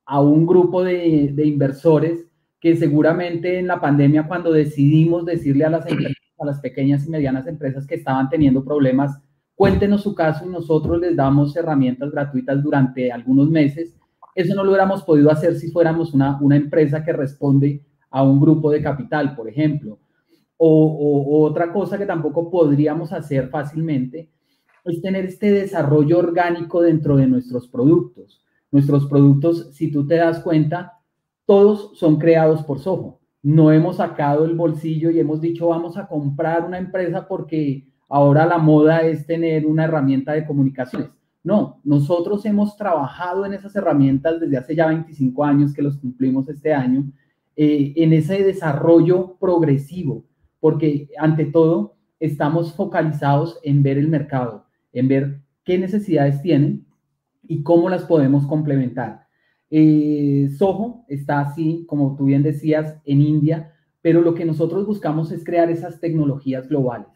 a 0.04 0.20
un 0.20 0.44
grupo 0.44 0.83
de, 0.83 1.33
inversores 1.44 2.26
que 2.59 2.74
seguramente 2.74 3.61
en 3.61 3.68
la 3.68 3.80
pandemia 3.80 4.26
cuando 4.26 4.50
decidimos 4.50 5.24
decirle 5.24 5.64
a 5.64 5.70
las 5.70 5.87
a 6.40 6.44
las 6.44 6.59
pequeñas 6.59 7.06
y 7.06 7.11
medianas 7.11 7.46
empresas 7.46 7.87
que 7.87 7.94
estaban 7.94 8.28
teniendo 8.30 8.64
problemas, 8.64 9.20
cuéntenos 9.54 10.02
su 10.02 10.12
caso 10.12 10.44
y 10.44 10.48
nosotros 10.48 10.98
les 10.98 11.14
damos 11.14 11.54
herramientas 11.54 12.11
gratuitas 12.11 12.61
durante 12.62 13.12
algunos 13.12 13.48
meses. 13.50 13.94
Eso 14.35 14.54
no 14.54 14.64
lo 14.64 14.70
hubiéramos 14.70 15.04
podido 15.04 15.30
hacer 15.30 15.54
si 15.54 15.70
fuéramos 15.70 16.14
una, 16.14 16.38
una 16.40 16.56
empresa 16.56 17.04
que 17.04 17.12
responde 17.12 17.85
a 18.11 18.22
un 18.22 18.40
grupo 18.40 18.70
de 18.70 18.83
capital, 18.83 19.37
por 19.37 19.48
ejemplo. 19.48 19.98
o 20.56 21.44
otra 21.44 21.72
cosa 21.72 21.96
que 21.96 22.06
tampoco 22.06 22.50
podríamos 22.50 23.12
hacer 23.12 23.48
fácilmente 23.50 24.30
es 24.90 25.00
tener 25.00 25.24
este 25.24 25.50
desarrollo 25.50 26.18
orgánico 26.18 26.83
dentro 26.83 27.16
de 27.16 27.26
nuestros 27.26 27.68
productos. 27.68 28.44
Nuestros 28.70 29.07
productos, 29.07 29.70
si 29.72 29.90
tú 29.90 30.07
te 30.07 30.16
das 30.16 30.40
cuenta, 30.40 30.98
todos 31.46 31.98
son 31.98 32.18
creados 32.18 32.62
por 32.62 32.79
Soho. 32.79 33.20
No 33.42 33.72
hemos 33.72 33.96
sacado 33.96 34.44
el 34.44 34.55
bolsillo 34.55 35.11
y 35.11 35.18
hemos 35.18 35.40
dicho 35.40 35.68
vamos 35.68 35.96
a 35.96 36.07
comprar 36.07 36.64
una 36.64 36.79
empresa 36.79 37.26
porque 37.26 37.88
ahora 38.09 38.44
la 38.46 38.59
moda 38.59 39.00
es 39.00 39.26
tener 39.26 39.66
una 39.66 39.85
herramienta 39.85 40.33
de 40.33 40.46
comunicaciones. 40.46 41.11
No, 41.42 41.81
nosotros 41.85 42.44
hemos 42.44 42.76
trabajado 42.76 43.46
en 43.46 43.55
esas 43.55 43.74
herramientas 43.74 44.38
desde 44.38 44.59
hace 44.59 44.74
ya 44.74 44.88
25 44.88 45.42
años 45.42 45.72
que 45.72 45.81
los 45.81 45.96
cumplimos 45.96 46.48
este 46.48 46.74
año, 46.74 47.11
eh, 47.57 47.94
en 47.96 48.12
ese 48.12 48.44
desarrollo 48.44 49.37
progresivo, 49.40 50.24
porque 50.61 51.09
ante 51.18 51.46
todo 51.46 51.96
estamos 52.18 52.74
focalizados 52.74 53.59
en 53.62 53.83
ver 53.83 53.96
el 53.96 54.09
mercado, 54.09 54.66
en 54.92 55.09
ver 55.09 55.40
qué 55.64 55.79
necesidades 55.79 56.42
tienen 56.42 56.87
y 57.42 57.62
cómo 57.62 57.88
las 57.88 58.05
podemos 58.05 58.46
complementar. 58.46 59.26
Eh, 59.70 60.48
Soho 60.57 61.05
está 61.09 61.40
así, 61.40 61.85
como 61.87 62.16
tú 62.16 62.26
bien 62.26 62.42
decías, 62.42 62.96
en 63.05 63.20
India, 63.20 63.72
pero 64.03 64.20
lo 64.20 64.35
que 64.35 64.44
nosotros 64.44 64.87
buscamos 64.87 65.31
es 65.31 65.44
crear 65.44 65.70
esas 65.70 66.00
tecnologías 66.00 66.68
globales, 66.68 67.09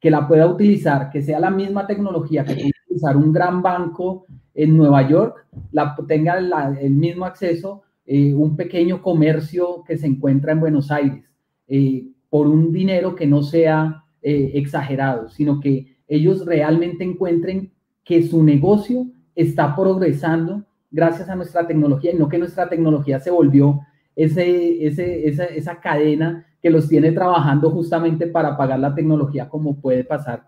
que 0.00 0.10
la 0.10 0.28
pueda 0.28 0.46
utilizar, 0.46 1.10
que 1.10 1.22
sea 1.22 1.40
la 1.40 1.50
misma 1.50 1.86
tecnología 1.86 2.44
que 2.44 2.54
puede 2.54 2.72
utilizar 2.86 3.16
un 3.16 3.32
gran 3.32 3.62
banco 3.62 4.26
en 4.54 4.76
Nueva 4.76 5.08
York, 5.08 5.46
la, 5.72 5.96
tenga 6.06 6.38
el 6.38 6.90
mismo 6.92 7.24
acceso 7.24 7.82
eh, 8.04 8.32
un 8.32 8.56
pequeño 8.56 9.02
comercio 9.02 9.82
que 9.84 9.98
se 9.98 10.06
encuentra 10.06 10.52
en 10.52 10.60
Buenos 10.60 10.90
Aires, 10.90 11.24
eh, 11.66 12.06
por 12.30 12.46
un 12.46 12.72
dinero 12.72 13.14
que 13.14 13.26
no 13.26 13.42
sea 13.42 14.02
exagerado, 14.22 15.28
sino 15.28 15.60
que 15.60 15.95
ellos 16.08 16.44
realmente 16.44 17.04
encuentren 17.04 17.72
que 18.04 18.22
su 18.22 18.42
negocio 18.42 19.06
está 19.34 19.74
progresando 19.74 20.64
gracias 20.90 21.28
a 21.28 21.34
nuestra 21.34 21.66
tecnología 21.66 22.12
y 22.12 22.16
no 22.16 22.28
que 22.28 22.38
nuestra 22.38 22.68
tecnología 22.68 23.20
se 23.20 23.30
volvió 23.30 23.80
ese, 24.14 24.86
esa, 24.86 25.80
cadena 25.80 26.46
que 26.62 26.70
los 26.70 26.88
tiene 26.88 27.12
trabajando 27.12 27.70
justamente 27.70 28.26
para 28.28 28.56
pagar 28.56 28.80
la 28.80 28.94
tecnología 28.94 29.48
como 29.48 29.78
puede 29.78 30.04
pasar 30.04 30.44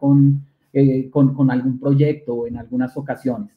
eh, 0.73 1.11
con, 1.11 1.35
con, 1.35 1.51
algún 1.51 1.79
proyecto 1.79 2.35
o 2.35 2.47
en 2.47 2.57
algunas 2.57 2.97
ocasiones. 2.97 3.51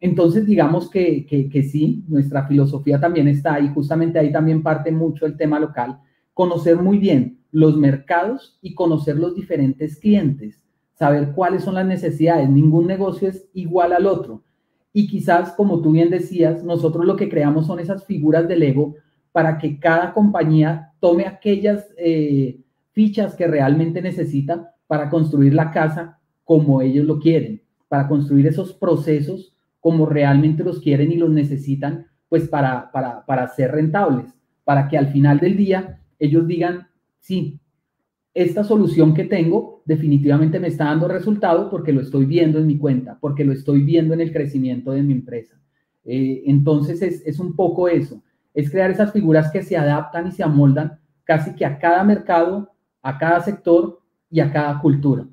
Entonces, 0.00 0.46
digamos 0.46 0.88
que, 0.88 1.26
que, 1.26 1.48
que, 1.50 1.62
sí, 1.62 2.02
nuestra 2.08 2.46
filosofía 2.46 2.98
también 2.98 3.28
está 3.28 3.54
ahí, 3.54 3.68
justamente 3.68 4.18
ahí 4.18 4.32
también 4.32 4.62
parte 4.62 4.90
mucho 4.90 5.26
el 5.26 5.36
tema 5.36 5.60
local, 5.60 5.98
conocer 6.32 6.76
muy 6.76 6.98
bien 6.98 7.38
los 7.50 7.76
mercados 7.76 8.58
y 8.62 8.74
conocer 8.74 9.16
los 9.16 9.34
diferentes 9.34 9.98
clientes 9.98 10.61
saber 11.02 11.32
cuáles 11.32 11.64
son 11.64 11.74
las 11.74 11.84
necesidades. 11.84 12.48
Ningún 12.48 12.86
negocio 12.86 13.28
es 13.28 13.48
igual 13.54 13.92
al 13.92 14.06
otro. 14.06 14.44
Y 14.92 15.08
quizás, 15.08 15.50
como 15.50 15.82
tú 15.82 15.90
bien 15.90 16.10
decías, 16.10 16.62
nosotros 16.62 17.04
lo 17.04 17.16
que 17.16 17.28
creamos 17.28 17.66
son 17.66 17.80
esas 17.80 18.04
figuras 18.06 18.46
del 18.46 18.62
ego 18.62 18.94
para 19.32 19.58
que 19.58 19.80
cada 19.80 20.12
compañía 20.12 20.92
tome 21.00 21.26
aquellas 21.26 21.92
eh, 21.98 22.60
fichas 22.92 23.34
que 23.34 23.48
realmente 23.48 24.00
necesita 24.00 24.76
para 24.86 25.10
construir 25.10 25.54
la 25.54 25.72
casa 25.72 26.20
como 26.44 26.80
ellos 26.80 27.04
lo 27.04 27.18
quieren, 27.18 27.62
para 27.88 28.06
construir 28.06 28.46
esos 28.46 28.72
procesos 28.72 29.56
como 29.80 30.06
realmente 30.06 30.62
los 30.62 30.78
quieren 30.78 31.10
y 31.10 31.16
los 31.16 31.30
necesitan, 31.30 32.06
pues 32.28 32.46
para, 32.46 32.92
para, 32.92 33.26
para 33.26 33.48
ser 33.48 33.72
rentables, 33.72 34.32
para 34.62 34.86
que 34.86 34.96
al 34.96 35.08
final 35.08 35.40
del 35.40 35.56
día 35.56 35.98
ellos 36.20 36.46
digan, 36.46 36.86
sí, 37.18 37.58
esta 38.34 38.64
solución 38.64 39.12
que 39.14 39.24
tengo 39.24 39.82
definitivamente 39.84 40.58
me 40.58 40.68
está 40.68 40.86
dando 40.86 41.08
resultado 41.08 41.68
porque 41.68 41.92
lo 41.92 42.00
estoy 42.00 42.24
viendo 42.24 42.58
en 42.58 42.66
mi 42.66 42.78
cuenta, 42.78 43.18
porque 43.20 43.44
lo 43.44 43.52
estoy 43.52 43.82
viendo 43.82 44.14
en 44.14 44.20
el 44.20 44.32
crecimiento 44.32 44.92
de 44.92 45.02
mi 45.02 45.12
empresa. 45.12 45.60
Eh, 46.04 46.42
entonces 46.46 47.02
es, 47.02 47.38
un 47.38 47.54
poco 47.54 47.88
eso. 47.88 48.22
es 48.54 48.70
crear 48.70 48.90
esas 48.90 49.12
figuras 49.12 49.50
que 49.52 49.62
se 49.62 49.76
adaptan 49.76 50.26
y 50.28 50.32
se 50.32 50.42
amoldan 50.42 50.98
casi 51.24 51.54
que 51.54 51.64
a 51.64 51.78
cada 51.78 52.04
mercado, 52.04 52.70
a 53.02 53.18
cada 53.18 53.40
sector 53.40 54.00
y 54.30 54.40
a 54.40 54.50
cada 54.50 54.80
cultura. 54.80 55.26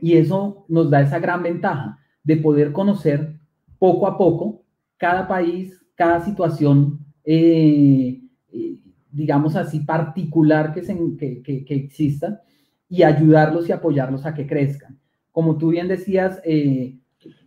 Y 0.00 0.16
eso 0.16 0.66
nos 0.68 0.90
da 0.90 1.00
esa 1.00 1.18
gran 1.18 1.42
ventaja 1.42 1.98
de 2.22 2.36
poder 2.36 2.72
conocer 2.72 3.38
poco 3.78 4.06
a 4.06 4.18
poco 4.18 4.64
cada 4.96 5.28
país, 5.28 5.80
cada 5.94 6.20
situación, 6.20 6.98
eh, 7.24 8.20
eh, 8.52 8.78
digamos 9.16 9.56
así, 9.56 9.80
particular 9.80 10.72
que, 10.74 10.82
se, 10.82 10.94
que, 11.16 11.64
exista 11.68 12.42
y 12.88 13.02
ayudarlos 13.02 13.68
y 13.68 13.72
apoyarlos 13.72 14.26
a 14.26 14.34
que 14.34 14.46
crezcan. 14.46 14.98
Como 15.32 15.56
tú 15.56 15.70
bien 15.70 15.88
decías, 15.88 16.40
eh, 16.44 16.98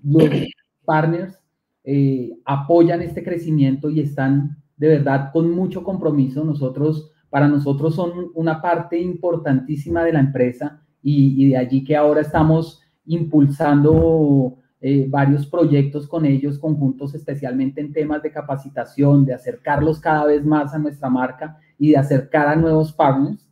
los 0.04 0.30
partners 0.86 1.36
apoyan 2.46 3.02
este 3.02 3.24
crecimiento 3.24 3.90
y 3.90 4.02
están 4.02 4.58
de 4.78 4.88
verdad 4.88 5.30
con 5.32 5.52
mucho 5.52 5.84
compromiso. 5.84 6.44
Nosotros, 6.44 7.12
para 7.30 7.48
nosotros 7.48 7.96
son 7.96 8.32
una 8.34 8.62
parte 8.62 9.00
importantísima 9.00 10.04
de 10.04 10.14
la 10.14 10.20
empresa 10.20 10.82
y, 11.02 11.50
de 11.50 11.58
allí 11.58 11.84
que 11.84 11.96
ahora 11.96 12.22
estamos 12.22 12.82
impulsando 13.06 14.58
eh, 14.82 15.08
varios 15.10 15.46
proyectos 15.46 16.08
con 16.08 16.26
ellos 16.26 16.58
conjuntos, 16.58 17.14
especialmente 17.14 17.82
en 17.82 17.92
temas 17.92 18.24
de 18.24 18.32
capacitación, 18.32 19.26
de 19.26 19.34
acercarlos 19.34 20.00
cada 20.00 20.26
vez 20.26 20.46
más 20.46 20.74
a 20.74 20.80
nuestra 20.80 21.10
marca 21.10 21.58
y 21.78 21.90
de 21.90 21.98
acercar 21.98 22.48
a 22.48 22.56
nuevos 22.56 22.94
partners. 22.94 23.46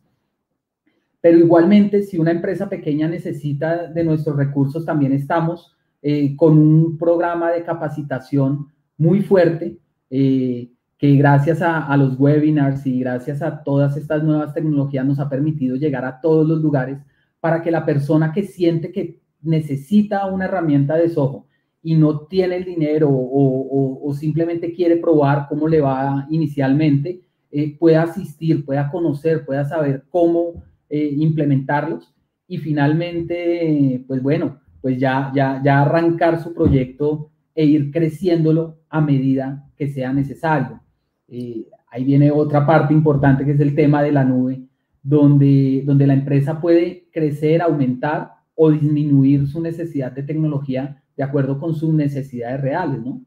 Pero 1.20 1.36
igualmente, 1.36 2.02
si 2.02 2.16
una 2.16 2.30
empresa 2.30 2.68
pequeña 2.70 3.08
necesita 3.08 3.88
de 3.88 4.04
nuestros 4.04 4.36
recursos, 4.36 4.86
también 4.86 5.12
estamos 5.12 5.76
eh, 6.00 6.34
con 6.34 6.56
un 6.56 6.96
programa 6.96 7.50
de 7.50 7.62
capacitación 7.62 8.68
muy 8.96 9.20
fuerte, 9.20 9.78
eh, 10.08 10.70
que 10.96 11.16
gracias 11.16 11.60
a, 11.60 11.86
a, 11.86 11.96
los 11.98 12.18
webinars 12.18 12.86
y 12.86 13.00
gracias 13.00 13.42
a 13.42 13.62
todas 13.62 13.96
estas 13.98 14.22
nuevas 14.22 14.54
tecnologías 14.54 15.04
nos 15.04 15.18
ha 15.18 15.28
permitido 15.28 15.76
llegar 15.76 16.06
a 16.06 16.20
todos 16.20 16.48
los 16.48 16.60
lugares 16.60 16.98
para 17.38 17.62
que 17.62 17.70
la 17.70 17.84
persona 17.84 18.32
que 18.32 18.44
siente 18.44 18.90
que 18.90 19.20
necesita 19.42 20.26
una 20.26 20.46
herramienta 20.46 20.96
de 20.96 21.08
Soho 21.08 21.46
y 21.82 21.94
no 21.94 22.20
tiene 22.26 22.56
el 22.56 22.64
dinero 22.64 23.08
o, 23.10 24.12
simplemente 24.14 24.72
quiere 24.72 24.96
probar 24.96 25.46
cómo 25.48 25.68
le 25.68 25.80
va 25.80 26.26
inicialmente, 26.30 27.20
eh, 27.50 27.76
pueda 27.78 28.02
asistir, 28.02 28.64
pueda 28.64 28.90
conocer, 28.90 29.44
pueda 29.44 29.64
saber 29.64 30.04
cómo 30.10 30.64
eh, 30.88 31.14
implementarlos 31.18 32.14
y 32.46 32.58
finalmente, 32.58 34.04
pues 34.08 34.22
bueno, 34.22 34.60
pues 34.80 34.98
ya, 34.98 35.30
ya, 35.34 35.60
ya 35.62 35.82
arrancar 35.82 36.42
su 36.42 36.54
proyecto 36.54 37.30
e 37.54 37.64
ir 37.64 37.90
creciéndolo 37.90 38.78
a 38.88 39.00
medida 39.00 39.68
que 39.76 39.88
sea 39.88 40.12
necesario. 40.12 40.80
Eh, 41.28 41.66
ahí 41.90 42.04
viene 42.04 42.30
otra 42.30 42.66
parte 42.66 42.94
importante 42.94 43.44
que 43.44 43.52
es 43.52 43.60
el 43.60 43.74
tema 43.74 44.02
de 44.02 44.12
la 44.12 44.24
nube, 44.24 44.62
donde, 45.02 45.82
donde 45.84 46.06
la 46.06 46.14
empresa 46.14 46.60
puede 46.60 47.08
crecer, 47.12 47.62
aumentar 47.62 48.37
o 48.60 48.70
disminuir 48.70 49.46
su 49.46 49.60
necesidad 49.60 50.10
de 50.10 50.24
tecnología 50.24 51.00
de 51.16 51.22
acuerdo 51.22 51.60
con 51.60 51.74
sus 51.74 51.94
necesidades 51.94 52.60
reales, 52.60 53.00
¿no? 53.00 53.20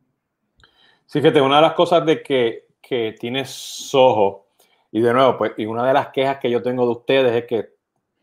Sí, 1.06 1.20
fíjate, 1.20 1.42
una 1.42 1.56
de 1.56 1.62
las 1.62 1.74
cosas 1.74 2.06
de 2.06 2.22
que, 2.22 2.68
que 2.82 3.16
tiene 3.18 3.46
Soho, 3.46 4.48
y 4.92 5.00
de 5.00 5.14
nuevo, 5.14 5.38
pues, 5.38 5.54
y 5.58 5.66
una 5.66 5.88
de 5.88 5.94
las 5.94 6.10
quejas 6.10 6.38
que 6.38 6.52
yo 6.52 6.62
tengo 6.62 6.86
de 6.86 6.92
ustedes 6.92 7.34
es 7.34 7.46
que 7.46 7.70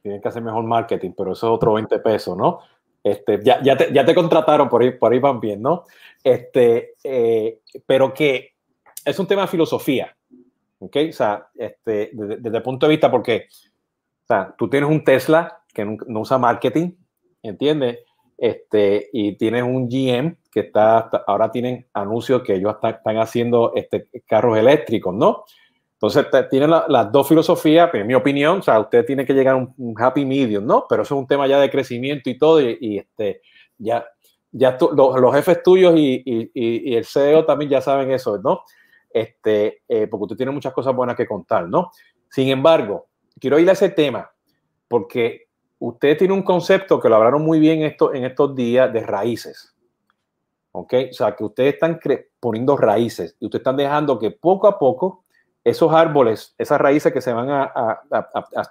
tienen 0.03 0.21
que 0.21 0.29
hacer 0.29 0.43
mejor 0.43 0.65
marketing, 0.65 1.13
pero 1.17 1.33
eso 1.33 1.47
es 1.47 1.53
otro 1.53 1.73
20 1.73 1.99
pesos, 2.01 2.37
¿no? 2.37 2.61
Este, 3.03 3.41
ya, 3.43 3.63
ya, 3.63 3.75
te, 3.75 3.93
ya 3.93 4.05
te 4.05 4.15
contrataron, 4.15 4.69
por 4.69 4.83
ahí, 4.83 4.91
por 4.91 5.11
ahí 5.11 5.19
van 5.19 5.41
bien, 5.41 5.63
¿no? 5.63 5.85
Este, 6.23 6.95
eh, 7.03 7.61
pero 7.87 8.13
que 8.13 8.53
es 9.03 9.19
un 9.19 9.27
tema 9.27 9.43
de 9.43 9.49
filosofía. 9.49 10.15
¿ok? 10.79 10.97
O 11.09 11.13
sea, 11.13 11.49
este, 11.55 12.11
desde, 12.13 12.57
el 12.57 12.63
punto 12.63 12.87
de 12.87 12.91
vista, 12.91 13.11
porque, 13.11 13.49
o 14.25 14.27
sea, 14.27 14.55
tú 14.57 14.69
tienes 14.69 14.91
un 14.91 15.03
Tesla 15.03 15.63
que 15.79 15.97
no, 16.07 16.21
usa 16.21 16.39
marketing, 16.39 16.93
¿entiendes? 17.43 17.99
Este, 18.37 19.09
y 19.13 19.37
tienes 19.37 19.63
un 19.63 19.89
GM 19.89 20.37
que 20.51 20.61
está, 20.61 21.11
ahora 21.27 21.51
tienen 21.51 21.87
anuncios 21.93 22.43
que 22.43 22.55
ellos 22.55 22.75
están, 22.75 23.19
haciendo 23.19 23.73
este, 23.75 24.09
carros 24.27 24.57
eléctricos, 24.59 25.15
¿no? 25.15 25.45
Entonces, 25.95 26.27
tienen 26.49 26.71
las 26.71 27.11
dos 27.11 27.27
filosofías, 27.27 27.93
en 27.93 28.07
mi 28.07 28.15
opinión, 28.15 28.59
o 28.59 28.63
sea, 28.63 28.79
usted 28.79 29.05
tiene 29.05 29.27
que 29.27 29.35
llegar 29.35 29.55
a 29.55 29.57
un, 29.57 29.95
happy 29.97 30.25
medium, 30.25 30.65
¿no? 30.65 30.87
Pero 30.89 31.03
eso 31.03 31.17
es 31.17 31.21
un 31.21 31.27
tema 31.27 31.49
ya 31.49 31.59
de 31.59 31.71
crecimiento 31.71 32.31
y 32.31 32.39
todo, 32.39 32.61
y, 32.61 32.99
este, 32.99 33.41
ya, 33.79 34.05
ya 34.53 34.79
los, 34.93 35.35
jefes 35.35 35.63
tuyos 35.65 35.95
y, 35.97 36.23
y, 36.25 36.51
y, 36.55 36.95
el 36.95 37.05
CEO 37.05 37.45
también 37.45 37.71
ya 37.71 37.81
saben 37.81 38.13
eso, 38.13 38.39
¿no? 38.39 38.63
este, 39.11 39.83
eh, 39.89 40.07
porque 40.07 40.25
usted 40.25 40.37
tiene 40.37 40.53
muchas 40.53 40.73
cosas 40.73 40.95
buenas 40.95 41.17
que 41.17 41.27
contar, 41.27 41.69
¿no? 41.69 41.91
Sin 42.31 42.49
embargo, 42.49 43.09
quiero 43.41 43.59
ir 43.59 43.69
a 43.69 43.73
ese 43.73 43.91
tema, 43.91 44.31
porque 44.87 45.48
usted 45.79 46.17
tiene 46.17 46.35
un 46.35 46.43
concepto 46.43 47.01
que 47.01 47.09
lo 47.09 47.17
hablaron 47.17 47.43
muy 47.43 47.59
bien 47.59 47.83
esto, 47.83 48.13
en 48.13 48.25
estos 48.25 48.55
días 48.55 48.93
de 48.93 49.01
raíces. 49.01 49.75
¿Ok? 50.73 50.95
O 51.11 51.13
sea, 51.13 51.35
que 51.35 51.45
ustedes 51.45 51.75
están 51.75 51.99
poniendo 52.39 52.77
raíces 52.77 53.37
y 53.41 53.47
ustedes 53.47 53.61
están 53.61 53.77
dejando 53.77 54.19
que 54.19 54.31
poco 54.31 54.69
a 54.69 54.79
poco 54.79 55.25
esos 55.65 55.93
árboles, 55.93 56.55
esas 56.59 56.81
raíces 56.81 57.13
que 57.13 57.21
se 57.21 57.33
van 57.33 57.51
a, 57.51 57.73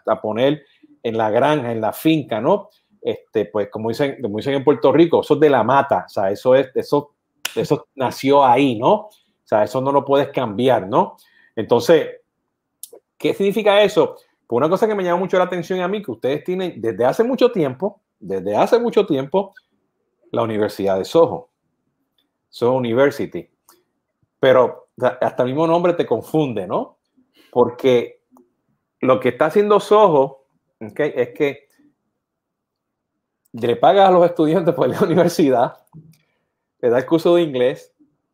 a, 0.05 0.21
poner 0.21 0.63
en 1.03 1.17
la 1.17 1.29
granja, 1.29 1.71
en 1.71 1.81
la 1.81 1.93
finca, 1.93 2.39
¿no? 2.39 2.69
Este, 3.01 3.45
pues 3.45 3.69
como 3.69 3.89
dicen, 3.89 4.17
como 4.21 4.37
dicen 4.37 4.53
en 4.53 4.63
Puerto 4.63 4.91
Rico, 4.91 5.21
eso 5.21 5.35
es 5.35 5.39
de 5.39 5.49
la 5.49 5.63
mata, 5.63 6.05
o 6.07 6.09
sea, 6.09 6.31
eso 6.31 6.55
es, 6.55 6.69
eso, 6.75 7.13
eso 7.55 7.87
nació 7.95 8.43
ahí, 8.43 8.77
¿no? 8.77 8.93
O 8.93 9.11
sea, 9.43 9.63
eso 9.63 9.81
no 9.81 9.91
lo 9.91 10.03
puedes 10.03 10.29
cambiar, 10.29 10.87
¿no? 10.87 11.17
Entonces, 11.55 12.07
¿qué 13.17 13.33
significa 13.33 13.81
eso? 13.81 14.15
Pues 14.47 14.57
una 14.57 14.69
cosa 14.69 14.87
que 14.87 14.95
me 14.95 15.03
llama 15.03 15.19
mucho 15.19 15.37
la 15.37 15.43
atención 15.43 15.81
a 15.81 15.89
mí, 15.89 16.01
que 16.01 16.11
ustedes 16.11 16.43
tienen 16.45 16.79
desde 16.79 17.03
hace 17.03 17.23
mucho 17.23 17.51
tiempo, 17.51 18.01
desde 18.17 18.55
hace 18.55 18.79
mucho 18.79 19.05
tiempo, 19.05 19.53
la 20.31 20.41
Universidad 20.43 20.97
de 20.97 21.05
Soho, 21.05 21.49
Soho 22.49 22.77
University. 22.77 23.49
Pero 24.39 24.87
hasta 24.97 25.43
el 25.43 25.49
mismo 25.49 25.67
nombre 25.67 25.93
te 25.93 26.05
confunde, 26.05 26.65
¿no? 26.65 26.97
Porque 27.51 28.21
lo 29.01 29.19
que 29.19 29.29
está 29.29 29.47
haciendo 29.47 29.79
Soho 29.79 30.45
es 30.79 30.93
que 31.33 31.67
le 33.51 33.75
pagas 33.75 34.09
a 34.09 34.11
los 34.11 34.25
estudiantes 34.25 34.73
por 34.73 34.87
la 34.87 34.99
universidad, 35.03 35.77
le 36.79 36.89
da 36.89 36.99
el 36.99 37.05
curso 37.05 37.35
de 37.35 37.41
inglés, 37.41 37.93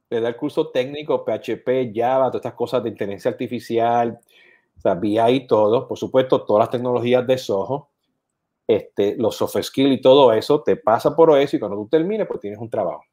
le 0.09 0.21
da 0.21 0.29
el 0.29 0.35
curso 0.35 0.69
técnico, 0.69 1.25
PHP, 1.25 1.91
Java, 1.93 2.27
todas 2.27 2.35
estas 2.35 2.53
cosas 2.53 2.83
de 2.83 2.89
inteligencia 2.89 3.31
artificial, 3.31 4.19
o 4.77 4.81
sea, 4.81 4.95
BI 4.95 5.19
y 5.19 5.47
todo, 5.47 5.87
por 5.87 5.97
supuesto, 5.97 6.43
todas 6.43 6.61
las 6.61 6.69
tecnologías 6.69 7.25
de 7.25 7.37
Soho, 7.37 7.89
este, 8.67 9.15
los 9.17 9.35
soft 9.35 9.61
skills 9.61 9.99
y 9.99 10.01
todo 10.01 10.31
eso, 10.33 10.61
te 10.61 10.75
pasa 10.75 11.15
por 11.15 11.37
eso 11.37 11.55
y 11.55 11.59
cuando 11.59 11.77
tú 11.77 11.87
termines, 11.87 12.27
pues 12.27 12.39
tienes 12.39 12.59
un 12.59 12.69
trabajo. 12.69 13.03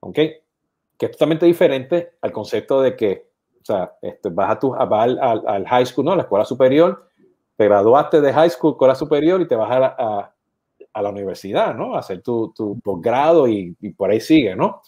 ¿Ok? 0.00 0.14
Que 0.14 1.06
es 1.06 1.10
totalmente 1.10 1.46
diferente 1.46 2.12
al 2.20 2.32
concepto 2.32 2.80
de 2.80 2.96
que, 2.96 3.30
o 3.60 3.64
sea, 3.64 3.94
este, 4.00 4.30
vas, 4.30 4.50
a 4.50 4.58
tu, 4.58 4.74
al, 4.74 5.18
al, 5.18 5.66
high 5.66 5.86
school, 5.86 6.04
¿no? 6.04 6.16
La 6.16 6.22
escuela 6.22 6.44
superior, 6.44 7.10
te 7.56 7.64
graduaste 7.64 8.20
de 8.20 8.32
high 8.32 8.50
school, 8.50 8.72
escuela 8.72 8.94
superior 8.94 9.40
y 9.40 9.48
te 9.48 9.56
vas 9.56 9.70
a, 9.70 9.96
a, 9.98 10.34
a 10.92 11.02
la 11.02 11.10
universidad, 11.10 11.74
¿no? 11.74 11.94
A 11.94 11.98
hacer 11.98 12.22
tu, 12.22 12.52
tu 12.54 12.78
posgrado 12.80 13.48
y 13.48 13.74
por 13.96 14.10
ahí 14.10 14.20
sigue, 14.20 14.56
¿no? 14.56 14.82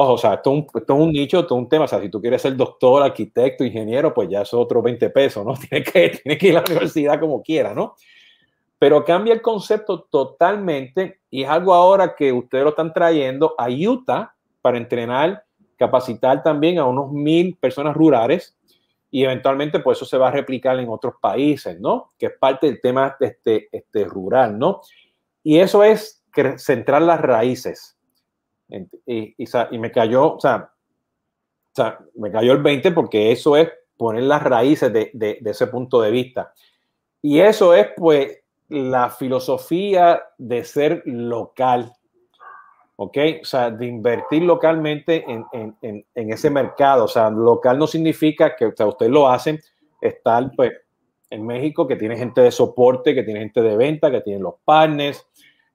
Ojo, 0.00 0.12
o 0.12 0.18
sea, 0.18 0.34
esto 0.34 0.64
es, 0.74 0.84
un, 0.90 1.10
nicho, 1.10 1.40
esto 1.40 1.56
es 1.56 1.60
un 1.60 1.68
tema. 1.68 1.86
O 1.86 1.88
sea, 1.88 2.00
si 2.00 2.08
tú 2.08 2.20
quieres 2.20 2.40
ser 2.40 2.54
doctor, 2.54 3.02
arquitecto, 3.02 3.64
ingeniero, 3.64 4.14
pues 4.14 4.28
ya 4.28 4.42
es 4.42 4.54
otro 4.54 4.80
20 4.80 5.10
pesos, 5.10 5.44
¿no? 5.44 5.54
Tienes 5.68 5.90
que, 5.90 6.08
tiene 6.10 6.38
que 6.38 6.46
ir 6.46 6.56
a 6.56 6.60
la 6.60 6.66
universidad 6.66 7.18
como 7.18 7.42
quiera, 7.42 7.74
¿no? 7.74 7.96
Pero 8.78 9.04
cambia 9.04 9.34
el 9.34 9.42
concepto 9.42 10.02
totalmente 10.02 11.18
y 11.30 11.42
es 11.42 11.48
algo 11.48 11.74
ahora 11.74 12.14
que 12.14 12.32
ustedes 12.32 12.62
lo 12.62 12.70
están 12.70 12.92
trayendo 12.92 13.56
a 13.58 13.68
Utah 13.68 14.36
para 14.62 14.78
entrenar, 14.78 15.42
capacitar 15.76 16.44
también 16.44 16.78
a 16.78 16.84
unos 16.84 17.10
mil 17.10 17.56
personas 17.56 17.96
rurales 17.96 18.56
y 19.10 19.24
eventualmente 19.24 19.80
pues 19.80 19.98
eso 19.98 20.04
se 20.04 20.16
va 20.16 20.28
a 20.28 20.30
replicar 20.30 20.78
en 20.78 20.88
otros 20.88 21.14
países, 21.20 21.80
¿no? 21.80 22.12
Que 22.16 22.26
es 22.26 22.32
parte 22.38 22.68
del 22.68 22.80
tema 22.80 23.16
este, 23.18 23.68
este 23.72 24.04
rural, 24.04 24.56
¿no? 24.60 24.80
Y 25.42 25.58
eso 25.58 25.82
es 25.82 26.24
centrar 26.58 27.02
las 27.02 27.20
raíces 27.20 27.97
y, 29.06 29.34
y, 29.36 29.78
me 29.78 29.90
cayó, 29.90 30.34
o 30.34 30.40
sea, 30.40 30.70
o 31.72 31.74
sea, 31.74 31.98
me 32.14 32.30
cayó 32.30 32.52
el 32.52 32.62
20 32.62 32.92
porque 32.92 33.32
eso 33.32 33.56
es 33.56 33.68
poner 33.96 34.24
las 34.24 34.42
raíces 34.42 34.92
de, 34.92 35.10
de, 35.12 35.38
ese 35.44 35.66
punto 35.66 36.00
de 36.00 36.10
vista. 36.10 36.52
Y 37.22 37.40
eso 37.40 37.74
es, 37.74 37.88
pues, 37.96 38.38
la 38.68 39.10
filosofía 39.10 40.22
de 40.36 40.64
ser 40.64 41.02
local, 41.06 41.92
¿ok? 42.96 43.18
O 43.42 43.44
sea, 43.44 43.70
de 43.70 43.86
invertir 43.86 44.42
localmente 44.42 45.24
en, 45.26 45.44
en, 45.52 46.04
en, 46.14 46.32
ese 46.32 46.50
mercado. 46.50 47.04
O 47.04 47.08
sea, 47.08 47.30
local 47.30 47.78
no 47.78 47.86
significa 47.86 48.54
que 48.54 48.66
o 48.66 48.76
sea, 48.76 48.86
ustedes 48.86 49.10
lo 49.10 49.28
hacen, 49.28 49.58
estar, 50.00 50.50
pues, 50.54 50.72
en 51.30 51.46
México, 51.46 51.86
que 51.86 51.96
tiene 51.96 52.16
gente 52.16 52.40
de 52.40 52.50
soporte, 52.50 53.14
que 53.14 53.22
tiene 53.22 53.40
gente 53.40 53.60
de 53.62 53.76
venta, 53.76 54.10
que 54.10 54.20
tiene 54.20 54.40
los 54.40 54.54
partners, 54.64 55.26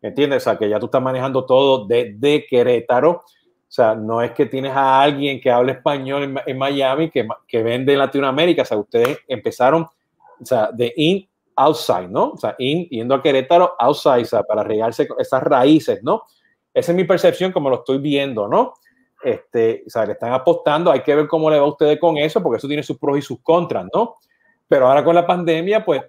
¿Entiendes? 0.03 0.43
O 0.43 0.51
sea, 0.51 0.57
que 0.57 0.67
ya 0.69 0.79
tú 0.79 0.87
estás 0.87 1.01
manejando 1.01 1.45
todo 1.45 1.85
desde 1.85 2.13
de 2.17 2.45
Querétaro. 2.45 3.11
O 3.11 3.75
sea, 3.75 3.95
no 3.95 4.21
es 4.21 4.31
que 4.31 4.45
tienes 4.45 4.73
a 4.73 5.01
alguien 5.01 5.39
que 5.39 5.49
hable 5.49 5.71
español 5.71 6.37
en, 6.45 6.57
Miami 6.57 7.09
que, 7.09 7.25
que, 7.47 7.63
vende 7.63 7.93
en 7.93 7.99
Latinoamérica. 7.99 8.63
O 8.63 8.65
sea, 8.65 8.77
ustedes 8.77 9.19
empezaron, 9.27 9.83
o 9.83 10.45
sea, 10.45 10.69
de 10.73 10.93
in, 10.97 11.27
outside, 11.55 12.09
¿no? 12.09 12.31
O 12.31 12.37
sea, 12.37 12.53
in, 12.59 12.87
yendo 12.89 13.15
a 13.15 13.21
Querétaro, 13.21 13.75
outside, 13.79 14.23
o 14.23 14.25
sea, 14.25 14.43
para 14.43 14.61
regarse 14.61 15.07
esas 15.17 15.41
raíces, 15.41 16.03
¿no? 16.03 16.23
Esa 16.73 16.91
es 16.91 16.95
mi 16.95 17.05
percepción 17.05 17.53
como 17.53 17.69
lo 17.69 17.77
estoy 17.77 17.99
viendo, 17.99 18.47
¿no? 18.47 18.73
Este, 19.23 19.83
o 19.87 19.89
sea, 19.89 20.05
le 20.05 20.13
están 20.13 20.33
apostando, 20.33 20.91
hay 20.91 21.01
que 21.01 21.15
ver 21.15 21.27
cómo 21.27 21.49
le 21.49 21.57
va 21.57 21.65
a 21.65 21.69
ustedes 21.69 21.97
con 21.97 22.17
eso, 22.17 22.43
porque 22.43 22.57
eso 22.57 22.67
tiene 22.67 22.83
sus 22.83 22.97
pros 22.97 23.17
y 23.17 23.21
sus 23.21 23.39
contras, 23.41 23.87
¿no? 23.93 24.17
Pero 24.67 24.87
ahora 24.87 25.01
con 25.01 25.15
la 25.15 25.25
pandemia, 25.25 25.85
pues, 25.85 26.01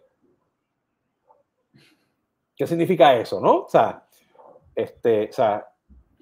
¿qué 2.56 2.66
significa 2.66 3.16
eso, 3.16 3.40
no? 3.40 3.60
O 3.60 3.68
sea, 3.68 4.04
este, 4.74 5.28
o 5.28 5.32
sea, 5.32 5.64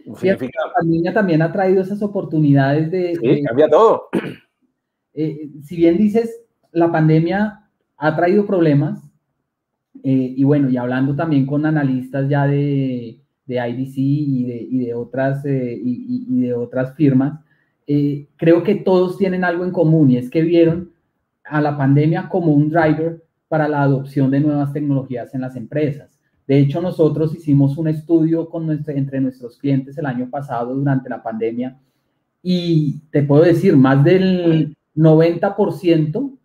la 0.05 0.73
pandemia 0.77 1.13
también 1.13 1.43
ha 1.43 1.53
traído 1.53 1.83
esas 1.83 2.03
oportunidades 2.03 2.91
de... 2.91 3.17
Sí, 3.17 3.43
cambia 3.43 3.69
todo. 3.69 4.09
Eh, 5.15 5.51
si 5.63 5.77
bien 5.77 5.99
dices, 5.99 6.41
la 6.71 6.91
pandemia 6.91 7.69
ha 7.99 8.17
traído 8.17 8.47
problemas, 8.47 8.99
eh, 10.03 10.35
y 10.35 10.43
bueno, 10.43 10.71
y 10.71 10.79
hablando 10.79 11.15
también 11.15 11.45
con 11.45 11.67
analistas 11.67 12.31
ya 12.31 12.47
de, 12.47 13.21
de 13.45 13.69
IDC 13.69 13.99
y 13.99 14.45
de, 14.45 14.57
y 14.71 14.87
de 14.87 14.95
otras, 14.95 15.45
eh, 15.45 15.79
y, 15.79 16.27
y, 16.31 16.41
de 16.41 16.55
otras 16.55 16.95
firmas, 16.95 17.41
creo 18.39 18.63
que 18.63 18.77
todos 18.77 19.19
tienen 19.19 19.45
algo 19.45 19.65
en 19.65 19.71
común 19.71 20.13
y 20.13 20.17
es 20.17 20.31
que 20.31 20.41
vieron 20.41 20.93
a 21.45 21.61
la 21.61 21.77
pandemia 21.77 22.31
como 22.31 22.55
un 22.55 22.71
driver 22.71 23.23
para 23.49 23.69
la 23.69 23.83
adopción 23.83 24.31
de 24.31 24.41
nuevas 24.41 24.73
tecnologías 24.73 25.35
en 25.35 25.43
las 25.43 25.57
empresas. 25.57 26.12
De 26.53 26.59
hecho, 26.59 26.83
nosotros 26.83 27.35
hicimos 27.35 27.79
un 27.79 27.89
estudio 27.89 28.51
con 28.51 28.71
entre 28.71 29.23
nuestros 29.23 29.57
clientes 29.57 29.97
el 29.97 30.05
año 30.05 30.29
pasado 30.29 30.75
durante 30.75 31.09
la 31.09 31.23
pandemia 31.23 31.79
y 32.43 32.99
te 33.11 33.23
puedo 33.23 33.43
decir, 33.43 33.75
más 33.75 34.05
del 34.05 34.77
90%, 34.95 36.39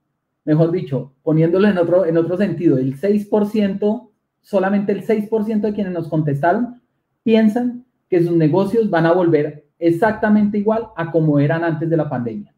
mejor 0.45 0.71
dicho, 0.71 1.11
poniéndolo 1.23 1.67
en 1.67 1.77
otro, 1.77 2.05
en 2.05 2.15
otro 2.15 2.37
sentido, 2.37 2.77
el 2.77 2.97
6%, 2.97 4.09
solamente 4.41 4.93
el 4.93 5.05
6% 5.05 5.59
de 5.59 5.73
quienes 5.73 5.91
nos 5.91 6.07
contestaron 6.07 6.81
piensan 7.23 7.83
que 8.09 8.23
sus 8.23 8.37
negocios 8.37 8.89
van 8.89 9.07
a 9.07 9.11
volver 9.11 9.65
exactamente 9.77 10.57
igual 10.57 10.87
a 10.95 11.11
como 11.11 11.37
eran 11.37 11.65
antes 11.65 11.89
de 11.89 11.97
la 11.97 12.07
pandemia. 12.07 12.55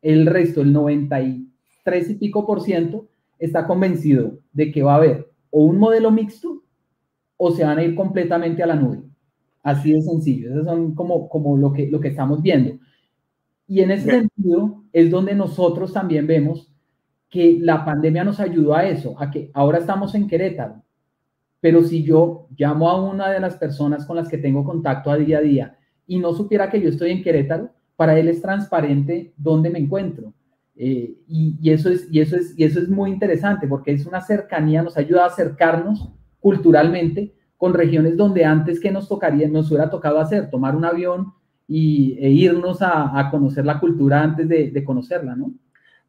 El 0.00 0.24
resto, 0.24 0.62
el 0.62 0.72
93 0.72 2.08
y 2.08 2.14
pico 2.14 2.46
por 2.46 2.62
ciento, 2.62 3.06
está 3.38 3.66
convencido 3.66 4.38
de 4.54 4.72
que 4.72 4.82
va 4.82 4.94
a 4.94 4.96
haber 4.96 5.30
o 5.50 5.64
un 5.64 5.78
modelo 5.78 6.10
mixto 6.10 6.62
o 7.42 7.50
se 7.50 7.64
van 7.64 7.78
a 7.78 7.82
ir 7.82 7.94
completamente 7.94 8.62
a 8.62 8.66
la 8.66 8.76
nube. 8.76 9.00
Así 9.62 9.94
de 9.94 10.02
sencillo. 10.02 10.52
Eso 10.52 10.64
son 10.64 10.94
como, 10.94 11.26
como 11.26 11.56
lo, 11.56 11.72
que, 11.72 11.90
lo 11.90 11.98
que 11.98 12.08
estamos 12.08 12.42
viendo. 12.42 12.78
Y 13.66 13.80
en 13.80 13.92
ese 13.92 14.10
sentido 14.10 14.82
es 14.92 15.10
donde 15.10 15.34
nosotros 15.34 15.90
también 15.90 16.26
vemos 16.26 16.70
que 17.30 17.56
la 17.58 17.82
pandemia 17.82 18.24
nos 18.24 18.40
ayudó 18.40 18.74
a 18.74 18.86
eso, 18.86 19.14
a 19.18 19.30
que 19.30 19.50
ahora 19.54 19.78
estamos 19.78 20.14
en 20.14 20.28
Querétaro. 20.28 20.82
Pero 21.60 21.82
si 21.82 22.02
yo 22.02 22.46
llamo 22.58 22.90
a 22.90 23.10
una 23.10 23.30
de 23.30 23.40
las 23.40 23.56
personas 23.56 24.04
con 24.04 24.16
las 24.16 24.28
que 24.28 24.36
tengo 24.36 24.62
contacto 24.62 25.10
a 25.10 25.16
día 25.16 25.38
a 25.38 25.42
día 25.42 25.78
y 26.06 26.18
no 26.18 26.34
supiera 26.34 26.68
que 26.68 26.82
yo 26.82 26.90
estoy 26.90 27.10
en 27.10 27.22
Querétaro, 27.22 27.70
para 27.96 28.18
él 28.18 28.28
es 28.28 28.42
transparente 28.42 29.32
dónde 29.38 29.70
me 29.70 29.78
encuentro. 29.78 30.34
Eh, 30.76 31.16
y, 31.26 31.70
eso 31.70 31.88
es, 31.88 32.06
y, 32.10 32.20
eso 32.20 32.36
es, 32.36 32.52
y 32.58 32.64
eso 32.64 32.80
es 32.80 32.90
muy 32.90 33.10
interesante 33.10 33.66
porque 33.66 33.92
es 33.92 34.04
una 34.04 34.20
cercanía, 34.20 34.82
nos 34.82 34.98
ayuda 34.98 35.24
a 35.24 35.28
acercarnos 35.28 36.12
culturalmente 36.40 37.32
con 37.56 37.74
regiones 37.74 38.16
donde 38.16 38.44
antes 38.44 38.80
que 38.80 38.90
nos 38.90 39.08
tocaría, 39.08 39.48
nos 39.48 39.68
hubiera 39.70 39.90
tocado 39.90 40.18
hacer, 40.18 40.50
tomar 40.50 40.74
un 40.74 40.84
avión 40.84 41.34
y, 41.68 42.16
e 42.18 42.30
irnos 42.30 42.80
a, 42.80 43.28
conocer 43.30 43.64
la 43.64 43.78
cultura 43.78 44.22
antes 44.22 44.48
de, 44.48 44.70
de, 44.70 44.84
conocerla, 44.84 45.36
¿no? 45.36 45.52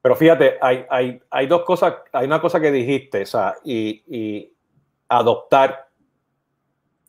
Pero 0.02 0.16
fíjate, 0.16 0.54
hay, 0.62 0.86
hay, 0.90 1.22
hay, 1.30 1.48
dos 1.48 1.64
cosas, 1.64 1.96
hay 2.14 2.26
una 2.26 2.42
cosa 2.42 2.60
que 2.60 2.72
dijiste, 2.72 3.22
o 3.22 3.26
sea, 3.26 3.54
y, 3.64 4.02
y 4.08 4.52
adoptar 5.08 5.90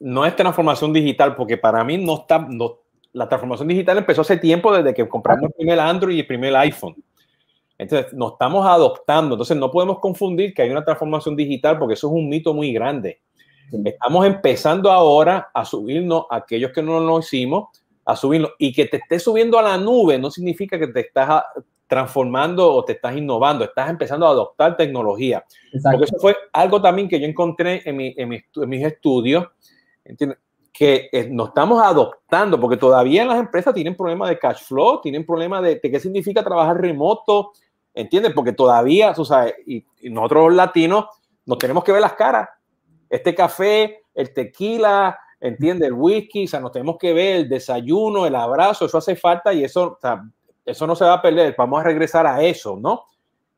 no 0.01 0.27
es 0.27 0.35
transformación 0.35 0.93
digital, 0.93 1.35
porque 1.37 1.57
para 1.57 1.85
mí 1.85 1.97
no 1.97 2.17
está, 2.17 2.39
no, 2.41 2.81
la 3.13 3.29
transformación 3.29 3.69
digital 3.69 3.99
empezó 3.99 4.23
hace 4.23 4.37
tiempo 4.37 4.75
desde 4.75 4.93
que 4.93 5.09
compramos 5.09 5.45
el 5.45 5.53
primer 5.53 5.79
Android 5.79 6.17
y 6.17 6.21
el 6.21 6.27
primer 6.27 6.55
iPhone. 6.57 6.97
Entonces, 7.79 8.13
nos 8.13 8.33
estamos 8.33 8.67
adoptando. 8.67 9.35
Entonces, 9.35 9.57
no 9.57 9.71
podemos 9.71 9.99
confundir 9.99 10.55
que 10.55 10.63
hay 10.63 10.71
una 10.71 10.85
transformación 10.85 11.37
digital 11.37 11.79
porque 11.79 11.95
eso 11.95 12.09
es 12.09 12.13
un 12.13 12.29
mito 12.29 12.55
muy 12.55 12.73
grande. 12.73 13.21
Estamos 13.85 14.27
empezando 14.27 14.91
ahora 14.91 15.51
a 15.55 15.65
subirnos, 15.65 16.27
aquellos 16.31 16.73
que 16.73 16.83
no 16.83 17.01
lo 17.01 17.19
hicimos, 17.19 17.69
a 18.05 18.15
subirnos. 18.17 18.53
Y 18.59 18.73
que 18.73 18.87
te 18.87 18.99
estés 18.99 19.23
subiendo 19.23 19.59
a 19.59 19.63
la 19.63 19.79
nube 19.79 20.19
no 20.19 20.31
significa 20.31 20.79
que 20.79 20.89
te 20.89 21.01
estás 21.01 21.29
ah, 21.31 21.47
transformando 21.87 22.73
o 22.73 22.85
te 22.85 22.93
estás 22.93 23.17
innovando, 23.17 23.65
estás 23.65 23.91
empezando 23.91 24.27
a 24.27 24.31
adoptar 24.31 24.77
tecnología. 24.77 25.45
Porque 25.83 26.05
eso 26.05 26.17
fue 26.19 26.37
algo 26.53 26.81
también 26.81 27.09
que 27.09 27.21
yo 27.21 27.27
encontré 27.27 27.83
en, 27.85 27.97
mi, 27.97 28.15
en, 28.17 28.29
mis 28.29 28.87
estudios, 28.87 29.47
que 30.73 31.11
eh, 31.13 31.29
nos 31.31 31.49
estamos 31.49 31.83
adoptando, 31.83 32.59
porque 32.59 32.79
todavía 32.79 33.25
las 33.25 33.39
empresas 33.39 33.75
tienen 33.75 33.95
problemas 33.95 34.31
de 34.31 34.39
cash 34.39 34.65
flow, 34.65 35.01
tienen 35.03 35.27
problemas 35.27 35.63
de, 35.63 35.81
qué 35.81 36.01
significa 36.01 36.43
trabajar 36.43 36.81
remoto, 36.81 37.53
¿entiendes? 37.93 38.33
Porque 38.35 38.53
todavía, 38.53 39.13
tú 39.13 39.25
sabes, 39.25 39.55
y, 39.67 39.85
nosotros 40.11 40.47
los 40.47 40.55
latinos 40.55 41.07
nos 41.45 41.59
tenemos 41.59 41.85
que 41.85 41.93
ver 41.93 42.01
las 42.01 42.15
caras. 42.15 42.49
Este 43.11 43.35
café, 43.35 44.03
el 44.15 44.33
tequila, 44.33 45.19
¿entiendes? 45.39 45.89
El 45.89 45.95
whisky, 45.95 46.45
o 46.45 46.49
sea, 46.49 46.61
nos 46.61 46.73
tenemos 46.73 46.97
que 46.99 47.13
ver 47.13 47.37
el 47.37 47.49
desayuno, 47.49 48.27
el 48.27 48.35
abrazo, 48.35 48.87
eso 48.87 48.99
hace 48.99 49.15
falta 49.15 49.53
y 49.53 49.65
eso, 49.65 49.99
eso 50.65 50.87
no 50.87 50.97
se 50.97 51.05
va 51.05 51.15
a 51.15 51.23
perder. 51.23 51.55
Vamos 51.59 51.81
a 51.81 51.85
regresar 51.85 52.27
a 52.27 52.43
eso, 52.43 52.79
¿no? 52.81 53.05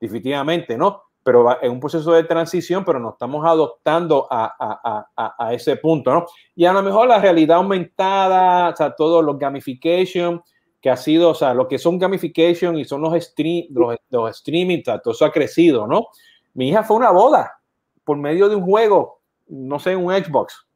Definitivamente, 0.01 0.77
¿no? 0.77 1.03
Pero 1.25 1.43
va, 1.43 1.59
en 1.63 1.73
un 1.73 1.81
proceso 1.81 2.13
de 2.13 2.23
transición, 2.25 2.85
pero 2.85 3.01
nos 3.01 3.15
estamos 3.15 3.45
adoptando 3.45 4.29
a, 4.31 4.45
a, 4.45 5.09
a, 5.17 5.47
a, 5.47 5.55
ese 5.55 5.77
punto, 5.77 6.13
¿no? 6.13 6.27
Y 6.55 6.67
a 6.67 6.73
lo 6.73 6.83
mejor 6.83 7.09
la 7.09 7.19
realidad 7.19 7.57
aumentada, 7.57 8.69
o 8.69 8.77
sea, 8.77 8.95
todo 8.95 9.23
los 9.23 9.39
gamification, 9.39 10.43
que 10.85 10.91
ha 10.91 10.99
sido, 10.99 11.31
o 11.31 11.35
sea, 11.35 11.55
lo 11.55 11.67
que 11.67 11.79
son 11.79 11.99
gamification 11.99 12.77
y 12.77 12.85
son 12.85 13.01
los, 13.01 13.15
stream, 13.25 13.69
los, 13.71 13.97
los 14.11 14.31
streaming, 14.37 14.83
todo 14.83 15.13
eso 15.13 15.25
ha 15.25 15.33
crecido, 15.33 15.87
¿no? 15.87 16.09
Mi 16.53 16.69
hija 16.69 16.85
fue 16.85 16.97
a 16.97 16.99
una 16.99 17.11
boda 17.11 17.59
por 18.05 18.19
medio 18.19 18.51
de 18.51 18.57
un 18.57 18.65
juego, 18.65 19.23
no 19.49 19.79
sé, 19.79 19.97
un 19.97 20.13
Xbox, 20.13 20.67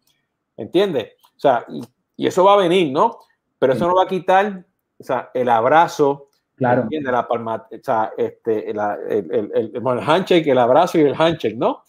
¿entiendes? 0.57 1.13
O 1.37 1.41
sea, 1.41 1.67
y, 1.69 1.83
y, 2.17 2.27
eso 2.27 2.43
va 2.43 2.55
a 2.55 2.57
venir, 2.57 2.91
¿no? 2.91 3.19
Pero 3.59 3.75
eso 3.75 3.87
no 3.87 3.97
va 3.97 4.05
a 4.05 4.09
quitar, 4.09 4.65
o 4.99 5.05
sea, 5.05 5.31
el 5.35 5.51
abrazo, 5.51 6.28
claro. 6.59 6.83
¿entiendes? 6.83 7.13
La 7.13 7.27
palma, 7.27 7.67
o 7.71 7.77
sea, 7.83 8.13
este, 8.17 8.71
el, 8.71 8.79
el, 9.09 9.33
el, 9.33 9.53
el, 9.55 9.73
el 9.75 10.01
handshake, 10.01 10.47
el 10.49 10.59
abrazo 10.59 10.99
y 10.99 11.03
el 11.03 11.15
handshake, 11.15 11.57
¿no? 11.57 11.83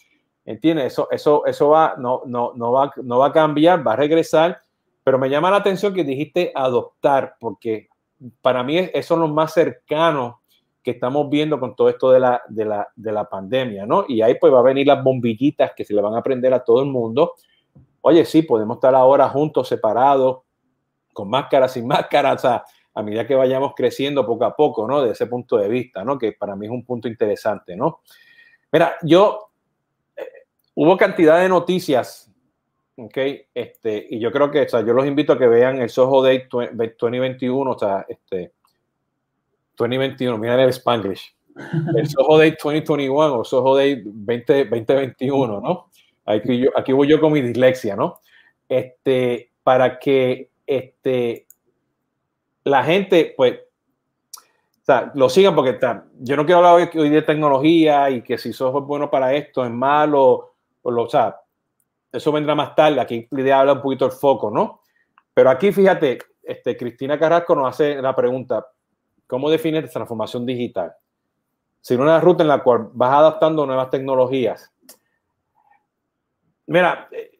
¿Entiendes? 0.45 0.93
Eso, 0.93 1.07
eso, 1.11 1.45
eso 1.45 1.69
va, 1.69 1.95
no, 1.97 2.21
no, 2.25 2.53
no, 2.55 2.71
va, 2.71 2.91
no 3.03 3.19
va 3.19 3.27
a 3.27 3.31
cambiar, 3.31 3.85
va 3.85 3.93
a 3.93 3.97
regresar, 3.97 4.61
pero 5.03 5.19
me 5.19 5.29
llama 5.29 5.51
la 5.51 5.57
atención 5.57 5.93
que 5.93 6.03
dijiste 6.03 6.51
adoptar, 6.55 7.35
porque 7.39 7.89
para 8.41 8.63
mí 8.63 8.77
eso 8.77 9.13
es 9.13 9.19
lo 9.19 9.27
más 9.27 9.53
cercano 9.53 10.41
que 10.81 10.91
estamos 10.91 11.29
viendo 11.29 11.59
con 11.59 11.75
todo 11.75 11.89
esto 11.89 12.09
de 12.11 12.19
la, 12.19 12.41
de 12.47 12.65
la, 12.65 12.87
de 12.95 13.11
la 13.11 13.25
pandemia, 13.25 13.85
¿no? 13.85 14.05
Y 14.07 14.21
ahí 14.21 14.35
pues 14.39 14.53
va 14.53 14.59
a 14.59 14.63
venir 14.63 14.87
las 14.87 15.03
bombillitas 15.03 15.73
que 15.75 15.83
se 15.83 15.93
le 15.93 16.01
van 16.01 16.15
a 16.15 16.23
prender 16.23 16.53
a 16.53 16.63
todo 16.63 16.81
el 16.81 16.87
mundo. 16.89 17.33
Oye, 18.01 18.23
sí, 18.25 18.41
podemos 18.43 18.77
estar 18.77 18.95
ahora 18.95 19.27
juntos, 19.29 19.67
separados, 19.67 20.39
con 21.13 21.29
máscaras, 21.29 21.73
sin 21.73 21.85
máscaras, 21.85 22.35
o 22.35 22.47
sea, 22.47 22.63
a 22.99 23.03
medida 23.03 23.25
que 23.25 23.35
vayamos 23.35 23.73
creciendo 23.75 24.25
poco 24.25 24.45
a 24.45 24.55
poco, 24.55 24.87
¿no? 24.87 25.01
De 25.01 25.11
ese 25.11 25.27
punto 25.27 25.57
de 25.57 25.67
vista, 25.67 26.03
¿no? 26.03 26.17
Que 26.17 26.33
para 26.33 26.55
mí 26.55 26.65
es 26.65 26.71
un 26.71 26.83
punto 26.83 27.07
interesante, 27.07 27.75
¿no? 27.75 28.01
Mira, 28.71 28.97
yo, 29.03 29.51
eh, 30.15 30.23
hubo 30.75 30.97
cantidad 30.97 31.39
de 31.41 31.49
noticias 31.49 32.29
¿ok? 32.99 33.17
Este, 33.53 34.07
y 34.09 34.19
yo 34.19 34.31
creo 34.31 34.51
que, 34.51 34.61
o 34.61 34.69
sea, 34.69 34.81
yo 34.81 34.93
los 34.93 35.05
invito 35.05 35.33
a 35.33 35.39
que 35.39 35.47
vean 35.47 35.81
el 35.81 35.89
Soho 35.89 36.21
Day 36.21 36.47
2021, 36.49 37.71
o 37.71 37.79
sea, 37.79 38.05
este, 38.07 38.51
2021, 39.77 40.37
mira 40.37 40.61
el 40.61 40.69
Spanglish, 40.69 41.33
el 41.95 42.09
Soho 42.09 42.37
Day 42.37 42.51
2021 42.51 43.39
o 43.39 43.43
Soho 43.45 43.75
Day 43.75 44.01
20, 44.05 44.65
2021, 44.65 45.61
¿no? 45.61 45.89
Aquí, 46.25 46.59
yo, 46.59 46.69
aquí 46.77 46.91
voy 46.91 47.07
yo 47.07 47.19
con 47.21 47.31
mi 47.31 47.41
dislexia, 47.41 47.95
¿no? 47.95 48.19
Este, 48.67 49.51
para 49.63 49.97
que 49.97 50.49
este, 50.67 51.47
la 52.69 52.83
gente, 52.83 53.33
pues, 53.35 53.59
o 54.35 54.85
sea, 54.85 55.11
lo 55.13 55.29
sigan 55.29 55.55
porque 55.55 55.71
está, 55.71 56.05
yo 56.19 56.35
no 56.35 56.45
quiero 56.45 56.65
hablar 56.65 56.89
hoy, 56.93 57.09
de 57.09 57.21
tecnología 57.21 58.09
y 58.09 58.21
que 58.21 58.37
si 58.37 58.53
Soho 58.53 58.79
es 58.79 58.85
bueno 58.85 59.09
para 59.09 59.33
esto, 59.33 59.63
es 59.63 59.71
malo, 59.71 60.53
o 60.81 60.91
lo, 60.91 61.03
o 61.03 61.09
sea, 61.09 61.39
eso 62.11 62.31
vendrá 62.31 62.55
más 62.55 62.75
tarde, 62.75 62.99
aquí 62.99 63.27
la 63.31 63.41
idea 63.41 63.59
habla 63.59 63.73
un 63.73 63.81
poquito 63.81 64.05
el 64.05 64.11
foco, 64.11 64.49
¿no? 64.49 64.81
Pero 65.33 65.49
aquí, 65.49 65.71
fíjate, 65.71 66.17
este, 66.41 66.75
Cristina 66.75 67.19
Carrasco 67.19 67.55
nos 67.55 67.69
hace 67.69 68.01
la 68.01 68.15
pregunta, 68.15 68.65
¿cómo 69.27 69.49
defines 69.49 69.91
transformación 69.91 70.45
digital? 70.45 70.93
Si 71.81 71.93
una 71.93 72.19
ruta 72.19 72.43
en 72.43 72.49
la 72.49 72.63
cual 72.63 72.89
vas 72.93 73.13
adaptando 73.13 73.65
nuevas 73.65 73.89
tecnologías. 73.89 74.71
Mira, 76.65 77.07
eh, 77.11 77.39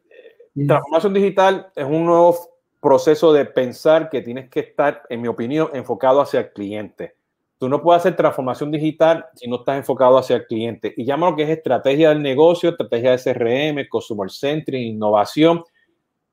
transformación 0.66 1.12
digital 1.12 1.70
es 1.74 1.84
un 1.84 2.06
nuevo, 2.06 2.36
proceso 2.80 3.32
de 3.32 3.44
pensar 3.44 4.08
que 4.08 4.22
tienes 4.22 4.48
que 4.48 4.60
estar, 4.60 5.02
en 5.08 5.20
mi 5.20 5.28
opinión, 5.28 5.70
enfocado 5.74 6.20
hacia 6.20 6.40
el 6.40 6.52
cliente. 6.52 7.14
Tú 7.58 7.68
no 7.68 7.82
puedes 7.82 8.00
hacer 8.00 8.16
transformación 8.16 8.70
digital 8.70 9.26
si 9.34 9.46
no 9.46 9.56
estás 9.56 9.76
enfocado 9.76 10.16
hacia 10.16 10.36
el 10.36 10.46
cliente. 10.46 10.94
Y 10.96 11.04
llama 11.04 11.28
lo 11.28 11.36
que 11.36 11.42
es 11.42 11.50
estrategia 11.50 12.08
del 12.08 12.22
negocio, 12.22 12.70
estrategia 12.70 13.10
de 13.10 13.18
CRM, 13.18 13.88
Customer 13.88 14.30
Centric, 14.30 14.80
innovación. 14.80 15.62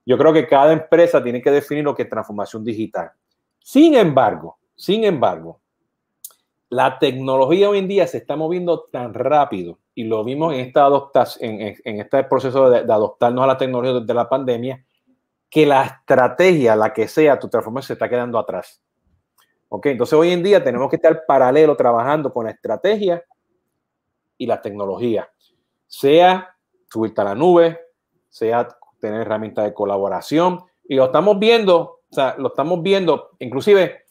Yo 0.05 0.17
creo 0.17 0.31
que 0.31 0.47
cada 0.47 0.71
empresa 0.71 1.21
tiene 1.21 1.41
que 1.41 1.51
definir 1.51 1.83
lo 1.83 1.93
que 1.93 2.03
es 2.03 2.09
transformación 2.09 2.63
digital. 2.63 3.11
Sin 3.59 3.95
embargo, 3.95 4.57
sin 4.73 5.03
embargo, 5.03 5.59
la 6.69 6.97
tecnología 6.97 7.69
hoy 7.69 7.79
en 7.79 7.89
día 7.89 8.07
se 8.07 8.19
está 8.19 8.37
moviendo 8.37 8.87
tan 8.91 9.13
rápido 9.13 9.79
y 9.95 10.05
lo 10.05 10.23
vimos 10.23 10.53
en, 10.53 10.61
esta 10.61 10.87
en, 11.41 11.75
en 11.83 11.99
este 11.99 12.23
proceso 12.23 12.69
de, 12.69 12.83
de, 12.83 12.93
adoptarnos 12.93 13.43
a 13.43 13.47
la 13.47 13.57
tecnología 13.57 13.99
desde 13.99 14.13
la 14.13 14.29
pandemia, 14.29 14.85
que 15.49 15.65
la 15.65 15.83
estrategia, 15.83 16.75
la 16.75 16.93
que 16.93 17.07
sea 17.07 17.39
tu 17.39 17.47
transformación, 17.49 17.87
se 17.87 17.93
está 17.93 18.09
quedando 18.09 18.37
atrás. 18.37 18.81
¿Ok? 19.69 19.87
Entonces 19.87 20.13
hoy 20.13 20.31
en 20.31 20.43
día 20.43 20.63
tenemos 20.63 20.89
que 20.89 20.95
estar 20.97 21.25
paralelo 21.25 21.75
trabajando 21.75 22.31
con 22.31 22.45
la 22.45 22.51
estrategia 22.51 23.23
y 24.37 24.45
la 24.45 24.61
tecnología. 24.61 25.29
Sea 25.87 26.55
subirte 26.89 27.21
a 27.21 27.25
la 27.25 27.35
nube, 27.35 27.79
sea 28.29 28.67
tener 28.99 29.21
herramientas 29.21 29.65
de 29.65 29.73
colaboración. 29.73 30.63
Y 30.87 30.95
lo 30.95 31.05
estamos 31.05 31.37
viendo, 31.39 32.01
o 32.09 32.13
sea, 32.13 32.35
lo 32.37 32.49
estamos 32.49 32.81
viendo, 32.81 33.31
inclusive 33.39 34.05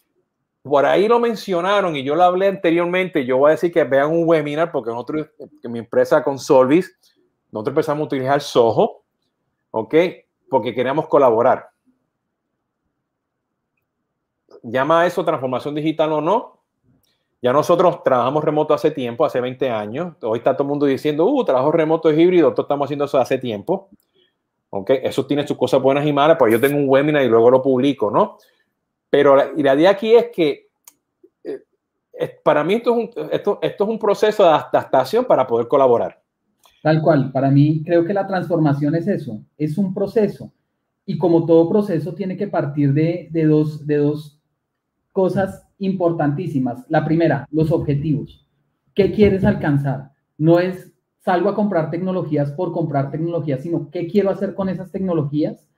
por 0.62 0.84
ahí 0.84 1.07
lo 1.07 1.20
mencionaron 1.20 1.95
y 1.95 2.03
yo 2.03 2.16
lo 2.16 2.24
hablé 2.24 2.49
anteriormente. 2.49 3.24
Yo 3.24 3.39
voy 3.39 3.51
a 3.51 3.53
decir 3.53 3.72
que 3.72 3.84
vean 3.84 4.11
un 4.11 4.24
webinar 4.26 4.72
porque 4.72 4.91
nosotros, 4.91 5.28
en 5.62 5.72
mi 5.72 5.78
empresa 5.78 6.24
con 6.24 6.39
Solvis, 6.39 6.93
nosotros 7.53 7.72
empezamos 7.72 8.03
a 8.03 8.07
utilizar 8.07 8.41
Soho, 8.41 9.05
¿ok? 9.70 9.95
Porque 10.49 10.74
queríamos 10.74 11.09
colaborar 11.09 11.70
llama 14.70 15.07
eso 15.07 15.24
transformación 15.24 15.74
digital 15.74 16.12
o 16.12 16.20
no. 16.20 16.57
Ya 17.42 17.53
nosotros 17.53 18.03
trabajamos 18.03 18.42
remoto 18.42 18.74
hace 18.74 18.90
tiempo, 18.90 19.24
hace 19.24 19.40
20 19.40 19.70
años. 19.70 20.14
Hoy 20.22 20.38
está 20.38 20.55
todo 20.55 20.64
el 20.64 20.70
mundo 20.70 20.86
diciendo, 20.86 21.26
uh, 21.26 21.44
trabajo 21.44 21.70
remoto 21.70 22.11
es 22.11 22.18
híbrido. 22.18 22.44
Nosotros 22.44 22.64
estamos 22.64 22.86
haciendo 22.86 23.05
eso 23.05 23.18
hace 23.18 23.38
tiempo. 23.38 23.88
¿Ok? 24.70 24.90
Eso 24.90 25.26
tiene 25.26 25.47
sus 25.47 25.57
cosas 25.57 25.80
buenas 25.80 26.05
y 26.07 26.12
malas, 26.12 26.36
pues 26.38 26.53
yo 26.53 26.61
tengo 26.61 26.76
un 26.76 26.88
webinar 26.88 27.22
y 27.22 27.28
luego 27.28 27.51
lo 27.51 27.62
publico, 27.62 28.11
¿no? 28.11 28.36
Pero 29.09 29.36
la, 29.36 29.53
idea 29.55 29.90
aquí 29.90 30.14
es 30.14 30.30
que 30.30 30.66
eh, 31.44 32.40
para 32.42 32.64
mí 32.64 32.74
esto 32.74 32.90
es, 32.90 32.97
un, 32.97 33.28
esto 33.30 33.59
es 33.62 33.80
un 33.80 33.99
proceso 33.99 34.42
de 34.42 34.51
adaptación 34.51 35.24
para 35.24 35.47
poder 35.47 35.68
colaborar. 35.68 36.20
Tal 36.87 37.03
cual, 37.03 37.32
para 37.32 37.51
mí 37.51 37.82
creo 37.84 38.05
que 38.05 38.14
la 38.14 38.28
transformación 38.28 38.95
es 38.95 39.09
eso, 39.09 39.43
es 39.59 39.76
un 39.76 39.93
proceso. 39.93 40.53
Y 41.05 41.18
como 41.18 41.45
todo 41.45 41.68
proceso 41.68 42.14
tiene 42.14 42.37
que 42.37 42.47
partir 42.47 42.93
de, 42.93 43.28
de, 43.32 43.45
dos, 43.45 43.84
de 43.89 43.97
dos 43.97 44.41
cosas 45.11 45.66
importantísimas. 45.80 46.87
La 46.89 47.05
primera, 47.05 47.49
los 47.51 47.72
objetivos. 47.72 48.47
¿Qué 48.95 49.11
quieres 49.11 49.43
alcanzar? 49.43 50.12
No 50.39 50.61
es 50.61 50.93
salgo 51.18 51.49
a 51.49 51.57
comprar 51.57 51.91
tecnologías 51.91 52.53
por 52.53 52.70
comprar 52.70 53.11
tecnologías, 53.11 53.62
sino 53.62 53.91
qué 53.91 54.07
quiero 54.07 54.30
hacer 54.30 54.55
con 54.55 54.68
esas 54.68 54.93
tecnologías. 54.93 55.68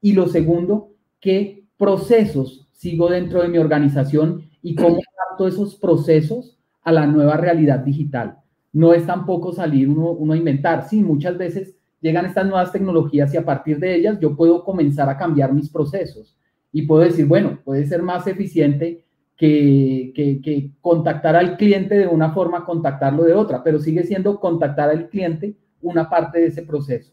Y 0.00 0.14
lo 0.14 0.28
segundo, 0.28 0.94
qué 1.20 1.66
procesos 1.76 2.70
sigo 2.72 3.10
dentro 3.10 3.42
de 3.42 3.48
mi 3.48 3.58
organización 3.58 4.48
y 4.62 4.76
cómo 4.76 4.96
adapto 4.96 5.46
esos 5.46 5.74
procesos 5.76 6.56
a 6.82 6.90
la 6.90 7.06
nueva 7.06 7.36
realidad 7.36 7.80
digital. 7.80 8.38
No 8.74 8.92
es 8.92 9.06
tampoco 9.06 9.52
salir 9.52 9.88
uno, 9.88 10.10
uno 10.10 10.34
a 10.34 10.36
inventar. 10.36 10.86
Sí, 10.86 11.02
muchas 11.02 11.38
veces 11.38 11.74
llegan 12.02 12.26
estas 12.26 12.44
nuevas 12.44 12.70
tecnologías 12.70 13.32
y 13.32 13.38
a 13.38 13.44
partir 13.44 13.78
de 13.78 13.94
ellas 13.94 14.18
yo 14.20 14.36
puedo 14.36 14.62
comenzar 14.62 15.08
a 15.08 15.16
cambiar 15.16 15.54
mis 15.54 15.70
procesos 15.70 16.36
y 16.70 16.82
puedo 16.82 17.02
decir, 17.02 17.24
bueno, 17.24 17.60
puede 17.64 17.86
ser 17.86 18.02
más 18.02 18.26
eficiente 18.26 19.04
que, 19.36 20.12
que, 20.14 20.70
contactar 20.80 21.34
al 21.34 21.56
cliente 21.56 21.96
de 21.96 22.06
una 22.06 22.32
forma, 22.32 22.66
contactarlo 22.66 23.22
de 23.22 23.32
otra, 23.32 23.62
pero 23.62 23.78
sigue 23.78 24.02
siendo 24.02 24.38
contactar 24.38 24.90
al 24.90 25.08
cliente 25.08 25.56
una 25.80 26.10
parte 26.10 26.40
de 26.40 26.46
ese 26.48 26.62
proceso. 26.62 27.12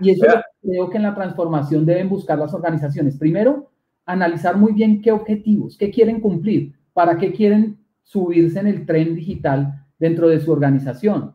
Y 0.00 0.10
eso 0.10 0.26
creo 0.60 0.90
que 0.90 0.96
en 0.96 1.04
la 1.04 1.14
transformación 1.14 1.86
deben 1.86 2.08
buscar 2.08 2.38
las 2.38 2.52
organizaciones. 2.54 3.16
Primero, 3.16 3.70
analizar 4.04 4.56
muy 4.56 4.72
bien 4.72 5.00
qué 5.00 5.12
objetivos, 5.12 5.76
qué 5.78 5.90
quieren 5.90 6.20
cumplir, 6.20 6.74
para 6.92 7.16
qué 7.18 7.32
quieren 7.32 7.78
subirse 8.02 8.58
en 8.58 8.66
el 8.66 8.84
tren 8.84 9.14
digital 9.14 9.83
dentro 9.98 10.28
de 10.28 10.40
su 10.40 10.52
organización. 10.52 11.34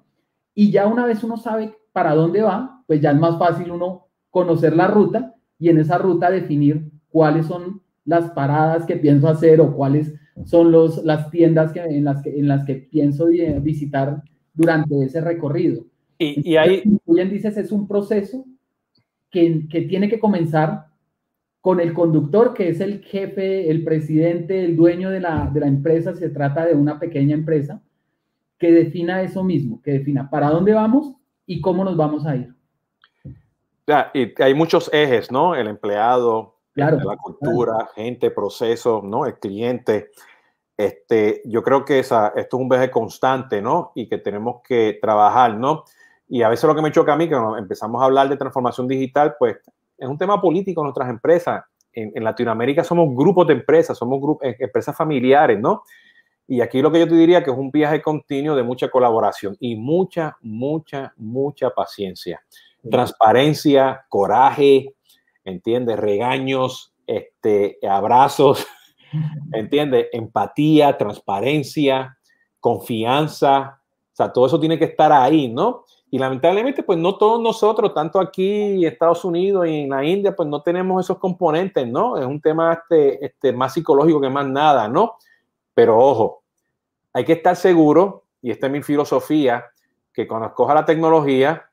Y 0.54 0.72
ya 0.72 0.88
una 0.88 1.06
vez 1.06 1.24
uno 1.24 1.38
sabe 1.38 1.76
para 1.92 2.16
dónde 2.16 2.42
va, 2.42 2.84
pues 2.88 3.02
ya 3.02 3.12
es 3.12 3.20
más 3.20 3.38
fácil 3.38 3.72
uno 3.72 4.08
conocer 4.30 4.76
la 4.76 4.88
ruta 4.88 5.36
y 5.58 5.70
en 5.70 5.80
esa 5.80 5.98
ruta 5.98 6.30
definir 6.30 6.92
cuáles 7.10 7.46
son 7.46 7.82
las 8.06 8.32
paradas 8.32 8.86
que 8.86 8.96
pienso 8.96 9.28
hacer 9.28 9.62
o 9.62 9.76
cuáles 9.76 10.14
son 10.46 10.72
los, 10.72 11.04
las 11.04 11.30
tiendas 11.30 11.72
que, 11.72 11.82
en, 11.82 12.04
las 12.04 12.22
que, 12.22 12.38
en 12.38 12.48
las 12.48 12.66
que 12.66 12.76
pienso 12.76 13.28
visitar 13.62 14.24
durante 14.54 15.04
ese 15.04 15.22
recorrido. 15.22 15.86
Y, 16.18 16.52
y 16.52 16.58
ahí... 16.58 16.82
Como 16.82 17.16
bien 17.16 17.30
dices, 17.30 17.58
es 17.58 17.72
un 17.72 17.88
proceso 17.88 18.46
que, 19.30 19.68
que 19.70 19.82
tiene 19.82 20.10
que 20.10 20.20
comenzar 20.20 20.88
con 21.62 21.80
el 21.80 21.94
conductor, 21.94 22.54
que 22.54 22.70
es 22.70 22.80
el 22.80 23.04
jefe, 23.04 23.70
el 23.70 23.84
presidente, 23.84 24.64
el 24.64 24.76
dueño 24.76 25.10
de 25.10 25.20
la, 25.20 25.50
de 25.54 25.60
la 25.60 25.68
empresa, 25.68 26.16
se 26.16 26.30
trata 26.30 26.66
de 26.66 26.74
una 26.74 27.00
pequeña 27.00 27.36
empresa, 27.36 27.82
que 28.60 28.72
defina 28.72 29.22
eso 29.22 29.44
mismo, 29.44 29.82
que 29.82 29.92
defina 29.92 30.30
para 30.30 30.50
dónde 30.50 30.74
vamos 30.74 31.14
y 31.46 31.62
cómo 31.62 31.84
nos 31.84 31.96
vamos 31.96 32.26
a 32.26 32.36
ir. 32.36 32.54
Ya, 33.88 34.12
y 34.14 34.34
hay 34.42 34.54
muchos 34.54 34.90
ejes, 34.94 35.32
¿no? 35.32 35.56
El 35.56 35.68
empleado, 35.68 36.58
la 36.76 37.18
cultura, 37.18 37.90
gente, 37.96 38.30
proceso, 38.30 39.02
¿no? 39.04 39.26
El 39.26 39.40
cliente. 39.40 40.12
Este, 40.78 41.42
yo 41.46 41.64
creo 41.64 41.84
que 41.84 42.00
esa, 42.00 42.28
esto 42.36 42.58
es 42.58 42.62
un 42.62 42.70
viaje 42.70 42.92
constante, 42.92 43.62
¿no? 43.62 43.92
Y 43.96 44.08
que 44.08 44.20
tenemos 44.20 44.62
que 44.64 45.00
trabajar, 45.02 45.56
¿no? 45.56 45.86
Y 46.28 46.44
a 46.44 46.50
veces 46.50 46.66
lo 46.66 46.76
que 46.76 46.82
me 46.82 46.92
choca 46.92 47.14
a 47.14 47.18
mí, 47.18 47.28
que 47.28 47.36
cuando 47.36 47.58
empezamos 47.58 48.02
a 48.02 48.06
hablar 48.06 48.30
de 48.30 48.38
transformación 48.38 48.88
digital, 48.88 49.36
pues 49.40 49.58
es 49.98 50.08
un 50.08 50.18
tema 50.18 50.40
político 50.40 50.82
en 50.82 50.86
nuestras 50.86 51.10
empresas. 51.10 51.64
En, 51.92 52.12
en 52.14 52.24
Latinoamérica 52.24 52.84
somos 52.84 53.16
grupos 53.16 53.48
de 53.48 53.54
empresas, 53.54 53.98
somos 53.98 54.22
grupos, 54.22 54.48
eh, 54.48 54.56
empresas 54.60 54.96
familiares, 54.96 55.60
¿no? 55.60 55.82
Y 56.52 56.62
aquí 56.62 56.82
lo 56.82 56.92
que 56.92 56.98
yo 56.98 57.08
te 57.08 57.14
diría 57.14 57.44
que 57.44 57.52
es 57.52 57.58
un 57.58 57.70
viaje 57.70 58.02
continuo 58.02 58.56
de 58.56 58.64
mucha 58.64 58.90
colaboración 58.90 59.56
y 59.60 59.76
mucha, 59.76 60.36
mucha, 60.42 61.14
mucha 61.16 61.70
paciencia. 61.70 62.44
Transparencia, 62.90 64.04
coraje, 64.10 64.96
¿entiendes? 65.46 66.00
Regaños, 66.00 66.92
este, 67.06 67.78
abrazos, 67.88 68.66
¿entiendes? 69.54 70.08
Empatía, 70.12 70.98
transparencia, 70.98 72.18
confianza, 72.60 73.80
o 74.12 74.16
sea, 74.16 74.34
todo 74.34 74.48
eso 74.48 74.60
tiene 74.60 74.80
que 74.80 74.86
estar 74.86 75.12
ahí, 75.12 75.50
¿no? 75.50 75.86
Y 76.10 76.18
lamentablemente, 76.18 76.82
pues 76.82 76.98
no 76.98 77.16
todos 77.16 77.40
nosotros, 77.40 77.94
tanto 77.94 78.20
aquí 78.20 78.52
en 78.52 78.84
Estados 78.86 79.24
Unidos 79.24 79.68
y 79.68 79.82
en 79.82 79.90
la 79.90 80.04
India, 80.04 80.36
pues 80.36 80.50
no 80.50 80.64
tenemos 80.64 81.06
esos 81.06 81.20
componentes, 81.20 81.88
¿no? 81.88 82.18
Es 82.18 82.26
un 82.26 82.42
tema 82.42 82.74
este, 82.74 83.24
este, 83.24 83.54
más 83.54 83.76
psicológico 83.76 84.20
que 84.20 84.30
más 84.30 84.48
nada, 84.48 84.88
¿no? 84.88 85.18
Pero 85.76 85.98
ojo, 85.98 86.39
hay 87.20 87.26
que 87.26 87.34
estar 87.34 87.58
seguro, 87.58 88.24
y 88.42 88.50
esta 88.50 88.68
es 88.68 88.72
mi 88.72 88.82
filosofía, 88.82 89.66
que 90.14 90.26
cuando 90.26 90.48
escoja 90.48 90.74
la 90.74 90.86
tecnología, 90.86 91.70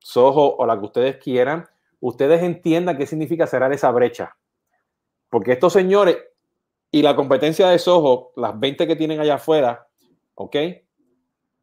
Soho 0.00 0.56
o 0.56 0.66
la 0.66 0.76
que 0.76 0.84
ustedes 0.84 1.16
quieran, 1.18 1.66
ustedes 2.00 2.42
entiendan 2.42 2.98
qué 2.98 3.06
significa 3.06 3.46
cerrar 3.46 3.72
esa 3.72 3.92
brecha. 3.92 4.36
Porque 5.30 5.52
estos 5.52 5.72
señores 5.72 6.18
y 6.90 7.02
la 7.02 7.14
competencia 7.14 7.68
de 7.68 7.78
Soho, 7.78 8.32
las 8.34 8.58
20 8.58 8.88
que 8.88 8.96
tienen 8.96 9.20
allá 9.20 9.36
afuera, 9.36 9.86
¿ok? 10.34 10.56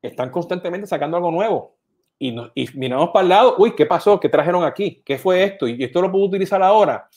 Están 0.02 0.32
constantemente 0.32 0.88
sacando 0.88 1.18
algo 1.18 1.30
nuevo. 1.30 1.76
Y, 2.18 2.34
miramos 2.76 3.10
para 3.10 3.24
el 3.24 3.30
lado, 3.30 3.56
uy, 3.58 3.76
¿qué 3.76 3.86
pasó? 3.86 4.18
¿Qué 4.18 4.30
trajeron 4.30 4.64
aquí? 4.64 5.02
¿Qué 5.04 5.18
fue 5.18 5.44
esto? 5.44 5.68
Y 5.68 5.84
esto 5.84 6.02
lo 6.02 6.10
puedo 6.10 6.24
utilizar 6.24 6.64
ahora. 6.64 7.10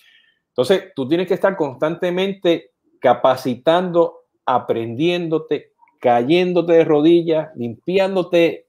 Entonces, 0.49 0.93
tú 0.97 1.07
tienes 1.07 1.29
que 1.29 1.35
estar 1.35 1.57
constantemente 1.57 2.73
capacitando, 2.99 4.25
aprendiéndote, 4.45 5.72
cayéndote 6.03 6.73
de 6.73 6.85
rodillas, 6.85 7.51
limpiándote 7.55 8.67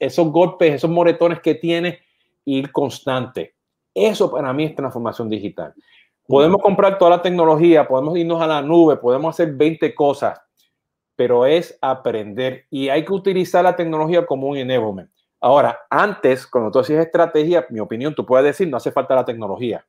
esos 0.00 0.26
golpes, 0.32 0.74
esos 0.74 0.90
moretones 0.90 1.40
que 1.40 1.54
tienes, 1.54 2.00
ir 2.44 2.72
constante. 2.72 3.54
Eso 3.94 4.28
para 4.32 4.52
mí 4.52 4.64
es 4.64 4.74
transformación 4.74 5.28
digital. 5.28 5.72
Podemos 6.26 6.60
comprar 6.60 6.98
toda 6.98 7.12
la 7.12 7.22
tecnología, 7.22 7.86
podemos 7.86 8.18
irnos 8.18 8.42
a 8.42 8.48
la 8.48 8.62
nube, 8.62 8.96
podemos 8.96 9.32
hacer 9.32 9.54
20 9.54 9.94
cosas, 9.94 10.40
pero 11.14 11.46
es 11.46 11.78
aprender 11.80 12.64
y 12.68 12.88
hay 12.88 13.04
que 13.04 13.12
utilizar 13.12 13.62
la 13.62 13.76
tecnología 13.76 14.26
como 14.26 14.48
un 14.48 14.56
enablement. 14.56 15.08
Ahora, 15.40 15.78
antes, 15.88 16.48
cuando 16.48 16.72
tú 16.72 16.80
hacías 16.80 17.04
estrategia, 17.04 17.64
mi 17.70 17.78
opinión, 17.78 18.12
tú 18.12 18.26
puedes 18.26 18.44
decir, 18.44 18.68
no 18.68 18.78
hace 18.78 18.90
falta 18.90 19.14
la 19.14 19.24
tecnología, 19.24 19.86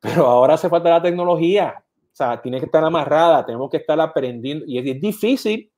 pero 0.00 0.26
ahora 0.26 0.54
hace 0.54 0.68
falta 0.68 0.90
la 0.90 1.02
tecnología. 1.02 1.80
O 2.12 2.16
sea, 2.16 2.40
tiene 2.40 2.58
que 2.58 2.64
estar 2.64 2.82
amarrada, 2.82 3.44
tenemos 3.44 3.70
que 3.70 3.76
estar 3.76 4.00
aprendiendo 4.00 4.64
y 4.66 4.78
es, 4.78 5.00
difícil. 5.00 5.70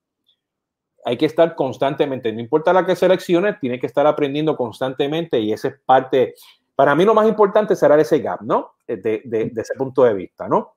Hay 1.04 1.16
que 1.16 1.26
estar 1.26 1.54
constantemente, 1.54 2.32
no 2.32 2.40
importa 2.40 2.72
la 2.72 2.84
que 2.84 2.96
selecciones, 2.96 3.58
tiene 3.60 3.78
que 3.78 3.86
estar 3.86 4.06
aprendiendo 4.06 4.56
constantemente 4.56 5.38
y 5.38 5.52
esa 5.52 5.68
es 5.68 5.74
parte 5.84 6.34
para 6.78 6.94
mí 6.94 7.04
lo 7.04 7.12
más 7.12 7.26
importante 7.26 7.74
será 7.74 8.00
ese 8.00 8.20
gap, 8.20 8.40
¿no? 8.42 8.74
De, 8.86 9.22
de, 9.24 9.52
ese 9.56 9.74
punto 9.76 10.04
de 10.04 10.14
vista, 10.14 10.46
¿no? 10.46 10.76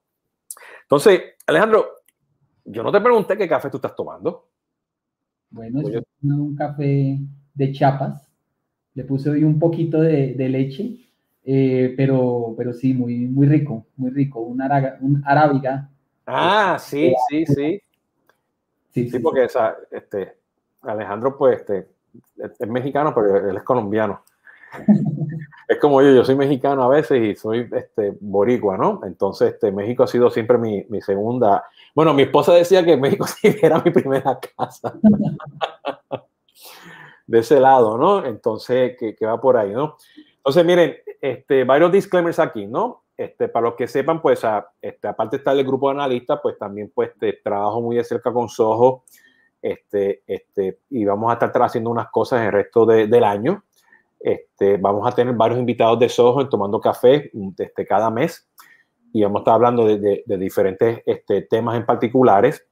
Entonces, 0.82 1.22
Alejandro, 1.46 1.86
yo 2.66 2.82
no 2.82 2.92
te 2.92 3.00
pregunté 3.00 3.38
qué 3.38 3.48
café 3.48 3.70
tú 3.70 3.78
estás 3.78 3.96
tomando. 3.96 4.48
Bueno, 5.52 5.82
estoy 5.82 6.02
tomando 6.20 6.44
un 6.44 6.56
café 6.56 7.20
de 7.54 7.72
Chiapas. 7.72 8.28
Le 8.96 9.04
puse 9.04 9.30
hoy 9.30 9.44
un 9.44 9.60
poquito 9.60 10.02
de, 10.02 10.34
de 10.34 10.50
leche, 10.50 10.98
eh, 11.44 11.94
pero, 11.96 12.56
pero 12.58 12.74
sí, 12.74 12.96
muy, 12.96 13.28
muy 13.28 13.46
rico, 13.46 13.86
muy 13.96 14.10
rico. 14.10 14.40
Un, 14.40 14.60
un 15.02 15.22
arábiga. 15.24 15.88
Ah, 16.26 16.80
sí, 16.80 17.14
sí, 17.30 17.46
sí. 17.46 17.80
Sí, 18.92 19.10
sí, 19.10 19.20
porque 19.20 19.46
Esa, 19.46 19.78
este, 19.90 20.38
Alejandro, 20.82 21.38
pues, 21.38 21.60
este, 21.60 21.88
es 22.38 22.68
mexicano, 22.68 23.14
pero 23.14 23.50
él 23.50 23.56
es 23.56 23.64
colombiano. 23.64 24.24
es 25.68 25.78
como 25.80 26.02
yo, 26.02 26.12
yo 26.14 26.24
soy 26.24 26.36
mexicano 26.36 26.84
a 26.84 26.88
veces 26.90 27.22
y 27.22 27.36
soy 27.36 27.70
este, 27.72 28.16
boricua, 28.20 28.78
¿no? 28.78 29.02
Entonces, 29.06 29.54
este, 29.54 29.72
México 29.72 30.04
ha 30.04 30.08
sido 30.08 30.30
siempre 30.30 30.58
mi, 30.58 30.86
mi 30.90 31.02
segunda. 31.02 31.66
Bueno, 31.96 32.14
mi 32.14 32.24
esposa 32.24 32.54
decía 32.54 32.84
que 32.84 32.98
México 32.98 33.26
sí 33.42 33.56
era 33.62 33.82
mi 33.82 33.92
primera 33.92 34.40
casa. 34.58 34.94
de 37.28 37.40
ese 37.40 37.60
lado, 37.60 37.98
¿no? 37.98 38.26
Entonces, 38.26 38.98
que, 39.00 39.16
que, 39.16 39.26
va 39.26 39.40
por 39.40 39.56
ahí, 39.56 39.72
¿no? 39.72 39.96
Entonces, 40.38 40.66
miren, 40.66 40.98
este, 41.22 41.64
varios 41.64 41.92
disclaimers 41.92 42.40
aquí, 42.40 42.68
¿no? 42.68 43.01
Este, 43.22 43.50
para 43.50 43.68
los 43.68 43.76
que 43.76 43.88
sepan, 43.88 44.20
pues, 44.20 44.44
a, 44.44 44.68
este, 44.82 45.08
aparte 45.08 45.38
de 45.38 45.42
estar 45.42 45.56
el 45.56 45.64
grupo 45.64 45.90
de 45.90 45.96
analistas, 45.96 46.40
pues 46.42 46.58
también 46.58 46.92
pues, 46.94 47.10
este, 47.10 47.34
trabajo 47.34 47.80
muy 47.80 47.96
de 47.96 48.04
cerca 48.04 48.34
con 48.34 48.50
Soho, 48.50 49.04
este, 49.62 50.24
este, 50.26 50.80
y 50.90 51.06
vamos 51.06 51.30
a 51.30 51.34
estar 51.34 51.62
haciendo 51.62 51.92
unas 51.92 52.10
cosas 52.10 52.42
el 52.42 52.52
resto 52.52 52.84
de, 52.84 53.06
del 53.06 53.24
año. 53.24 53.64
Este, 54.20 54.78
vamos 54.78 55.08
a 55.08 55.12
tener 55.12 55.36
varios 55.36 55.60
invitados 55.60 56.00
de 56.00 56.10
Soho 56.10 56.42
en 56.42 56.50
tomando 56.50 56.82
café 56.82 57.30
este, 57.60 57.86
cada 57.86 58.10
mes 58.10 58.50
y 59.14 59.22
vamos 59.22 59.38
a 59.38 59.42
estar 59.42 59.54
hablando 59.54 59.86
de, 59.86 60.24
de, 60.26 60.38
diferentes 60.38 61.04
este, 61.06 61.44
temas 61.44 61.78
en 61.78 61.86
particulares. 61.86 62.66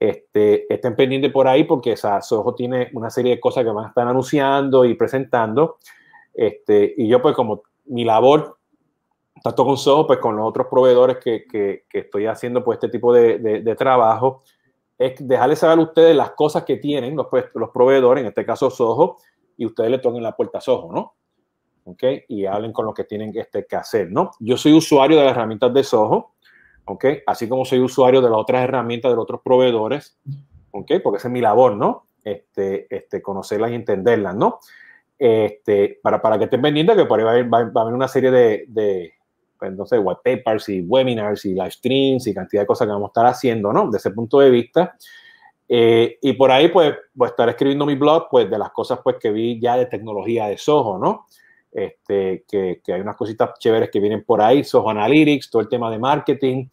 Este, 0.00 0.72
estén 0.72 0.96
pendientes 0.96 1.30
por 1.30 1.46
ahí 1.46 1.62
porque 1.62 1.92
esa 1.92 2.20
Soho 2.22 2.56
tiene 2.56 2.90
una 2.92 3.08
serie 3.08 3.36
de 3.36 3.40
cosas 3.40 3.62
que 3.62 3.70
van 3.70 3.84
a 3.84 3.88
estar 3.90 4.08
anunciando 4.08 4.84
y 4.84 4.94
presentando. 4.94 5.76
Este, 6.34 6.92
y 6.96 7.06
yo 7.06 7.22
pues 7.22 7.36
como 7.36 7.62
mi 7.84 8.04
labor, 8.04 8.55
tanto 9.42 9.64
con 9.64 9.76
Soho, 9.76 10.06
pues 10.06 10.18
con 10.18 10.36
los 10.36 10.46
otros 10.48 10.66
proveedores 10.68 11.18
que, 11.18 11.44
que, 11.46 11.84
estoy 11.92 12.26
haciendo 12.26 12.64
pues 12.64 12.76
este 12.76 12.88
tipo 12.88 13.12
de, 13.12 13.38
de, 13.38 13.74
trabajo, 13.74 14.42
es 14.98 15.14
dejarles 15.26 15.58
saber 15.58 15.78
a 15.78 15.82
ustedes 15.82 16.16
las 16.16 16.30
cosas 16.32 16.64
que 16.64 16.76
tienen 16.76 17.16
los, 17.16 17.26
pues, 17.28 17.46
los 17.54 17.70
proveedores, 17.70 18.22
en 18.22 18.28
este 18.28 18.44
caso 18.44 18.70
Soho, 18.70 19.16
y 19.56 19.66
ustedes 19.66 19.90
le 19.90 19.98
toquen 19.98 20.22
la 20.22 20.34
puerta 20.34 20.58
a 20.58 20.60
Soho, 20.60 20.92
¿no? 20.92 21.14
¿Ok? 21.84 22.02
Y 22.28 22.46
hablen 22.46 22.72
con 22.72 22.86
lo 22.86 22.94
que 22.94 23.04
tienen 23.04 23.32
este, 23.36 23.66
que 23.66 23.76
hacer, 23.76 24.10
¿no? 24.10 24.32
Yo 24.40 24.56
soy 24.56 24.72
usuario 24.72 25.18
de 25.18 25.24
las 25.24 25.32
herramientas 25.32 25.72
de 25.72 25.84
Soho, 25.84 26.34
¿ok? 26.86 27.04
Así 27.26 27.48
como 27.48 27.64
soy 27.64 27.80
usuario 27.80 28.20
de 28.20 28.30
las 28.30 28.38
otras 28.38 28.62
herramientas 28.62 29.12
de 29.12 29.16
los 29.16 29.22
otros 29.24 29.42
proveedores, 29.44 30.18
¿ok? 30.72 30.92
Porque 31.02 31.18
esa 31.18 31.28
es 31.28 31.32
mi 31.32 31.40
labor, 31.40 31.76
¿no? 31.76 32.06
Este, 32.24 32.86
este, 32.94 33.22
conocerlas 33.22 33.70
y 33.70 33.74
entenderlas, 33.74 34.34
¿no? 34.34 34.58
Este, 35.18 36.00
para, 36.02 36.20
para 36.20 36.38
que 36.38 36.44
estén 36.44 36.60
pendientes 36.60 36.96
que 36.96 37.04
por 37.04 37.18
ahí 37.18 37.24
va 37.24 37.30
a 37.30 37.34
haber, 37.34 37.54
va, 37.54 37.80
a 37.80 37.82
haber 37.82 37.94
una 37.94 38.08
serie 38.08 38.30
de 38.30 39.15
pues, 39.66 39.78
no 39.78 39.86
sé, 39.86 39.98
white 39.98 40.20
papers 40.24 40.68
y 40.68 40.80
webinars 40.82 41.44
y 41.44 41.54
live 41.54 41.70
streams 41.70 42.26
y 42.26 42.34
cantidad 42.34 42.62
de 42.62 42.66
cosas 42.66 42.86
que 42.86 42.92
vamos 42.92 43.08
a 43.08 43.10
estar 43.10 43.26
haciendo, 43.26 43.72
¿no? 43.72 43.86
Desde 43.86 43.98
ese 43.98 44.10
punto 44.10 44.38
de 44.40 44.50
vista. 44.50 44.96
Eh, 45.68 46.18
y 46.22 46.32
por 46.34 46.50
ahí, 46.50 46.68
pues, 46.68 46.94
voy 47.14 47.26
a 47.26 47.30
estar 47.30 47.48
escribiendo 47.48 47.86
mi 47.86 47.94
blog, 47.94 48.28
pues, 48.30 48.48
de 48.48 48.58
las 48.58 48.70
cosas, 48.70 49.00
pues, 49.02 49.16
que 49.20 49.30
vi 49.30 49.60
ya 49.60 49.76
de 49.76 49.86
tecnología 49.86 50.46
de 50.46 50.58
Soho, 50.58 50.98
¿no? 50.98 51.26
Este, 51.72 52.44
que, 52.48 52.80
que 52.82 52.92
hay 52.92 53.00
unas 53.00 53.16
cositas 53.16 53.50
chéveres 53.58 53.90
que 53.90 54.00
vienen 54.00 54.24
por 54.24 54.40
ahí, 54.40 54.64
Soho 54.64 54.88
Analytics, 54.88 55.50
todo 55.50 55.62
el 55.62 55.68
tema 55.68 55.90
de 55.90 55.98
marketing, 55.98 56.68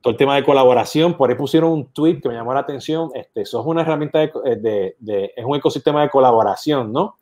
todo 0.00 0.12
el 0.12 0.16
tema 0.16 0.36
de 0.36 0.44
colaboración. 0.44 1.16
Por 1.16 1.30
ahí 1.30 1.36
pusieron 1.36 1.70
un 1.70 1.92
tweet 1.92 2.20
que 2.20 2.28
me 2.28 2.34
llamó 2.34 2.54
la 2.54 2.60
atención. 2.60 3.10
Este, 3.14 3.44
Soho 3.44 3.62
es 3.62 3.68
una 3.68 3.82
herramienta 3.82 4.18
de, 4.20 4.32
de, 4.56 4.96
de, 4.98 5.32
es 5.36 5.44
un 5.44 5.56
ecosistema 5.56 6.02
de 6.02 6.10
colaboración, 6.10 6.92
¿no? 6.92 7.18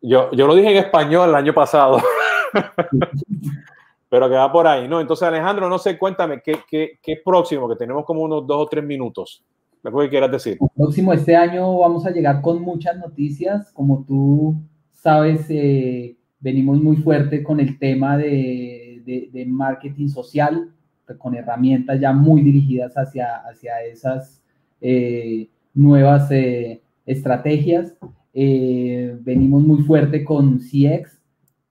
Yo, 0.00 0.30
yo 0.32 0.46
lo 0.46 0.54
dije 0.54 0.70
en 0.70 0.76
español 0.76 1.30
el 1.30 1.34
año 1.34 1.52
pasado. 1.52 2.00
pero 4.08 4.28
que 4.28 4.34
va 4.34 4.50
por 4.50 4.66
ahí, 4.66 4.88
¿no? 4.88 5.00
Entonces, 5.00 5.26
Alejandro, 5.28 5.68
no 5.68 5.78
sé, 5.78 5.98
cuéntame, 5.98 6.40
¿qué, 6.42 6.60
qué, 6.68 6.98
qué 7.02 7.20
próximo? 7.24 7.68
Que 7.68 7.76
tenemos 7.76 8.04
como 8.04 8.22
unos 8.22 8.46
dos 8.46 8.66
o 8.66 8.66
tres 8.66 8.84
minutos. 8.84 9.44
¿Lo 9.82 10.00
que 10.00 10.08
quieras 10.08 10.30
decir? 10.30 10.58
próximo, 10.74 11.12
este 11.12 11.36
año 11.36 11.78
vamos 11.78 12.04
a 12.04 12.10
llegar 12.10 12.40
con 12.40 12.60
muchas 12.60 12.96
noticias. 12.98 13.70
Como 13.72 14.04
tú 14.04 14.56
sabes, 14.92 15.46
eh, 15.48 16.16
venimos 16.40 16.80
muy 16.80 16.96
fuerte 16.96 17.42
con 17.42 17.60
el 17.60 17.78
tema 17.78 18.16
de, 18.16 19.02
de, 19.32 19.46
marketing 19.46 20.08
social, 20.08 20.72
con 21.18 21.34
herramientas 21.34 22.00
ya 22.00 22.12
muy 22.12 22.42
dirigidas 22.42 22.94
hacia, 22.94 23.36
hacia 23.36 23.82
esas 23.82 24.42
eh, 24.80 25.48
nuevas 25.74 26.30
eh, 26.30 26.82
estrategias. 27.06 27.94
venimos 28.34 29.62
muy 29.62 29.82
fuerte 29.82 30.24
con 30.24 30.58
CX, 30.58 31.17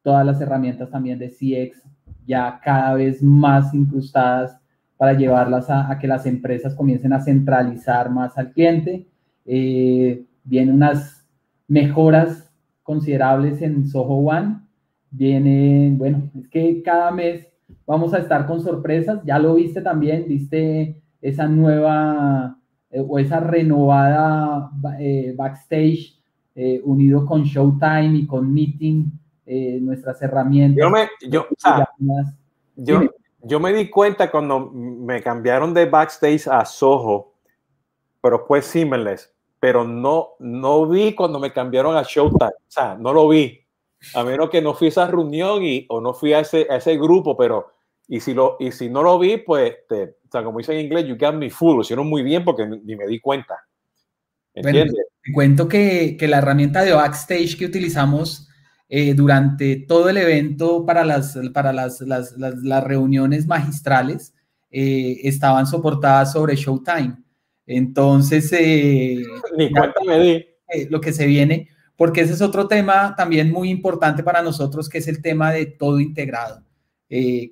todas 0.08 0.26
las 0.26 0.40
herramientas 0.40 0.90
también 0.90 1.20
de 1.20 1.28
CX 1.28 1.84
ya 2.26 2.62
cada 2.64 2.94
vez 2.94 3.22
más 3.22 3.74
incrustadas 3.74 4.58
para 4.96 5.12
llevarlas 5.12 5.70
a, 5.70 6.00
que 6.00 6.08
las 6.08 6.26
empresas 6.26 6.74
comiencen 6.76 7.12
a 7.12 7.20
centralizar 7.20 8.10
más 8.10 8.38
al 8.38 8.54
cliente. 8.54 9.06
Eh, 9.46 10.24
vienen 10.46 10.76
unas 10.76 11.28
mejoras 11.68 12.50
considerables 12.84 13.62
en 13.62 13.86
Soho 13.86 14.16
One. 14.16 14.62
Vienen, 15.12 15.98
bueno, 15.98 16.32
es 16.40 16.48
que 16.48 16.82
cada 16.84 17.12
mes 17.12 17.46
vamos 17.86 18.14
a 18.14 18.20
estar 18.20 18.48
con 18.48 18.62
sorpresas. 18.62 19.20
Ya 19.26 19.40
lo 19.40 19.56
viste 19.56 19.82
también, 19.82 20.24
viste 20.26 21.02
esa 21.22 21.50
nueva 21.50 22.58
eh, 22.92 23.04
o 23.06 23.20
esa 23.20 23.42
renovada 23.42 24.72
eh, 25.02 25.36
backstage 25.38 26.14
unido 26.86 27.24
con 27.26 27.44
Showtime 27.44 28.18
y 28.18 28.26
con 28.26 28.52
Meeting, 28.52 29.12
nuestras 29.48 30.22
herramientas. 30.22 30.84
Yo 30.84 30.90
me, 30.90 31.10
yo, 31.30 31.48
yo, 32.76 33.02
yo 33.42 33.60
me 33.60 33.74
di 33.74 33.90
cuenta 33.90 34.30
cuando 34.30 34.60
me 34.72 35.22
cambiaron 35.22 35.74
de 35.74 35.86
backstage 35.86 36.48
a 36.48 36.66
Soho, 36.66 37.34
pero 38.22 38.46
fue 38.46 38.62
seamless, 38.62 39.34
pero 39.60 39.84
no, 39.84 40.32
no 40.40 40.88
vi 40.88 41.14
cuando 41.14 41.40
me 41.40 41.54
cambiaron 41.54 41.96
a 41.96 42.04
Showtime, 42.04 42.50
o 42.50 42.70
sea, 42.72 42.96
no 42.96 43.14
lo 43.14 43.28
vi, 43.30 43.60
a 44.14 44.24
menos 44.24 44.50
que 44.50 44.62
no 44.62 44.74
fui 44.74 44.88
a 44.88 44.90
esa 44.90 45.08
reunión 45.08 45.64
y, 45.64 45.86
o 45.90 46.02
no 46.02 46.14
fui 46.14 46.34
a 46.34 46.40
ese, 46.40 46.68
a 46.70 46.78
ese 46.78 46.98
grupo, 46.98 47.38
pero 47.38 47.72
y 48.08 48.20
si, 48.20 48.34
lo, 48.34 48.58
y 48.60 48.72
si 48.72 48.90
no 48.90 49.04
lo 49.04 49.18
vi, 49.20 49.38
pues, 49.38 49.76
te, 49.88 50.04
o 50.04 50.32
sea, 50.32 50.44
como 50.44 50.60
dice 50.60 50.74
en 50.74 50.86
inglés, 50.86 51.06
you 51.06 51.18
got 51.18 51.36
me 51.36 51.50
fool, 51.50 51.78
lo 51.78 51.82
hicieron 51.82 52.08
muy 52.08 52.24
bien 52.24 52.44
porque 52.44 52.66
ni 52.66 52.96
me 52.96 53.08
di 53.08 53.20
cuenta. 53.20 53.56
¿Entiendes? 54.54 54.94
Bueno, 54.94 55.08
te 55.24 55.34
cuento 55.34 55.68
que, 55.68 56.18
que 56.18 56.28
la 56.28 56.40
herramienta 56.40 56.84
de 56.84 56.94
backstage 56.94 57.58
que 57.58 57.66
utilizamos 57.66 58.47
eh, 58.90 59.14
durante 59.14 59.76
todo 59.76 60.08
el 60.08 60.16
evento 60.16 60.86
para 60.86 61.04
las, 61.04 61.38
para 61.54 61.74
las, 61.74 62.00
las, 62.02 62.38
las, 62.38 62.84
reuniones 62.86 63.46
magistrales 63.46 64.34
eh, 64.72 65.20
estaban 65.24 65.68
soportadas 65.68 66.32
sobre 66.32 66.56
Showtime. 66.56 67.18
Entonces, 67.66 68.50
eh, 68.54 69.26
Ni 69.58 69.72
cuéntame 69.72 70.48
lo 70.90 71.02
que 71.02 71.12
se 71.12 71.26
viene, 71.28 71.68
porque 71.98 72.22
ese 72.22 72.34
es 72.34 72.42
otro 72.42 72.68
tema 72.70 73.14
también 73.18 73.52
muy 73.52 73.70
importante 73.70 74.24
para 74.24 74.42
nosotros, 74.42 74.88
que 74.88 75.00
es 75.00 75.08
el 75.10 75.22
tema 75.22 75.52
de 75.52 75.66
todo 75.66 76.00
integrado. 76.00 76.64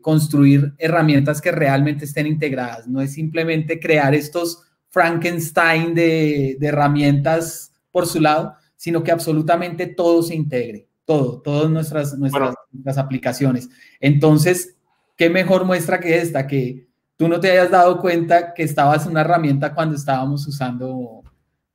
construir 0.02 0.74
herramientas 0.78 1.42
que 1.42 1.52
realmente 1.52 2.06
estén 2.06 2.28
integradas. 2.28 2.88
No 2.88 3.02
es 3.02 3.14
simplemente 3.14 3.80
crear 3.80 4.16
estos 4.16 4.64
Frankenstein 4.90 5.94
de, 5.94 6.56
de 6.60 6.68
herramientas 6.68 7.74
por 7.92 8.06
su 8.06 8.22
lado, 8.22 8.56
sino 8.78 9.04
que 9.04 9.12
absolutamente 9.12 9.88
todo 9.88 10.24
se 10.24 10.36
integre 10.36 10.85
todo, 11.06 11.42
todas 11.42 11.70
nuestras, 11.70 12.18
nuestras, 12.18 12.98
aplicaciones. 12.98 13.70
Entonces, 14.00 14.78
¿qué 15.16 15.30
mejor 15.30 15.66
muestra 15.66 16.00
que 16.00 16.18
esta? 16.18 16.48
Que 16.48 16.88
tú 17.16 17.28
no 17.28 17.40
te 17.40 17.52
hayas 17.52 17.72
dado 17.72 18.00
cuenta 18.00 18.54
que 18.54 18.64
estabas 18.64 19.06
en 19.06 19.12
una 19.12 19.22
herramienta 19.22 19.74
cuando 19.74 19.96
estábamos 19.96 20.46
usando 20.48 21.22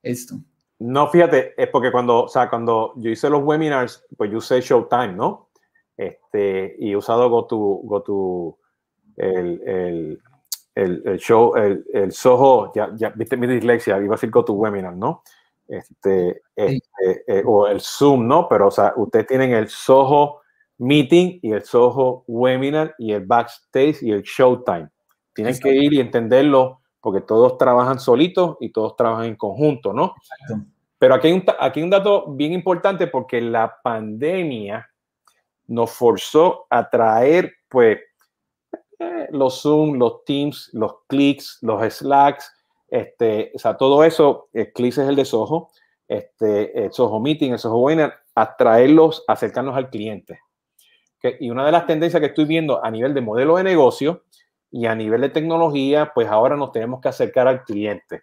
esto. 0.03 0.41
No, 0.79 1.09
fíjate, 1.09 1.55
es 1.63 1.69
porque 1.69 1.93
cuando, 1.93 2.25
o 2.25 2.29
sea, 2.29 2.49
cuando 2.49 2.95
yo 2.97 3.11
hice 3.11 3.29
los 3.29 3.43
webinars, 3.43 4.05
pues 4.17 4.31
yo 4.31 4.39
usé 4.39 4.61
Showtime, 4.61 5.13
¿no? 5.13 5.51
Este, 5.97 6.77
y 6.79 6.93
he 6.93 6.97
usado 6.97 7.29
GoTo, 7.29 7.57
GoTo, 7.57 8.59
el, 9.17 9.61
el, 9.67 10.23
el, 10.75 11.03
el 11.05 11.19
show, 11.19 11.55
el, 11.57 11.85
el 11.93 12.13
Soho, 12.13 12.73
ya, 12.75 12.91
ya 12.97 13.11
viste 13.11 13.37
mi 13.37 13.47
dislexia, 13.47 13.99
iba 13.99 14.15
a 14.15 14.17
decir 14.17 14.31
GoToWebinar, 14.31 14.97
¿no? 14.97 15.23
Este, 15.71 16.43
este 16.57 17.25
eh, 17.27 17.43
o 17.47 17.67
el 17.67 17.81
Zoom, 17.81 18.27
¿no? 18.27 18.49
Pero, 18.49 18.69
o 18.69 18.71
sea, 18.71 18.93
ustedes 18.97 19.27
tienen 19.27 19.53
el 19.53 19.69
Soho 19.69 20.41
Meeting 20.79 21.39
y 21.43 21.53
el 21.53 21.63
Soho 21.63 22.25
Webinar 22.27 22.95
y 22.99 23.13
el 23.13 23.25
Backstage 23.25 24.03
y 24.03 24.11
el 24.11 24.23
Showtime. 24.23 24.89
Tienen 25.33 25.59
que 25.59 25.75
ir 25.75 25.93
y 25.93 26.01
entenderlo 26.01 26.81
porque 27.01 27.21
todos 27.21 27.57
trabajan 27.57 27.99
solitos 27.99 28.57
y 28.61 28.71
todos 28.71 28.97
trabajan 28.97 29.27
en 29.27 29.37
conjunto, 29.37 29.93
¿no? 29.93 30.15
Pero 30.99 31.15
aquí 31.15 31.29
hay, 31.29 31.35
un, 31.35 31.45
aquí 31.59 31.81
hay 31.81 31.85
un 31.85 31.91
dato 31.91 32.27
bien 32.33 32.53
importante 32.53 33.07
porque 33.07 33.41
la 33.41 33.81
pandemia 33.83 34.91
nos 35.69 35.93
forzó 35.93 36.67
a 36.69 36.91
traer, 36.91 37.55
pues, 37.69 38.01
eh, 38.99 39.29
los 39.31 39.63
Zoom, 39.63 39.99
los 39.99 40.25
Teams, 40.25 40.71
los 40.75 40.97
clics, 41.07 41.59
los 41.63 41.95
Slacks, 41.95 42.53
este, 42.91 43.53
o 43.55 43.59
sea, 43.59 43.77
todo 43.77 44.05
eso, 44.05 44.49
el 44.53 44.73
clics 44.73 44.99
es 44.99 45.09
el 45.09 45.17
de 45.17 45.25
Soho, 45.25 45.71
este, 46.09 46.85
el 46.85 46.93
Soho 46.93 47.21
Meeting, 47.21 47.53
el 47.53 47.59
Soho 47.59 47.79
Webinar, 47.79 48.15
a 48.35 48.57
traerlos, 48.57 49.25
acercarnos 49.29 49.77
al 49.77 49.91
cliente. 49.91 50.41
Y 51.39 51.51
una 51.51 51.67
de 51.67 51.73
las 51.73 51.87
tendencias 51.87 52.21
que 52.21 52.29
estoy 52.29 52.47
viendo 52.47 52.85
a 52.85 52.91
nivel 52.91 53.15
de 53.15 53.21
modelo 53.21 53.57
de 53.57 53.65
negocio 53.65 54.25
y 54.71 54.87
a 54.87 54.95
nivel 54.95 55.21
de 55.21 55.29
tecnología, 55.29 56.13
pues 56.15 56.29
ahora 56.29 56.57
nos 56.57 56.73
tenemos 56.73 57.01
que 57.01 57.09
acercar 57.09 57.47
al 57.47 57.65
cliente 57.65 58.23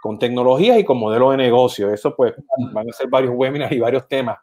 con 0.00 0.18
tecnologías 0.18 0.78
y 0.78 0.84
con 0.84 0.98
modelo 0.98 1.30
de 1.30 1.36
negocio. 1.36 1.92
Eso 1.92 2.14
pues 2.14 2.34
van 2.72 2.88
a 2.88 2.92
ser 2.92 3.08
varios 3.08 3.32
webinars 3.34 3.72
y 3.72 3.80
varios 3.80 4.06
temas. 4.08 4.38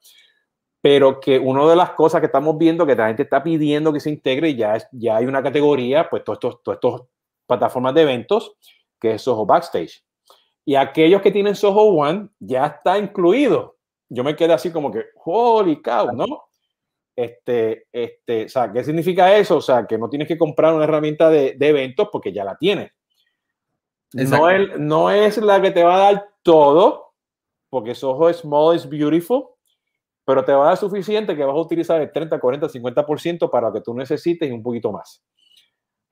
Pero 0.81 1.19
que 1.19 1.39
una 1.39 1.65
de 1.67 1.75
las 1.75 1.91
cosas 1.91 2.19
que 2.19 2.27
estamos 2.27 2.57
viendo 2.57 2.85
que 2.85 2.95
la 2.95 3.07
gente 3.07 3.23
está 3.23 3.41
pidiendo 3.41 3.91
que 3.91 3.99
se 3.99 4.09
integre 4.09 4.53
ya, 4.55 4.77
ya 4.91 5.17
hay 5.17 5.25
una 5.25 5.41
categoría, 5.41 6.09
pues 6.09 6.23
todas 6.23 6.39
estos 6.43 7.03
plataformas 7.47 7.95
de 7.95 8.01
eventos, 8.01 8.55
que 9.05 9.13
es 9.13 9.21
Soho 9.21 9.45
Backstage. 9.45 10.03
Y 10.65 10.73
aquellos 10.73 11.21
que 11.21 11.29
tienen 11.29 11.55
Soho 11.55 11.83
One 11.83 12.29
ya 12.39 12.65
está 12.65 12.97
incluido. 12.97 13.77
Yo 14.09 14.23
me 14.23 14.35
quedé 14.35 14.53
así 14.53 14.71
como 14.71 14.91
que, 14.91 15.05
holy 15.23 15.79
cow, 15.79 16.11
¿no? 16.11 16.25
Este, 17.15 17.87
este, 17.91 18.45
o 18.45 18.49
sea, 18.49 18.73
¿qué 18.73 18.83
significa 18.83 19.37
eso? 19.37 19.57
O 19.57 19.61
sea, 19.61 19.85
que 19.85 19.99
no 19.99 20.09
tienes 20.09 20.27
que 20.27 20.39
comprar 20.39 20.73
una 20.73 20.85
herramienta 20.85 21.29
de, 21.29 21.53
de 21.53 21.67
eventos 21.67 22.09
porque 22.11 22.33
ya 22.33 22.43
la 22.43 22.57
tienes. 22.57 22.91
No 24.11 24.49
es, 24.49 24.79
no 24.79 25.11
es 25.11 25.37
la 25.37 25.61
que 25.61 25.69
te 25.69 25.83
va 25.83 25.95
a 25.95 26.13
dar 26.13 26.29
todo, 26.41 27.13
porque 27.69 27.93
Soho 27.93 28.33
Small 28.33 28.75
is 28.75 28.89
beautiful, 28.89 29.49
pero 30.25 30.43
te 30.43 30.51
va 30.51 30.63
a 30.63 30.67
dar 30.69 30.77
suficiente 30.77 31.35
que 31.35 31.43
vas 31.43 31.55
a 31.55 31.59
utilizar 31.59 32.01
el 32.01 32.11
30, 32.11 32.39
40, 32.39 32.69
50% 32.69 33.51
para 33.51 33.67
lo 33.67 33.73
que 33.73 33.81
tú 33.81 33.93
necesites 33.93 34.49
y 34.49 34.51
un 34.51 34.63
poquito 34.63 34.91
más. 34.91 35.23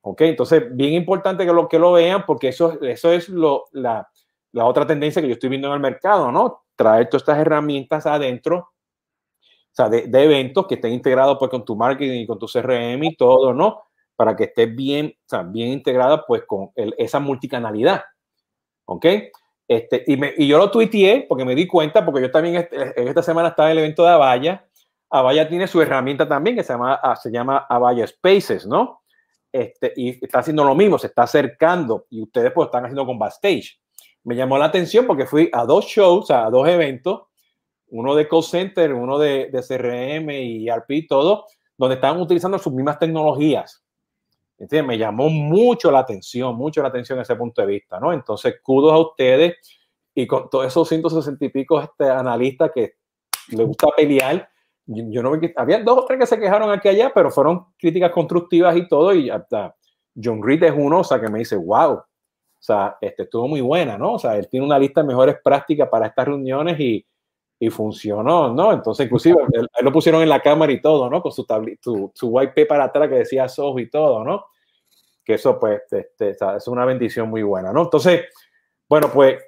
¿Ok? 0.06 0.20
Entonces, 0.22 0.64
bien 0.70 0.92
importante 0.92 1.46
que 1.46 1.52
lo, 1.52 1.66
que 1.66 1.78
lo 1.78 1.92
vean 1.92 2.24
porque 2.26 2.48
eso, 2.48 2.80
eso 2.82 3.12
es 3.12 3.28
lo, 3.28 3.64
la, 3.72 4.06
la 4.52 4.66
otra 4.66 4.86
tendencia 4.86 5.22
que 5.22 5.28
yo 5.28 5.34
estoy 5.34 5.48
viendo 5.48 5.68
en 5.68 5.74
el 5.74 5.80
mercado, 5.80 6.30
¿no? 6.30 6.64
Traer 6.76 7.08
todas 7.08 7.22
estas 7.22 7.38
herramientas 7.38 8.04
adentro 8.06 8.74
o 9.74 9.76
sea, 9.76 9.88
de, 9.88 10.04
eventos 10.22 10.68
que 10.68 10.76
estén 10.76 10.92
integrados 10.92 11.36
pues 11.36 11.50
con 11.50 11.64
tu 11.64 11.74
marketing 11.74 12.20
y 12.20 12.26
con 12.26 12.38
tu 12.38 12.46
CRM 12.46 13.02
y 13.02 13.16
todo, 13.16 13.52
¿no? 13.52 13.82
Para 14.14 14.36
que 14.36 14.44
esté 14.44 14.66
bien, 14.66 15.12
o 15.18 15.28
sea, 15.28 15.42
bien 15.42 15.70
integrada 15.70 16.24
pues 16.24 16.44
con 16.46 16.70
esa 16.76 17.18
multicanalidad, 17.18 18.04
¿ok? 18.84 19.06
Este, 19.66 20.04
y, 20.06 20.16
me, 20.16 20.32
y, 20.36 20.46
yo 20.46 20.58
lo 20.58 20.70
tuiteé 20.70 21.26
porque 21.28 21.44
me 21.44 21.56
di 21.56 21.66
cuenta, 21.66 22.04
porque 22.04 22.20
yo 22.20 22.30
también 22.30 22.54
este, 22.54 23.08
esta 23.08 23.22
semana 23.22 23.48
estaba 23.48 23.70
en 23.70 23.78
el 23.78 23.84
evento 23.84 24.04
de 24.04 24.10
Avaya. 24.10 24.64
Avaya 25.10 25.48
tiene 25.48 25.66
su 25.66 25.82
herramienta 25.82 26.28
también 26.28 26.54
que 26.54 26.62
se 26.62 26.72
llama, 26.72 27.00
se 27.20 27.32
llama 27.32 27.66
Avaya 27.68 28.06
Spaces, 28.06 28.66
¿no? 28.66 29.00
Este, 29.54 29.92
y 29.94 30.24
está 30.24 30.40
haciendo 30.40 30.64
lo 30.64 30.74
mismo, 30.74 30.98
se 30.98 31.06
está 31.06 31.22
acercando 31.22 32.06
y 32.10 32.22
ustedes 32.22 32.50
pues 32.52 32.66
están 32.66 32.84
haciendo 32.84 33.06
con 33.06 33.18
Backstage. 33.18 33.80
Me 34.24 34.34
llamó 34.34 34.58
la 34.58 34.64
atención 34.64 35.06
porque 35.06 35.26
fui 35.26 35.48
a 35.52 35.64
dos 35.64 35.84
shows, 35.84 36.30
a 36.32 36.50
dos 36.50 36.68
eventos 36.68 37.22
uno 37.94 38.16
de 38.16 38.26
call 38.26 38.42
center, 38.42 38.92
uno 38.92 39.18
de, 39.18 39.50
de 39.52 39.62
CRM 39.62 40.30
y 40.30 40.68
RP, 40.68 41.06
todo, 41.08 41.46
donde 41.76 41.94
estaban 41.94 42.20
utilizando 42.20 42.58
sus 42.58 42.72
mismas 42.72 42.98
tecnologías. 42.98 43.84
¿Entiendes? 44.58 44.88
Me 44.88 44.98
llamó 44.98 45.28
mucho 45.28 45.92
la 45.92 46.00
atención, 46.00 46.56
mucho 46.56 46.82
la 46.82 46.88
atención 46.88 47.20
ese 47.20 47.36
punto 47.36 47.62
de 47.62 47.68
vista, 47.68 48.00
¿no? 48.00 48.12
Entonces, 48.12 48.56
kudos 48.62 48.92
a 48.92 48.98
ustedes 48.98 49.54
y 50.12 50.26
con 50.26 50.50
todos 50.50 50.66
esos 50.66 50.88
160 50.88 51.44
y 51.44 51.48
pico 51.50 51.80
este, 51.80 52.08
analistas 52.08 52.72
que 52.74 52.94
les 53.50 53.66
gusta 53.66 53.88
pelear. 53.96 54.48
Yo, 54.86 55.22
no 55.22 55.38
vi 55.38 55.52
había 55.56 55.82
dos 55.82 55.98
o 55.98 56.04
tres 56.04 56.18
que 56.20 56.26
se 56.26 56.38
quejaron 56.38 56.70
aquí 56.70 56.88
allá, 56.88 57.10
pero 57.14 57.30
fueron 57.30 57.66
críticas 57.78 58.10
constructivas 58.12 58.76
y 58.76 58.86
todo. 58.86 59.14
Y 59.14 59.30
hasta 59.30 59.74
John 60.22 60.42
Reed 60.42 60.64
es 60.64 60.74
uno, 60.76 61.00
o 61.00 61.04
sea, 61.04 61.20
que 61.20 61.28
me 61.28 61.38
dice, 61.38 61.56
wow, 61.56 61.92
o 61.92 62.06
sea, 62.58 62.96
este, 63.00 63.24
estuvo 63.24 63.48
muy 63.48 63.60
buena, 63.60 63.96
¿no? 63.96 64.14
O 64.14 64.18
sea, 64.18 64.36
él 64.36 64.48
tiene 64.48 64.66
una 64.66 64.78
lista 64.78 65.00
de 65.00 65.08
mejores 65.08 65.36
prácticas 65.42 65.88
para 65.88 66.06
estas 66.06 66.26
reuniones 66.26 66.78
y, 66.78 67.06
y 67.58 67.70
funcionó, 67.70 68.52
¿no? 68.52 68.72
Entonces, 68.72 69.06
inclusive, 69.06 69.38
él, 69.52 69.68
lo 69.82 69.92
pusieron 69.92 70.22
en 70.22 70.28
la 70.28 70.40
cámara 70.40 70.72
y 70.72 70.80
todo, 70.80 71.08
¿no? 71.08 71.22
Con 71.22 71.32
su, 71.32 71.46
su, 71.80 72.10
su 72.14 72.28
white 72.28 72.66
para 72.66 72.84
atrás 72.84 73.08
que 73.08 73.16
decía 73.16 73.48
Soho 73.48 73.78
y 73.78 73.88
todo, 73.88 74.24
¿no? 74.24 74.46
Que 75.24 75.34
eso, 75.34 75.58
pues, 75.58 75.82
este, 75.90 76.30
es 76.30 76.68
una 76.68 76.84
bendición 76.84 77.28
muy 77.30 77.42
buena, 77.42 77.72
¿no? 77.72 77.82
Entonces, 77.82 78.26
bueno, 78.88 79.10
pues, 79.12 79.42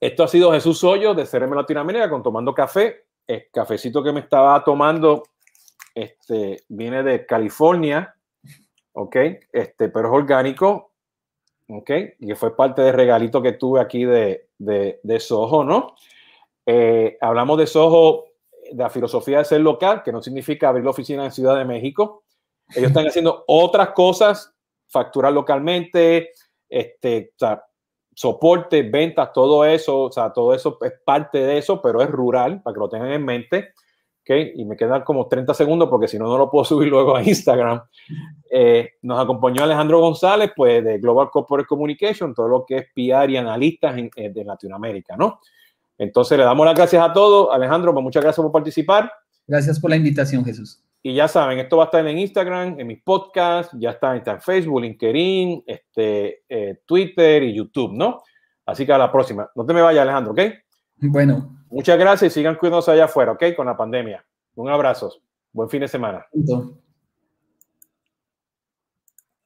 esto 0.00 0.24
ha 0.24 0.28
sido 0.28 0.52
Jesús 0.52 0.82
Hoyos 0.82 1.16
de 1.16 1.26
CRM 1.26 1.54
Latinoamérica 1.54 2.10
con 2.10 2.22
Tomando 2.22 2.52
Café. 2.52 3.01
El 3.26 3.48
cafecito 3.52 4.02
que 4.02 4.12
me 4.12 4.20
estaba 4.20 4.62
tomando 4.64 5.22
este, 5.94 6.64
viene 6.68 7.02
de 7.02 7.26
California, 7.26 8.14
¿ok? 8.92 9.16
Este, 9.52 9.88
pero 9.88 10.08
es 10.08 10.14
orgánico, 10.14 10.92
¿ok? 11.68 11.90
Y 12.20 12.34
fue 12.34 12.56
parte 12.56 12.82
del 12.82 12.94
regalito 12.94 13.42
que 13.42 13.52
tuve 13.52 13.80
aquí 13.80 14.04
de, 14.04 14.48
de, 14.58 15.00
de 15.02 15.20
Soho, 15.20 15.64
¿no? 15.64 15.94
Eh, 16.66 17.18
hablamos 17.20 17.58
de 17.58 17.66
Soho, 17.66 18.24
de 18.70 18.82
la 18.82 18.90
filosofía 18.90 19.38
de 19.38 19.44
ser 19.44 19.60
local, 19.60 20.02
que 20.02 20.12
no 20.12 20.22
significa 20.22 20.68
abrir 20.68 20.84
la 20.84 20.90
oficina 20.90 21.24
en 21.24 21.32
Ciudad 21.32 21.56
de 21.56 21.64
México. 21.64 22.24
Ellos 22.74 22.88
están 22.88 23.06
haciendo 23.08 23.44
otras 23.46 23.90
cosas, 23.90 24.54
facturar 24.88 25.32
localmente, 25.32 26.32
este, 26.68 27.32
soporte, 28.14 28.82
ventas, 28.82 29.32
todo 29.32 29.64
eso, 29.64 30.02
o 30.02 30.12
sea, 30.12 30.32
todo 30.32 30.54
eso 30.54 30.78
es 30.82 30.92
parte 31.04 31.38
de 31.38 31.58
eso, 31.58 31.80
pero 31.80 32.02
es 32.02 32.10
rural, 32.10 32.62
para 32.62 32.74
que 32.74 32.80
lo 32.80 32.88
tengan 32.88 33.12
en 33.12 33.24
mente. 33.24 33.72
Okay, 34.24 34.52
y 34.54 34.64
me 34.64 34.76
quedan 34.76 35.02
como 35.02 35.26
30 35.26 35.52
segundos 35.52 35.88
porque 35.88 36.06
si 36.06 36.16
no, 36.16 36.26
no 36.26 36.38
lo 36.38 36.48
puedo 36.48 36.64
subir 36.66 36.88
luego 36.88 37.16
a 37.16 37.22
Instagram. 37.24 37.82
Eh, 38.50 38.92
nos 39.02 39.20
acompañó 39.20 39.64
Alejandro 39.64 39.98
González, 39.98 40.52
pues 40.54 40.84
de 40.84 40.98
Global 40.98 41.28
Corporate 41.30 41.66
Communication, 41.66 42.32
todo 42.32 42.46
lo 42.46 42.64
que 42.64 42.76
es 42.76 42.86
PR 42.94 43.28
y 43.30 43.36
analistas 43.36 43.96
en, 43.98 44.10
de 44.32 44.44
Latinoamérica, 44.44 45.16
¿no? 45.16 45.40
Entonces 45.98 46.38
le 46.38 46.44
damos 46.44 46.64
las 46.64 46.74
gracias 46.74 47.02
a 47.02 47.12
todos. 47.12 47.48
Alejandro, 47.52 47.92
pues 47.92 48.02
muchas 48.02 48.22
gracias 48.22 48.42
por 48.42 48.52
participar. 48.52 49.10
Gracias 49.46 49.80
por 49.80 49.90
la 49.90 49.96
invitación, 49.96 50.44
Jesús. 50.44 50.80
Y 51.02 51.14
ya 51.14 51.26
saben, 51.26 51.58
esto 51.58 51.76
va 51.76 51.84
a 51.84 51.86
estar 51.86 52.06
en 52.06 52.16
Instagram, 52.16 52.78
en 52.78 52.86
mis 52.86 53.02
podcasts, 53.02 53.76
ya 53.78 53.90
está, 53.90 54.14
en 54.14 54.40
Facebook, 54.40 54.82
LinkedIn, 54.82 55.64
este, 55.66 56.44
eh, 56.48 56.80
Twitter 56.86 57.42
y 57.42 57.54
YouTube, 57.54 57.92
¿no? 57.92 58.22
Así 58.64 58.86
que 58.86 58.92
a 58.92 58.98
la 58.98 59.10
próxima. 59.10 59.50
No 59.56 59.66
te 59.66 59.74
me 59.74 59.82
vayas, 59.82 60.02
Alejandro, 60.02 60.32
¿ok? 60.32 60.40
Bueno. 60.98 61.58
Muchas 61.70 61.98
gracias 61.98 62.30
y 62.30 62.34
sigan 62.34 62.54
cuidándose 62.54 62.92
allá 62.92 63.06
afuera, 63.06 63.32
¿ok? 63.32 63.44
Con 63.56 63.66
la 63.66 63.76
pandemia. 63.76 64.24
Un 64.54 64.68
abrazo. 64.68 65.12
Buen 65.52 65.68
fin 65.68 65.80
de 65.80 65.88
semana. 65.88 66.24